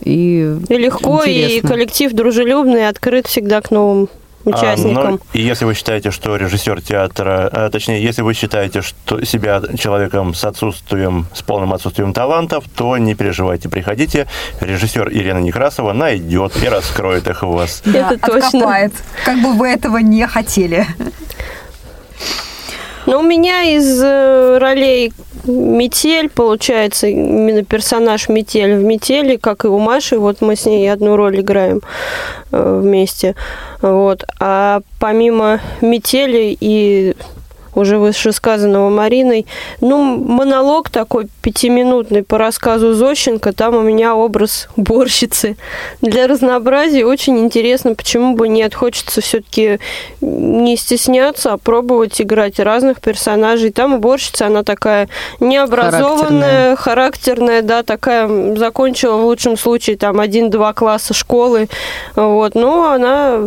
И, 0.00 0.56
И 0.68 0.74
легко, 0.74 1.24
и 1.24 1.44
интересно. 1.44 1.68
коллектив 1.68 2.12
дружелюбный, 2.12 2.88
открыт 2.88 3.26
всегда 3.26 3.60
к 3.60 3.70
новым 3.70 4.08
участникам. 4.48 5.06
А, 5.06 5.10
ну, 5.10 5.20
и 5.32 5.42
если 5.42 5.64
вы 5.64 5.74
считаете, 5.74 6.10
что 6.10 6.36
режиссер 6.36 6.80
театра, 6.82 7.48
а, 7.52 7.70
точнее, 7.70 8.02
если 8.02 8.22
вы 8.22 8.34
считаете 8.34 8.82
что 8.82 9.24
себя 9.24 9.62
человеком 9.78 10.34
с 10.34 10.44
отсутствием, 10.44 11.26
с 11.34 11.42
полным 11.42 11.72
отсутствием 11.72 12.12
талантов, 12.12 12.64
то 12.74 12.96
не 12.98 13.14
переживайте, 13.14 13.68
приходите. 13.68 14.26
Режиссер 14.60 15.10
Ирина 15.10 15.38
Некрасова 15.38 15.92
найдет 15.92 16.62
и 16.62 16.68
раскроет 16.68 17.26
их 17.28 17.42
у 17.42 17.52
вас. 17.52 17.82
Это 17.84 18.18
точно. 18.18 18.46
откопает, 18.46 18.92
как 19.24 19.40
бы 19.42 19.52
вы 19.52 19.68
этого 19.68 19.98
не 19.98 20.26
хотели. 20.26 20.86
Но 23.06 23.20
у 23.20 23.22
меня 23.22 23.62
из 23.62 24.02
э, 24.02 24.58
ролей 24.58 25.14
Метель, 25.48 26.28
получается, 26.28 27.06
именно 27.06 27.64
персонаж 27.64 28.28
Метель 28.28 28.76
в 28.76 28.82
Метели, 28.82 29.36
как 29.36 29.64
и 29.64 29.68
у 29.68 29.78
Маши, 29.78 30.18
вот 30.18 30.40
мы 30.40 30.56
с 30.56 30.66
ней 30.66 30.92
одну 30.92 31.16
роль 31.16 31.40
играем 31.40 31.80
э, 32.52 32.80
вместе. 32.82 33.34
Вот. 33.82 34.24
А 34.40 34.80
помимо 35.00 35.60
Метели 35.80 36.56
и 36.60 37.14
уже 37.78 37.98
вышесказанного 37.98 38.90
Мариной, 38.90 39.46
ну, 39.80 40.16
монолог 40.16 40.90
такой 40.90 41.28
пятиминутный 41.42 42.22
по 42.22 42.38
рассказу 42.38 42.94
Зощенко, 42.94 43.52
там 43.52 43.76
у 43.76 43.82
меня 43.82 44.14
образ 44.14 44.68
уборщицы. 44.76 45.56
Для 46.02 46.26
разнообразия 46.26 47.04
очень 47.04 47.38
интересно, 47.38 47.94
почему 47.94 48.34
бы 48.34 48.48
нет. 48.48 48.74
Хочется 48.74 49.20
все-таки 49.20 49.78
не 50.20 50.76
стесняться, 50.76 51.52
а 51.52 51.58
пробовать 51.58 52.20
играть 52.20 52.58
разных 52.58 53.00
персонажей. 53.00 53.70
Там 53.70 53.94
уборщица, 53.94 54.46
она 54.46 54.62
такая 54.62 55.08
необразованная, 55.40 56.76
характерная, 56.76 57.62
да, 57.62 57.82
такая, 57.82 58.56
закончила 58.56 59.16
в 59.16 59.24
лучшем 59.24 59.56
случае 59.56 59.96
там 59.96 60.20
один-два 60.20 60.72
класса 60.72 61.14
школы, 61.14 61.68
вот, 62.16 62.54
но 62.54 62.90
она 62.90 63.40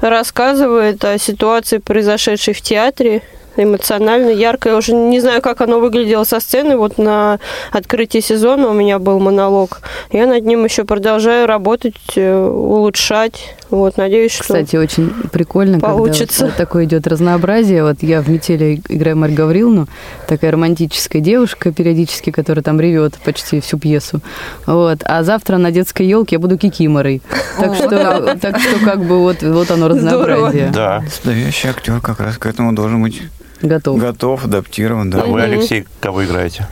рассказывает 0.00 1.04
о 1.04 1.18
ситуации, 1.18 1.78
произошедшей 1.78 2.54
в 2.54 2.60
театре, 2.60 3.22
эмоционально, 3.64 4.30
ярко. 4.30 4.70
Я 4.70 4.76
уже 4.76 4.94
не 4.94 5.20
знаю, 5.20 5.42
как 5.42 5.60
оно 5.60 5.80
выглядело 5.80 6.24
со 6.24 6.40
сцены. 6.40 6.76
Вот 6.76 6.98
на 6.98 7.38
открытии 7.72 8.20
сезона 8.20 8.68
у 8.68 8.72
меня 8.72 8.98
был 8.98 9.18
монолог. 9.18 9.80
Я 10.12 10.26
над 10.26 10.44
ним 10.44 10.64
еще 10.64 10.84
продолжаю 10.84 11.46
работать, 11.46 11.94
э, 12.16 12.46
улучшать. 12.48 13.54
Вот, 13.70 13.98
надеюсь, 13.98 14.32
что... 14.32 14.44
Кстати, 14.44 14.76
очень 14.76 15.10
прикольно, 15.30 15.78
Получится. 15.78 16.38
когда 16.38 16.46
вот 16.46 16.56
такое 16.56 16.84
идет 16.84 17.06
разнообразие. 17.06 17.84
Вот 17.84 18.02
я 18.02 18.22
в 18.22 18.28
«Метели» 18.28 18.80
играю 18.88 19.16
Марь 19.16 19.32
Гавриловну, 19.32 19.88
такая 20.26 20.52
романтическая 20.52 21.20
девушка 21.20 21.72
периодически, 21.72 22.30
которая 22.30 22.62
там 22.62 22.80
ревет 22.80 23.14
почти 23.24 23.60
всю 23.60 23.78
пьесу. 23.78 24.20
Вот. 24.66 25.00
А 25.04 25.22
завтра 25.22 25.58
на 25.58 25.70
детской 25.70 26.06
елке 26.06 26.36
я 26.36 26.40
буду 26.40 26.56
кикиморой. 26.56 27.20
Так 27.58 27.74
что, 27.74 28.36
так 28.40 28.58
что 28.58 28.84
как 28.84 29.04
бы 29.04 29.18
вот, 29.18 29.42
вот 29.42 29.70
оно 29.70 29.88
разнообразие. 29.88 30.70
Да. 30.72 31.00
Настоящий 31.00 31.68
актер 31.68 32.00
как 32.00 32.20
раз 32.20 32.38
к 32.38 32.46
этому 32.46 32.72
должен 32.72 33.02
быть 33.02 33.22
Готов. 33.62 33.98
готов, 33.98 34.44
адаптирован, 34.44 35.08
А 35.14 35.18
да. 35.18 35.24
вы, 35.26 35.42
Алексей, 35.42 35.86
кого 36.00 36.24
играете? 36.24 36.68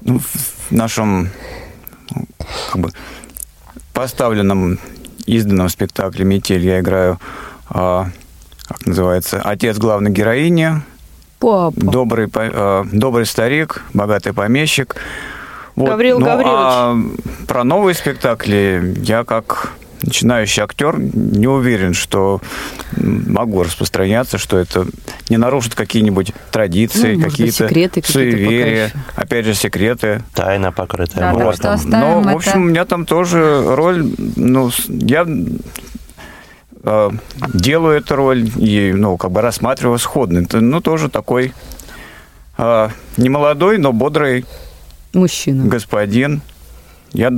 Ну, 0.00 0.18
в 0.18 0.70
нашем 0.72 1.30
как 2.70 2.80
бы, 2.80 2.90
поставленном, 3.92 4.78
изданном 5.26 5.68
спектакле 5.68 6.24
«Метель» 6.24 6.64
я 6.64 6.80
играю, 6.80 7.20
а, 7.68 8.08
как 8.66 8.86
называется, 8.86 9.40
отец 9.42 9.78
главной 9.78 10.10
героини, 10.10 10.82
Папа. 11.38 11.72
добрый, 11.76 12.28
э, 12.34 12.84
добрый 12.92 13.26
старик, 13.26 13.82
богатый 13.94 14.32
помещик. 14.32 14.96
Гаврил 15.76 16.18
ну, 16.18 16.26
Гаврилович. 16.26 16.48
а 16.52 16.96
про 17.46 17.64
новые 17.64 17.94
спектакли 17.94 18.94
я 18.98 19.24
как 19.24 19.72
начинающий 20.02 20.62
актер 20.62 20.98
не 20.98 21.46
уверен, 21.46 21.94
что 21.94 22.40
могу 22.96 23.62
распространяться, 23.62 24.38
что 24.38 24.58
это 24.58 24.86
не 25.28 25.36
нарушит 25.36 25.74
какие-нибудь 25.74 26.32
традиции, 26.50 27.14
Ну, 27.16 27.24
какие-то 27.28 27.68
секреты 27.68 28.02
суеверия, 28.04 28.90
пока 28.90 29.22
опять 29.22 29.44
же 29.46 29.54
секреты. 29.54 30.22
Тайна 30.34 30.72
покрытая 30.72 31.32
Да, 31.32 31.34
так 31.38 31.44
Вот. 31.44 31.56
что 31.56 31.72
оставим 31.72 31.98
Но, 32.00 32.20
в 32.20 32.26
это. 32.26 32.36
общем, 32.36 32.62
у 32.62 32.64
меня 32.66 32.84
там 32.84 33.06
тоже 33.06 33.62
роль, 33.74 34.04
ну, 34.36 34.70
я 34.88 35.26
э, 36.84 37.10
делаю 37.54 37.98
эту 37.98 38.16
роль 38.16 38.50
и, 38.56 38.92
ну, 38.94 39.16
как 39.16 39.30
бы 39.30 39.40
рассматриваю 39.40 39.98
сходный. 39.98 40.42
Это, 40.44 40.60
Ну, 40.60 40.80
тоже 40.80 41.08
такой 41.08 41.52
э, 42.58 42.88
не 43.16 43.28
молодой, 43.28 43.78
но 43.78 43.92
бодрый 43.92 44.44
Мужчина. 45.12 45.64
господин. 45.66 46.42
Я, 47.12 47.30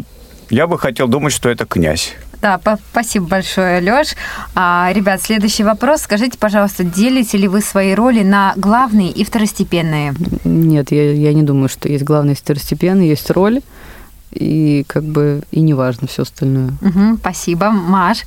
я 0.50 0.66
бы 0.66 0.78
хотел 0.78 1.08
думать, 1.08 1.32
что 1.32 1.48
это 1.48 1.66
князь. 1.66 2.14
Да, 2.44 2.60
спасибо 2.90 3.26
большое, 3.26 3.80
Лёш. 3.80 4.08
А, 4.54 4.90
ребят, 4.92 5.22
следующий 5.22 5.64
вопрос. 5.64 6.02
Скажите, 6.02 6.36
пожалуйста, 6.36 6.84
делите 6.84 7.38
ли 7.38 7.48
вы 7.48 7.62
свои 7.62 7.94
роли 7.94 8.22
на 8.22 8.52
главные 8.56 9.10
и 9.10 9.24
второстепенные? 9.24 10.14
Нет, 10.44 10.92
я, 10.92 11.10
я 11.10 11.32
не 11.32 11.42
думаю, 11.42 11.70
что 11.70 11.88
есть 11.88 12.04
главный 12.04 12.34
второстепенный, 12.34 13.08
есть 13.08 13.30
роль, 13.30 13.62
и 14.30 14.84
как 14.86 15.04
бы 15.04 15.40
и 15.52 15.62
не 15.62 15.72
важно 15.72 16.06
все 16.06 16.24
остальное. 16.24 16.74
Мгм, 16.82 17.16
спасибо. 17.18 17.70
Маш? 17.70 18.24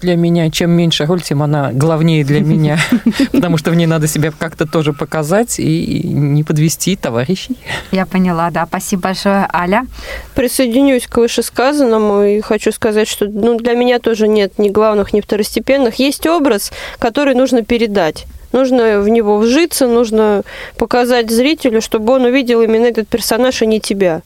Для 0.00 0.16
меня, 0.16 0.50
чем 0.50 0.72
меньше 0.72 1.06
роль, 1.06 1.22
тем 1.22 1.42
она 1.42 1.70
главнее 1.72 2.24
для 2.24 2.40
меня, 2.40 2.78
потому 3.32 3.56
что 3.56 3.70
в 3.70 3.74
ней 3.74 3.86
надо 3.86 4.08
себя 4.08 4.32
как-то 4.36 4.66
тоже 4.66 4.92
показать 4.92 5.60
и 5.60 6.02
не 6.04 6.42
подвести 6.42 6.96
товарищей. 6.96 7.56
Я 7.92 8.04
поняла, 8.06 8.50
да. 8.50 8.66
Спасибо 8.66 9.02
большое, 9.02 9.46
Аля. 9.52 9.86
Присоединюсь 10.34 11.06
к 11.06 11.18
вышесказанному 11.18 12.22
и 12.22 12.40
хочу 12.40 12.72
сказать, 12.72 13.08
что 13.08 13.26
ну, 13.26 13.58
для 13.58 13.74
меня 13.74 14.00
тоже 14.00 14.26
нет 14.26 14.58
ни 14.58 14.70
главных, 14.70 15.12
ни 15.12 15.20
второстепенных. 15.20 15.96
Есть 15.96 16.26
образ, 16.26 16.72
который 16.98 17.34
нужно 17.34 17.62
передать. 17.62 18.26
Нужно 18.52 19.00
в 19.00 19.08
него 19.08 19.38
вжиться, 19.38 19.86
нужно 19.86 20.42
показать 20.76 21.30
зрителю, 21.30 21.80
чтобы 21.80 22.14
он 22.14 22.24
увидел 22.24 22.60
именно 22.60 22.86
этот 22.86 23.06
персонаж, 23.06 23.62
а 23.62 23.66
не 23.66 23.80
тебя. 23.80 24.22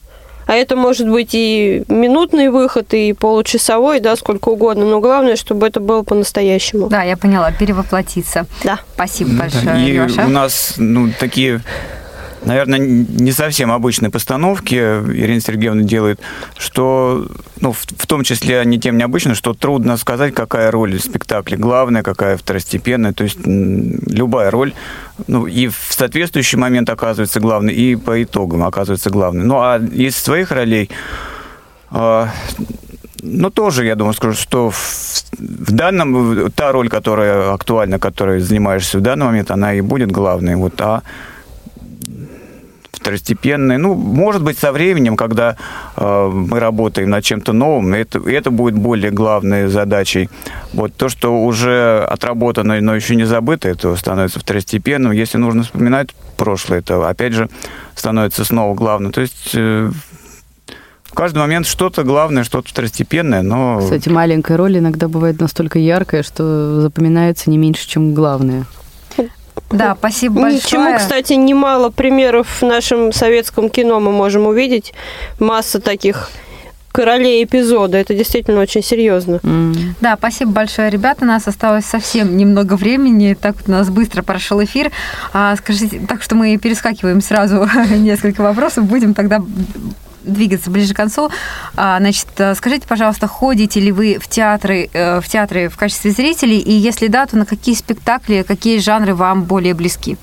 А 0.47 0.53
это 0.53 0.75
может 0.75 1.09
быть 1.09 1.29
и 1.33 1.83
минутный 1.87 2.49
выход, 2.49 2.93
и 2.93 3.13
получасовой, 3.13 3.99
да, 3.99 4.15
сколько 4.15 4.49
угодно. 4.49 4.85
Но 4.85 4.99
главное, 4.99 5.35
чтобы 5.35 5.67
это 5.67 5.79
было 5.79 6.03
по-настоящему. 6.03 6.87
Да, 6.87 7.03
я 7.03 7.17
поняла, 7.17 7.51
перевоплотиться. 7.51 8.45
Да. 8.63 8.79
Спасибо 8.93 9.31
большое, 9.31 9.87
И 9.87 9.91
Лёша. 9.91 10.25
у 10.25 10.29
нас 10.29 10.75
ну, 10.77 11.09
такие, 11.19 11.61
наверное, 12.45 12.79
не 12.79 13.31
совсем 13.31 13.71
обычные 13.71 14.09
постановки 14.09 14.75
Ирина 14.75 15.41
Сергеевна 15.41 15.83
делает, 15.83 16.19
что, 16.57 17.27
ну, 17.59 17.71
в, 17.71 17.79
в 17.79 18.07
том 18.07 18.23
числе 18.23 18.63
не 18.65 18.79
тем 18.79 18.97
необычно, 18.97 19.35
что 19.35 19.53
трудно 19.53 19.97
сказать, 19.97 20.33
какая 20.33 20.71
роль 20.71 20.97
в 20.97 21.03
спектакле 21.03 21.57
главная, 21.57 22.03
какая 22.03 22.37
второстепенная. 22.37 23.13
То 23.13 23.23
есть 23.23 23.39
любая 23.45 24.51
роль, 24.51 24.73
ну, 25.27 25.45
и 25.47 25.67
в 25.67 25.87
соответствующий 25.89 26.57
момент 26.57 26.89
оказывается 26.89 27.39
главной, 27.39 27.73
и 27.73 27.95
по 27.95 28.21
итогам 28.23 28.63
оказывается 28.63 29.09
главной. 29.09 29.45
Ну, 29.45 29.57
а 29.59 29.79
из 29.79 30.15
своих 30.15 30.51
ролей... 30.51 30.89
а, 31.89 32.29
ну, 33.27 33.49
тоже, 33.49 33.85
я 33.85 33.95
думаю, 33.95 34.13
скажу, 34.13 34.35
что 34.39 34.69
в, 34.69 34.77
в 35.39 35.71
данном, 35.71 36.51
та 36.51 36.71
роль, 36.71 36.89
которая 36.89 37.53
актуальна, 37.53 37.97
которой 37.97 38.39
занимаешься 38.39 38.99
в 38.99 39.01
данный 39.01 39.25
момент, 39.25 39.49
она 39.49 39.73
и 39.73 39.81
будет 39.81 40.11
главной. 40.11 40.55
Вот, 40.55 40.79
а 40.79 41.01
второстепенные, 43.05 43.77
ну, 43.77 43.93
может 43.93 44.41
быть, 44.41 44.57
со 44.57 44.71
временем, 44.71 45.15
когда 45.15 45.57
э, 45.95 46.31
мы 46.33 46.59
работаем 46.59 47.11
над 47.11 47.23
чем-то 47.23 47.53
новым, 47.53 47.93
это, 47.93 48.17
это 48.27 48.49
будет 48.49 48.73
более 48.73 49.11
главной 49.11 49.67
задачей. 49.67 50.27
Вот 50.73 50.95
то, 50.95 51.07
что 51.07 51.45
уже 51.45 52.03
отработано, 52.09 52.81
но 52.81 52.95
еще 52.95 53.15
не 53.15 53.25
забыто, 53.25 53.69
это 53.69 53.95
становится 53.95 54.39
второстепенным. 54.39 55.11
Если 55.11 55.37
нужно 55.37 55.61
вспоминать 55.61 56.15
прошлое, 56.35 56.79
это, 56.79 57.07
опять 57.07 57.33
же, 57.33 57.47
становится 57.93 58.43
снова 58.43 58.73
главным. 58.73 59.11
То 59.11 59.21
есть 59.21 59.51
э, 59.53 59.91
в 61.03 61.13
каждый 61.13 61.37
момент 61.37 61.67
что-то 61.67 62.03
главное, 62.03 62.43
что-то 62.43 62.69
второстепенное, 62.69 63.43
но... 63.43 63.81
Кстати, 63.81 64.09
маленькая 64.09 64.57
роль 64.57 64.79
иногда 64.79 65.07
бывает 65.07 65.39
настолько 65.39 65.77
яркая, 65.77 66.23
что 66.23 66.81
запоминается 66.81 67.51
не 67.51 67.59
меньше, 67.59 67.87
чем 67.87 68.15
главное. 68.15 68.65
Да, 69.71 69.95
спасибо 69.97 70.41
большое. 70.41 70.61
Ничему, 70.61 70.97
кстати, 70.97 71.33
немало 71.33 71.89
примеров 71.89 72.61
в 72.61 72.65
нашем 72.65 73.11
советском 73.11 73.69
кино 73.69 73.99
мы 73.99 74.11
можем 74.11 74.47
увидеть. 74.47 74.93
Масса 75.39 75.79
таких 75.79 76.29
королей 76.95 77.43
эпизода. 77.43 77.97
Это 77.97 78.13
действительно 78.13 78.61
очень 78.61 78.81
серьезно. 78.81 79.39
М. 79.43 79.95
Да, 79.99 80.15
спасибо 80.17 80.51
большое, 80.51 80.89
ребята. 80.89 81.25
У 81.25 81.27
нас 81.27 81.45
осталось 81.45 81.85
совсем 81.85 82.37
немного 82.37 82.75
времени. 82.75 83.35
Так 83.39 83.55
вот 83.57 83.67
у 83.67 83.71
нас 83.71 83.89
быстро 83.89 84.23
прошел 84.23 84.63
эфир. 84.63 84.91
А, 85.33 85.55
скажите, 85.57 85.99
так 86.07 86.21
что 86.21 86.35
мы 86.35 86.55
перескакиваем 86.57 87.21
сразу 87.21 87.67
несколько 87.97 88.41
вопросов. 88.41 88.85
Будем 88.85 89.13
тогда 89.13 89.41
двигаться 90.25 90.69
ближе 90.69 90.93
к 90.93 90.97
концу. 90.97 91.29
А, 91.75 91.99
значит, 91.99 92.27
э, 92.37 92.55
скажите, 92.55 92.87
пожалуйста, 92.87 93.27
ходите 93.27 93.79
ли 93.79 93.91
вы 93.91 94.17
в 94.19 94.27
театры, 94.27 94.89
э, 94.91 95.21
в 95.21 95.27
театры 95.27 95.69
в 95.69 95.77
качестве 95.77 96.11
зрителей? 96.11 96.59
И 96.59 96.71
если 96.71 97.07
да, 97.07 97.25
то 97.25 97.37
на 97.37 97.45
какие 97.45 97.75
спектакли, 97.75 98.43
какие 98.47 98.79
жанры 98.79 99.13
вам 99.15 99.43
более 99.43 99.73
близки? 99.73 100.17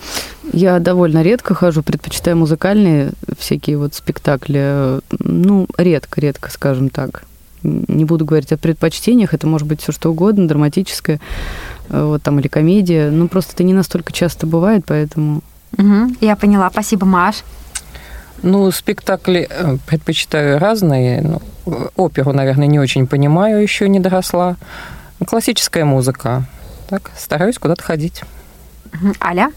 Я 0.52 0.78
довольно 0.80 1.22
редко 1.22 1.54
хожу, 1.54 1.82
предпочитаю 1.82 2.36
музыкальные 2.36 3.12
всякие 3.38 3.78
вот 3.78 3.94
спектакли. 3.94 5.00
Ну, 5.18 5.66
редко-редко, 5.76 6.50
скажем 6.50 6.90
так. 6.90 7.24
Не 7.62 8.04
буду 8.04 8.24
говорить 8.24 8.52
о 8.52 8.56
предпочтениях, 8.56 9.34
это 9.34 9.46
может 9.46 9.68
быть 9.68 9.80
все 9.80 9.92
что 9.92 10.10
угодно, 10.10 10.48
драматическое, 10.48 11.20
э, 11.88 12.04
вот 12.04 12.22
там 12.22 12.40
или 12.40 12.48
комедия. 12.48 13.10
Ну, 13.10 13.28
просто 13.28 13.52
это 13.54 13.62
не 13.62 13.72
настолько 13.72 14.12
часто 14.12 14.46
бывает, 14.46 14.84
поэтому... 14.86 15.42
Мгм, 15.76 16.16
я 16.20 16.36
поняла. 16.36 16.70
Спасибо, 16.70 17.06
Маш. 17.06 17.44
Ну, 18.42 18.70
спектакли 18.72 19.46
э, 19.48 19.76
предпочитаю 19.86 20.58
разные. 20.58 21.22
Ну, 21.22 21.42
э, 21.66 21.88
оперу, 21.96 22.32
наверное, 22.32 22.66
не 22.66 22.80
очень 22.80 23.06
понимаю, 23.06 23.62
еще 23.62 23.88
не 23.88 24.00
доросла. 24.00 24.56
Классическая 25.24 25.84
музыка. 25.84 26.44
Так, 26.88 27.10
стараюсь 27.16 27.58
куда-то 27.58 27.82
ходить. 27.82 28.22
Аля? 29.20 29.50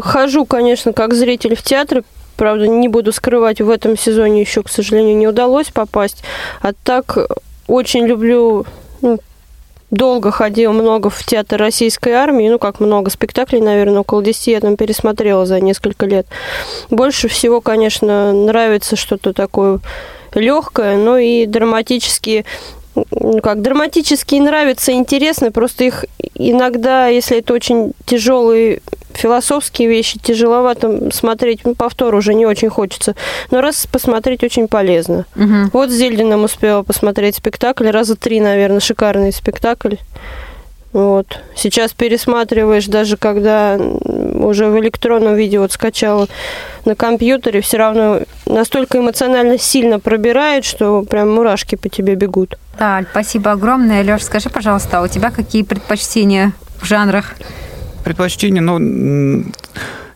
Хожу, 0.00 0.46
конечно, 0.46 0.92
как 0.92 1.14
зритель 1.14 1.54
в 1.54 1.62
театр. 1.62 2.04
Правда, 2.36 2.68
не 2.68 2.88
буду 2.88 3.12
скрывать, 3.12 3.60
в 3.60 3.68
этом 3.68 3.98
сезоне 3.98 4.40
еще, 4.40 4.62
к 4.62 4.68
сожалению, 4.68 5.16
не 5.16 5.26
удалось 5.26 5.70
попасть. 5.70 6.22
А 6.60 6.72
так 6.72 7.18
очень 7.66 8.06
люблю 8.06 8.64
ну, 9.02 9.18
долго 9.90 10.30
ходил 10.30 10.72
много 10.72 11.10
в 11.10 11.24
театр 11.24 11.58
российской 11.60 12.12
армии, 12.12 12.48
ну 12.48 12.58
как 12.58 12.80
много 12.80 13.10
спектаклей, 13.10 13.60
наверное, 13.60 14.00
около 14.00 14.22
10 14.22 14.46
я 14.48 14.60
там 14.60 14.76
пересмотрела 14.76 15.46
за 15.46 15.60
несколько 15.60 16.06
лет. 16.06 16.26
Больше 16.90 17.28
всего, 17.28 17.60
конечно, 17.60 18.32
нравится 18.32 18.96
что-то 18.96 19.32
такое 19.32 19.80
легкое, 20.34 20.96
но 20.96 21.18
и 21.18 21.46
драматические 21.46 22.44
ну, 23.12 23.40
как 23.40 23.62
драматические 23.62 24.42
нравятся, 24.42 24.92
интересны, 24.92 25.52
просто 25.52 25.84
их 25.84 26.04
иногда, 26.34 27.06
если 27.06 27.38
это 27.38 27.54
очень 27.54 27.92
тяжелые 28.06 28.82
философские 29.18 29.88
вещи, 29.88 30.18
тяжеловато 30.18 31.10
смотреть, 31.12 31.62
повтор 31.76 32.14
уже 32.14 32.34
не 32.34 32.46
очень 32.46 32.70
хочется, 32.70 33.14
но 33.50 33.60
раз 33.60 33.86
посмотреть 33.86 34.44
очень 34.44 34.68
полезно. 34.68 35.26
Мгм. 35.34 35.70
Вот 35.72 35.90
с 35.90 35.92
Зельдиным 35.92 36.44
успела 36.44 36.82
посмотреть 36.82 37.36
спектакль, 37.36 37.88
раза 37.88 38.16
три, 38.16 38.40
наверное, 38.40 38.80
шикарный 38.80 39.32
спектакль. 39.32 39.96
Вот. 40.92 41.40
Сейчас 41.54 41.92
пересматриваешь, 41.92 42.86
даже 42.86 43.18
когда 43.18 43.76
уже 43.76 44.66
в 44.68 44.78
электронном 44.80 45.34
виде 45.34 45.58
вот 45.58 45.72
скачала 45.72 46.28
на 46.86 46.94
компьютере, 46.94 47.60
все 47.60 47.76
равно 47.76 48.20
настолько 48.46 48.98
эмоционально 48.98 49.58
сильно 49.58 50.00
пробирает, 50.00 50.64
что 50.64 51.02
прям 51.02 51.30
мурашки 51.34 51.74
по 51.74 51.90
тебе 51.90 52.14
бегут. 52.14 52.56
Да, 52.78 53.04
спасибо 53.10 53.52
огромное. 53.52 54.02
Леш, 54.02 54.22
скажи, 54.22 54.48
пожалуйста, 54.48 55.00
а 55.00 55.02
у 55.02 55.08
тебя 55.08 55.30
какие 55.30 55.62
предпочтения 55.62 56.52
в 56.80 56.86
жанрах? 56.86 57.34
Предпочтение, 58.08 58.62
ну, 58.62 59.44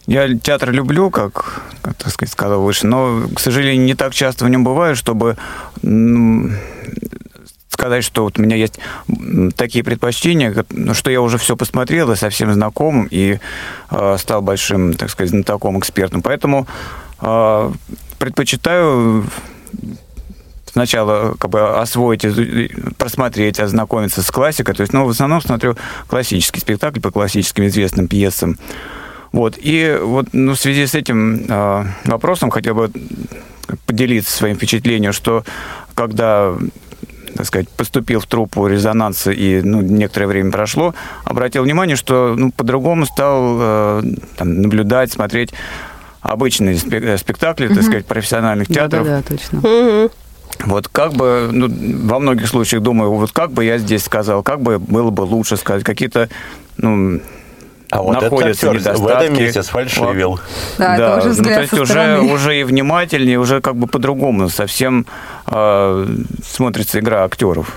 я 0.06 0.34
театр 0.38 0.70
люблю, 0.70 1.10
как, 1.10 1.60
как 1.82 1.94
так 1.96 2.10
сказать, 2.10 2.32
сказал 2.32 2.62
выше, 2.62 2.86
но, 2.86 3.24
к 3.34 3.38
сожалению, 3.38 3.84
не 3.84 3.94
так 3.94 4.14
часто 4.14 4.46
в 4.46 4.48
нем 4.48 4.64
бываю, 4.64 4.96
чтобы 4.96 5.36
сказать, 7.68 8.02
что 8.02 8.22
вот 8.22 8.38
у 8.38 8.42
меня 8.42 8.56
есть 8.56 8.80
такие 9.56 9.84
предпочтения, 9.84 10.64
ну, 10.70 10.94
что 10.94 11.10
я 11.10 11.20
уже 11.20 11.36
все 11.36 11.54
посмотрел 11.54 12.10
и 12.10 12.16
совсем 12.16 12.50
знаком, 12.54 13.08
и 13.10 13.40
э, 13.90 14.16
стал 14.18 14.40
большим, 14.40 14.94
так 14.94 15.10
сказать, 15.10 15.28
знатоком, 15.28 15.78
экспертом. 15.78 16.22
Поэтому 16.22 16.66
э, 17.20 17.72
предпочитаю 18.18 19.26
сначала 20.72 21.34
как 21.38 21.50
бы 21.50 21.78
освоить, 21.78 22.24
изу- 22.24 22.94
просмотреть, 22.94 23.60
ознакомиться 23.60 24.22
с 24.22 24.30
классикой. 24.30 24.74
То 24.74 24.82
есть, 24.82 24.92
ну, 24.92 25.06
в 25.06 25.10
основном 25.10 25.40
смотрю 25.40 25.76
классический 26.06 26.60
спектакль 26.60 27.00
по 27.00 27.10
классическим 27.10 27.66
известным 27.66 28.08
пьесам. 28.08 28.58
Вот, 29.32 29.54
и 29.58 29.98
вот 30.02 30.26
ну, 30.32 30.52
в 30.52 30.60
связи 30.60 30.86
с 30.86 30.94
этим 30.94 31.46
э, 31.48 31.84
вопросом 32.04 32.50
хотел 32.50 32.74
бы 32.74 32.90
поделиться 33.86 34.30
своим 34.30 34.56
впечатлением, 34.56 35.12
что 35.12 35.44
когда 35.94 36.54
так 37.34 37.46
сказать, 37.46 37.68
поступил 37.70 38.20
в 38.20 38.26
труппу 38.26 38.66
резонанса 38.66 39.30
и 39.30 39.62
ну, 39.62 39.80
некоторое 39.80 40.26
время 40.26 40.52
прошло, 40.52 40.94
обратил 41.24 41.62
внимание, 41.62 41.96
что 41.96 42.34
ну, 42.36 42.52
по-другому 42.52 43.06
стал 43.06 43.56
э, 43.58 44.02
там, 44.36 44.60
наблюдать, 44.60 45.12
смотреть 45.12 45.54
обычные 46.20 46.76
э, 46.76 47.16
спектакли, 47.16 47.68
так 47.68 47.82
сказать, 47.82 48.04
профессиональных 48.04 48.68
театров. 48.68 49.06
Да, 49.06 49.16
да, 49.16 49.22
точно. 49.22 49.58
Мгм. 49.60 50.10
Вот 50.64 50.88
как 50.88 51.12
бы, 51.14 51.48
ну, 51.52 51.68
во 52.08 52.18
многих 52.18 52.46
случаях 52.48 52.82
думаю, 52.82 53.12
вот 53.12 53.32
как 53.32 53.52
бы 53.52 53.64
я 53.64 53.78
здесь 53.78 54.04
сказал, 54.04 54.42
как 54.42 54.60
бы 54.60 54.78
было 54.78 55.10
бы 55.10 55.22
лучше 55.22 55.56
сказать, 55.56 55.82
какие-то, 55.84 56.28
ну, 56.76 57.20
А 57.90 58.00
вот 58.02 58.16
этот 58.18 58.30
находятся 58.30 58.70
в 58.70 58.74
недостатки. 58.74 59.24
этом 59.24 59.38
месте 59.38 59.62
сфальшивил. 59.62 60.38
Да, 60.78 60.94
это 60.94 61.18
уже 61.18 61.28
ну, 61.42 61.44
то 61.44 61.60
есть 61.60 61.72
уже, 61.74 61.86
стороны. 61.86 62.32
уже 62.32 62.60
и 62.60 62.64
внимательнее, 62.64 63.38
уже 63.38 63.60
как 63.60 63.76
бы 63.76 63.86
по-другому 63.86 64.48
совсем 64.48 65.04
э, 65.46 66.06
смотрится 66.46 67.00
игра 67.00 67.24
актеров. 67.24 67.76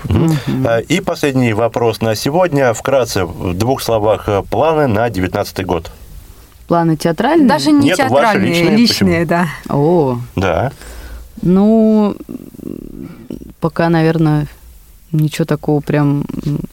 А, 0.64 0.78
И 0.78 1.00
последний 1.00 1.52
вопрос 1.54 2.00
на 2.00 2.14
сегодня. 2.14 2.72
Вкратце, 2.72 3.24
в 3.24 3.52
двух 3.54 3.82
словах, 3.82 4.28
э, 4.28 4.42
планы 4.48 4.86
на 4.86 5.10
2019 5.10 5.66
год. 5.66 5.90
Планы 6.68 6.96
театральные? 6.96 7.46
Даже 7.48 7.70
не 7.72 7.86
Нет, 7.88 7.96
театральные, 7.98 8.48
личные, 8.52 8.76
личные, 8.76 9.24
да. 9.26 9.46
О, 9.68 10.18
Да. 10.34 10.72
ну, 11.42 12.16
пока, 13.60 13.88
наверное, 13.88 14.46
ничего 15.12 15.44
такого 15.44 15.80
прям 15.80 16.24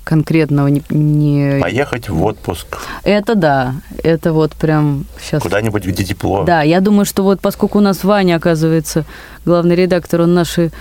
конкретного 0.04 0.68
не... 0.68 0.82
не- 0.90 1.60
Поехать 1.62 2.10
в 2.10 2.24
отпуск 2.24 2.78
Это 3.04 3.36
да, 3.36 3.76
это 4.04 4.34
вот 4.34 4.54
прям 4.54 5.06
сейчас... 5.22 5.42
куда-нибудь, 5.42 5.86
где 5.86 6.04
тепло. 6.04 6.44
Да, 6.44 6.62
я 6.62 6.82
думаю, 6.82 7.06
что 7.06 7.24
вот 7.24 7.40
поскольку 7.42 7.78
у 7.78 7.82
нас 7.82 8.04
Ваня, 8.04 8.36
оказывается, 8.36 9.06
главный 9.46 9.76
редактор, 9.76 10.22
он 10.22 10.34
наши 10.34 10.72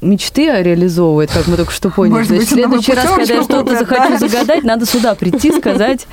мечты 0.00 0.62
реализовывает, 0.62 1.30
как 1.32 1.48
мы 1.48 1.56
только 1.56 1.72
что 1.72 1.90
поняли. 1.90 2.12
Может 2.14 2.28
То 2.28 2.34
есть 2.34 2.52
в 2.52 2.54
быть, 2.54 2.64
следующий 2.64 2.92
раз, 2.92 3.10
когда 3.10 3.34
я 3.34 3.42
что-то 3.42 3.78
захочу 3.78 4.10
да? 4.10 4.18
загадать, 4.18 4.64
надо 4.64 4.86
сюда 4.86 5.14
прийти, 5.14 5.52
сказать, 5.52 6.06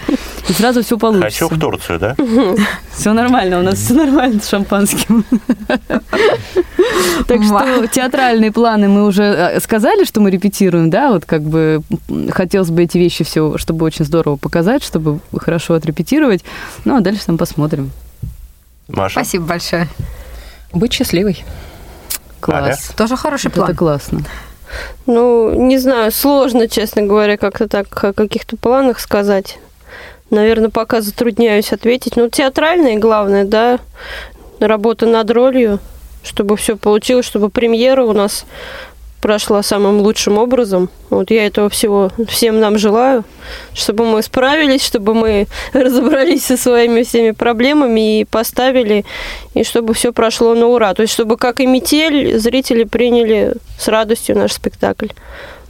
и 0.50 0.54
сразу 0.54 0.84
все 0.84 0.98
получится. 0.98 1.46
Хочу 1.46 1.56
в 1.56 1.60
Турцию, 1.60 2.00
да? 2.00 2.16
Все 2.92 3.14
нормально, 3.14 3.60
у 3.60 3.64
нас 3.64 3.80
все 3.80 3.94
нормально 3.94 4.42
с 4.42 4.50
шампанским. 4.50 5.26
Так 7.28 7.44
что 7.44 7.88
театральные 7.88 8.52
планы 8.52 8.88
мы 8.90 9.06
уже 9.06 9.24
э, 9.24 9.60
сказали, 9.62 10.04
что 10.04 10.20
мы 10.20 10.30
репетируем, 10.32 10.90
да, 10.90 11.12
вот 11.12 11.26
как 11.26 11.42
бы 11.42 11.82
хотелось 12.30 12.70
бы 12.70 12.84
эти 12.84 12.98
вещи 12.98 13.24
все, 13.24 13.58
чтобы 13.58 13.86
очень 13.86 14.06
здорово 14.06 14.36
показать, 14.36 14.84
чтобы 14.84 15.20
хорошо 15.36 15.76
отрепетировать. 15.76 16.44
Ну, 16.84 16.98
а 16.98 17.02
дальше 17.02 17.26
там 17.26 17.38
посмотрим. 17.38 17.92
Маша? 18.90 19.14
Спасибо 19.14 19.46
большое. 19.46 19.88
Быть 20.74 20.94
счастливой. 20.94 21.44
Класс. 22.44 22.92
Тоже 22.96 23.16
хороший 23.18 23.46
Вот 23.48 23.54
Это 23.56 23.66
план. 23.66 23.76
классно. 23.76 24.22
Ну, 25.06 25.54
не 25.54 25.78
знаю, 25.78 26.12
сложно, 26.12 26.68
честно 26.68 27.04
говоря, 27.04 27.38
как-то 27.38 27.68
так 27.68 28.04
о 28.04 28.14
каких-то 28.14 28.58
планах 28.58 29.00
сказать. 29.00 29.60
Наверное, 30.30 30.70
пока 30.70 31.02
затрудняюсь 31.02 31.72
ответить. 31.74 32.16
Ну, 32.16 32.30
театральное 32.30 32.98
главное, 32.98 33.46
да, 33.46 33.80
работа 34.60 35.06
над 35.06 35.30
ролью, 35.30 35.80
чтобы 36.24 36.58
все 36.58 36.76
получилось, 36.76 37.26
чтобы 37.26 37.50
премьера 37.50 38.04
у 38.04 38.14
нас 38.14 38.46
прошла 39.24 39.64
самым 39.64 40.02
лучшим 40.02 40.38
образом. 40.38 40.90
Вот 41.10 41.32
я 41.32 41.46
этого 41.46 41.70
всего 41.70 42.12
всем 42.28 42.60
нам 42.60 42.78
желаю, 42.78 43.24
чтобы 43.74 44.06
мы 44.06 44.22
справились, 44.22 44.86
чтобы 44.86 45.14
мы 45.14 45.48
разобрались 45.74 46.44
со 46.44 46.58
своими 46.58 47.04
всеми 47.04 47.32
проблемами 47.32 48.20
и 48.20 48.26
поставили, 48.26 49.06
и 49.54 49.64
чтобы 49.64 49.94
все 49.94 50.12
прошло 50.12 50.54
на 50.56 50.68
ура. 50.68 50.94
То 50.94 51.04
есть, 51.04 51.14
чтобы 51.14 51.38
как 51.38 51.62
и 51.62 51.66
метель, 51.66 52.38
зрители 52.38 52.84
приняли 52.84 53.54
с 53.80 53.88
радостью 53.88 54.38
наш 54.38 54.52
спектакль. 54.52 55.08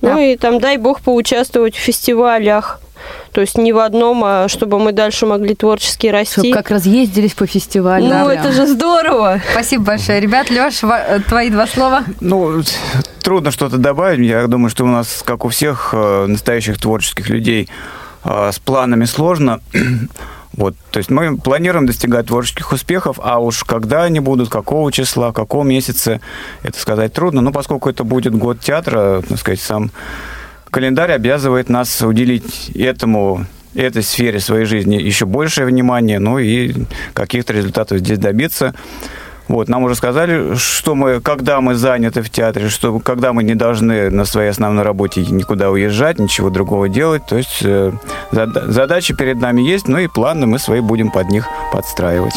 Ну 0.02 0.16
Да. 0.16 0.22
и 0.22 0.36
там, 0.36 0.60
дай 0.60 0.78
бог, 0.78 1.02
поучаствовать 1.02 1.76
в 1.76 1.80
фестивалях. 1.80 2.82
То 3.32 3.42
есть 3.42 3.58
не 3.58 3.74
в 3.74 3.80
одном, 3.80 4.24
а 4.24 4.48
чтобы 4.48 4.80
мы 4.80 4.92
дальше 4.92 5.26
могли 5.26 5.56
творчески 5.56 6.08
расти. 6.08 6.34
Чтобы 6.42 6.54
как 6.54 6.70
разъездились 6.70 7.34
по 7.34 7.46
фестивалю. 7.48 8.06
Ну, 8.06 8.10
Да, 8.10 8.34
это 8.34 8.44
прям. 8.44 8.54
же 8.54 8.68
здорово. 8.68 9.42
Спасибо 9.52 9.86
большое. 9.86 10.20
Ребят, 10.20 10.50
Леш, 10.50 10.82
твои 11.28 11.50
два 11.50 11.68
слова. 11.68 12.04
Ну, 12.22 12.62
трудно 13.22 13.52
что-то 13.52 13.78
добавить. 13.78 14.28
Я 14.28 14.46
думаю, 14.48 14.70
что 14.70 14.84
у 14.84 14.88
нас, 14.88 15.24
как 15.26 15.46
у 15.46 15.50
всех 15.50 15.90
э, 15.94 16.26
настоящих 16.28 16.78
творческих 16.78 17.30
людей, 17.30 17.70
э, 18.24 18.52
с 18.54 18.60
планами 18.60 19.06
сложно. 19.06 19.60
Вот, 20.56 20.76
то 20.92 21.00
есть 21.00 21.10
мы 21.10 21.36
планируем 21.36 21.88
достигать 21.88 22.28
творческих 22.28 22.72
успехов, 22.72 23.20
а 23.24 23.40
уж 23.40 23.64
когда 23.64 24.04
они 24.04 24.20
будут, 24.20 24.50
какого 24.50 24.92
числа, 24.92 25.32
какого 25.32 25.64
месяца, 25.64 26.22
это 26.62 26.80
сказать 26.80 27.12
трудно. 27.12 27.42
Но 27.42 27.52
поскольку 27.52 27.90
это 27.90 28.04
будет 28.04 28.36
год 28.36 28.60
театра, 28.60 29.24
так 29.28 29.40
сказать, 29.40 29.60
сам 29.60 29.90
календарь 30.74 31.12
обязывает 31.12 31.70
нас 31.70 32.02
уделить 32.02 32.72
этому 32.76 33.46
этой 33.76 34.02
сфере 34.02 34.40
своей 34.40 34.66
жизни 34.66 34.96
еще 34.96 35.26
большее 35.26 35.68
внимание, 35.68 36.20
ну 36.20 36.40
и 36.40 36.74
каких-то 37.14 37.54
результатов 37.54 38.00
здесь 38.00 38.18
добиться. 38.18 38.74
Вот, 39.48 39.68
нам 39.68 39.84
уже 39.84 39.96
сказали, 39.96 40.56
что 40.56 40.96
мы, 40.96 41.22
когда 41.22 41.62
мы 41.62 41.76
заняты 41.76 42.22
в 42.22 42.30
театре, 42.30 42.70
что 42.70 42.98
когда 43.00 43.34
мы 43.34 43.44
не 43.44 43.56
должны 43.56 44.10
на 44.10 44.26
своей 44.26 44.50
основной 44.50 44.84
работе 44.84 45.22
никуда 45.22 45.70
уезжать, 45.70 46.18
ничего 46.18 46.50
другого 46.50 46.90
делать. 46.90 47.24
То 47.28 47.38
есть 47.38 47.60
э, 47.62 47.92
зада- 48.32 48.72
задачи 48.72 49.14
перед 49.14 49.38
нами 49.38 49.62
есть, 49.62 49.88
ну 49.88 50.00
и 50.00 50.08
планы 50.08 50.48
мы 50.48 50.60
свои 50.60 50.80
будем 50.80 51.12
под 51.12 51.30
них 51.30 51.48
подстраивать. 51.72 52.36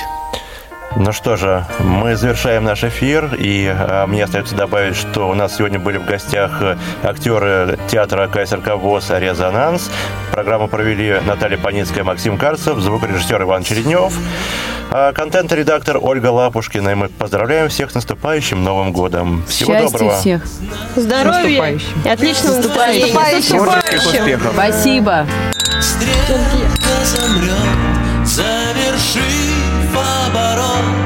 Ну 0.99 1.13
что 1.13 1.37
же, 1.37 1.67
мы 1.79 2.17
завершаем 2.17 2.65
наш 2.65 2.83
эфир, 2.83 3.35
и 3.39 3.67
а, 3.71 4.07
мне 4.07 4.25
остается 4.25 4.55
добавить, 4.55 4.97
что 4.97 5.29
у 5.29 5.35
нас 5.35 5.55
сегодня 5.55 5.79
были 5.79 5.99
в 5.99 6.07
гостях 6.07 6.63
э, 6.63 6.79
актеры 7.03 7.79
театра 7.87 8.27
КСРК 8.29 8.77
ВОЗ 8.77 9.11
«Резонанс». 9.11 9.91
Программу 10.33 10.69
провели 10.69 11.21
Наталья 11.27 11.59
Паницкая, 11.59 12.03
Максим 12.03 12.39
Карцев, 12.39 12.79
звукорежиссер 12.79 13.43
Иван 13.43 13.63
Череднев, 13.63 14.15
а 14.91 15.13
контент-редактор 15.13 15.99
Ольга 16.01 16.29
Лапушкина. 16.29 16.89
И 16.89 16.95
мы 16.95 17.09
поздравляем 17.11 17.69
всех 17.69 17.91
с 17.91 17.95
наступающим 17.95 18.65
Новым 18.65 18.93
годом. 18.93 19.45
Всего 19.47 19.75
Счастья 19.75 19.99
доброго. 19.99 20.19
всех. 20.19 20.43
Здоровья 20.97 21.73
наступающим. 21.73 22.03
и 22.05 22.09
отличного 22.09 22.57
настроения. 22.57 23.07
С 23.07 23.11
Творческих 23.11 23.53
наступающим. 23.53 24.21
успехов! 24.21 24.53
Спасибо. 24.55 25.27
Стрелка 25.79 27.05
замрет, 27.05 28.25
завершив 28.25 29.56
baró. 30.37 31.06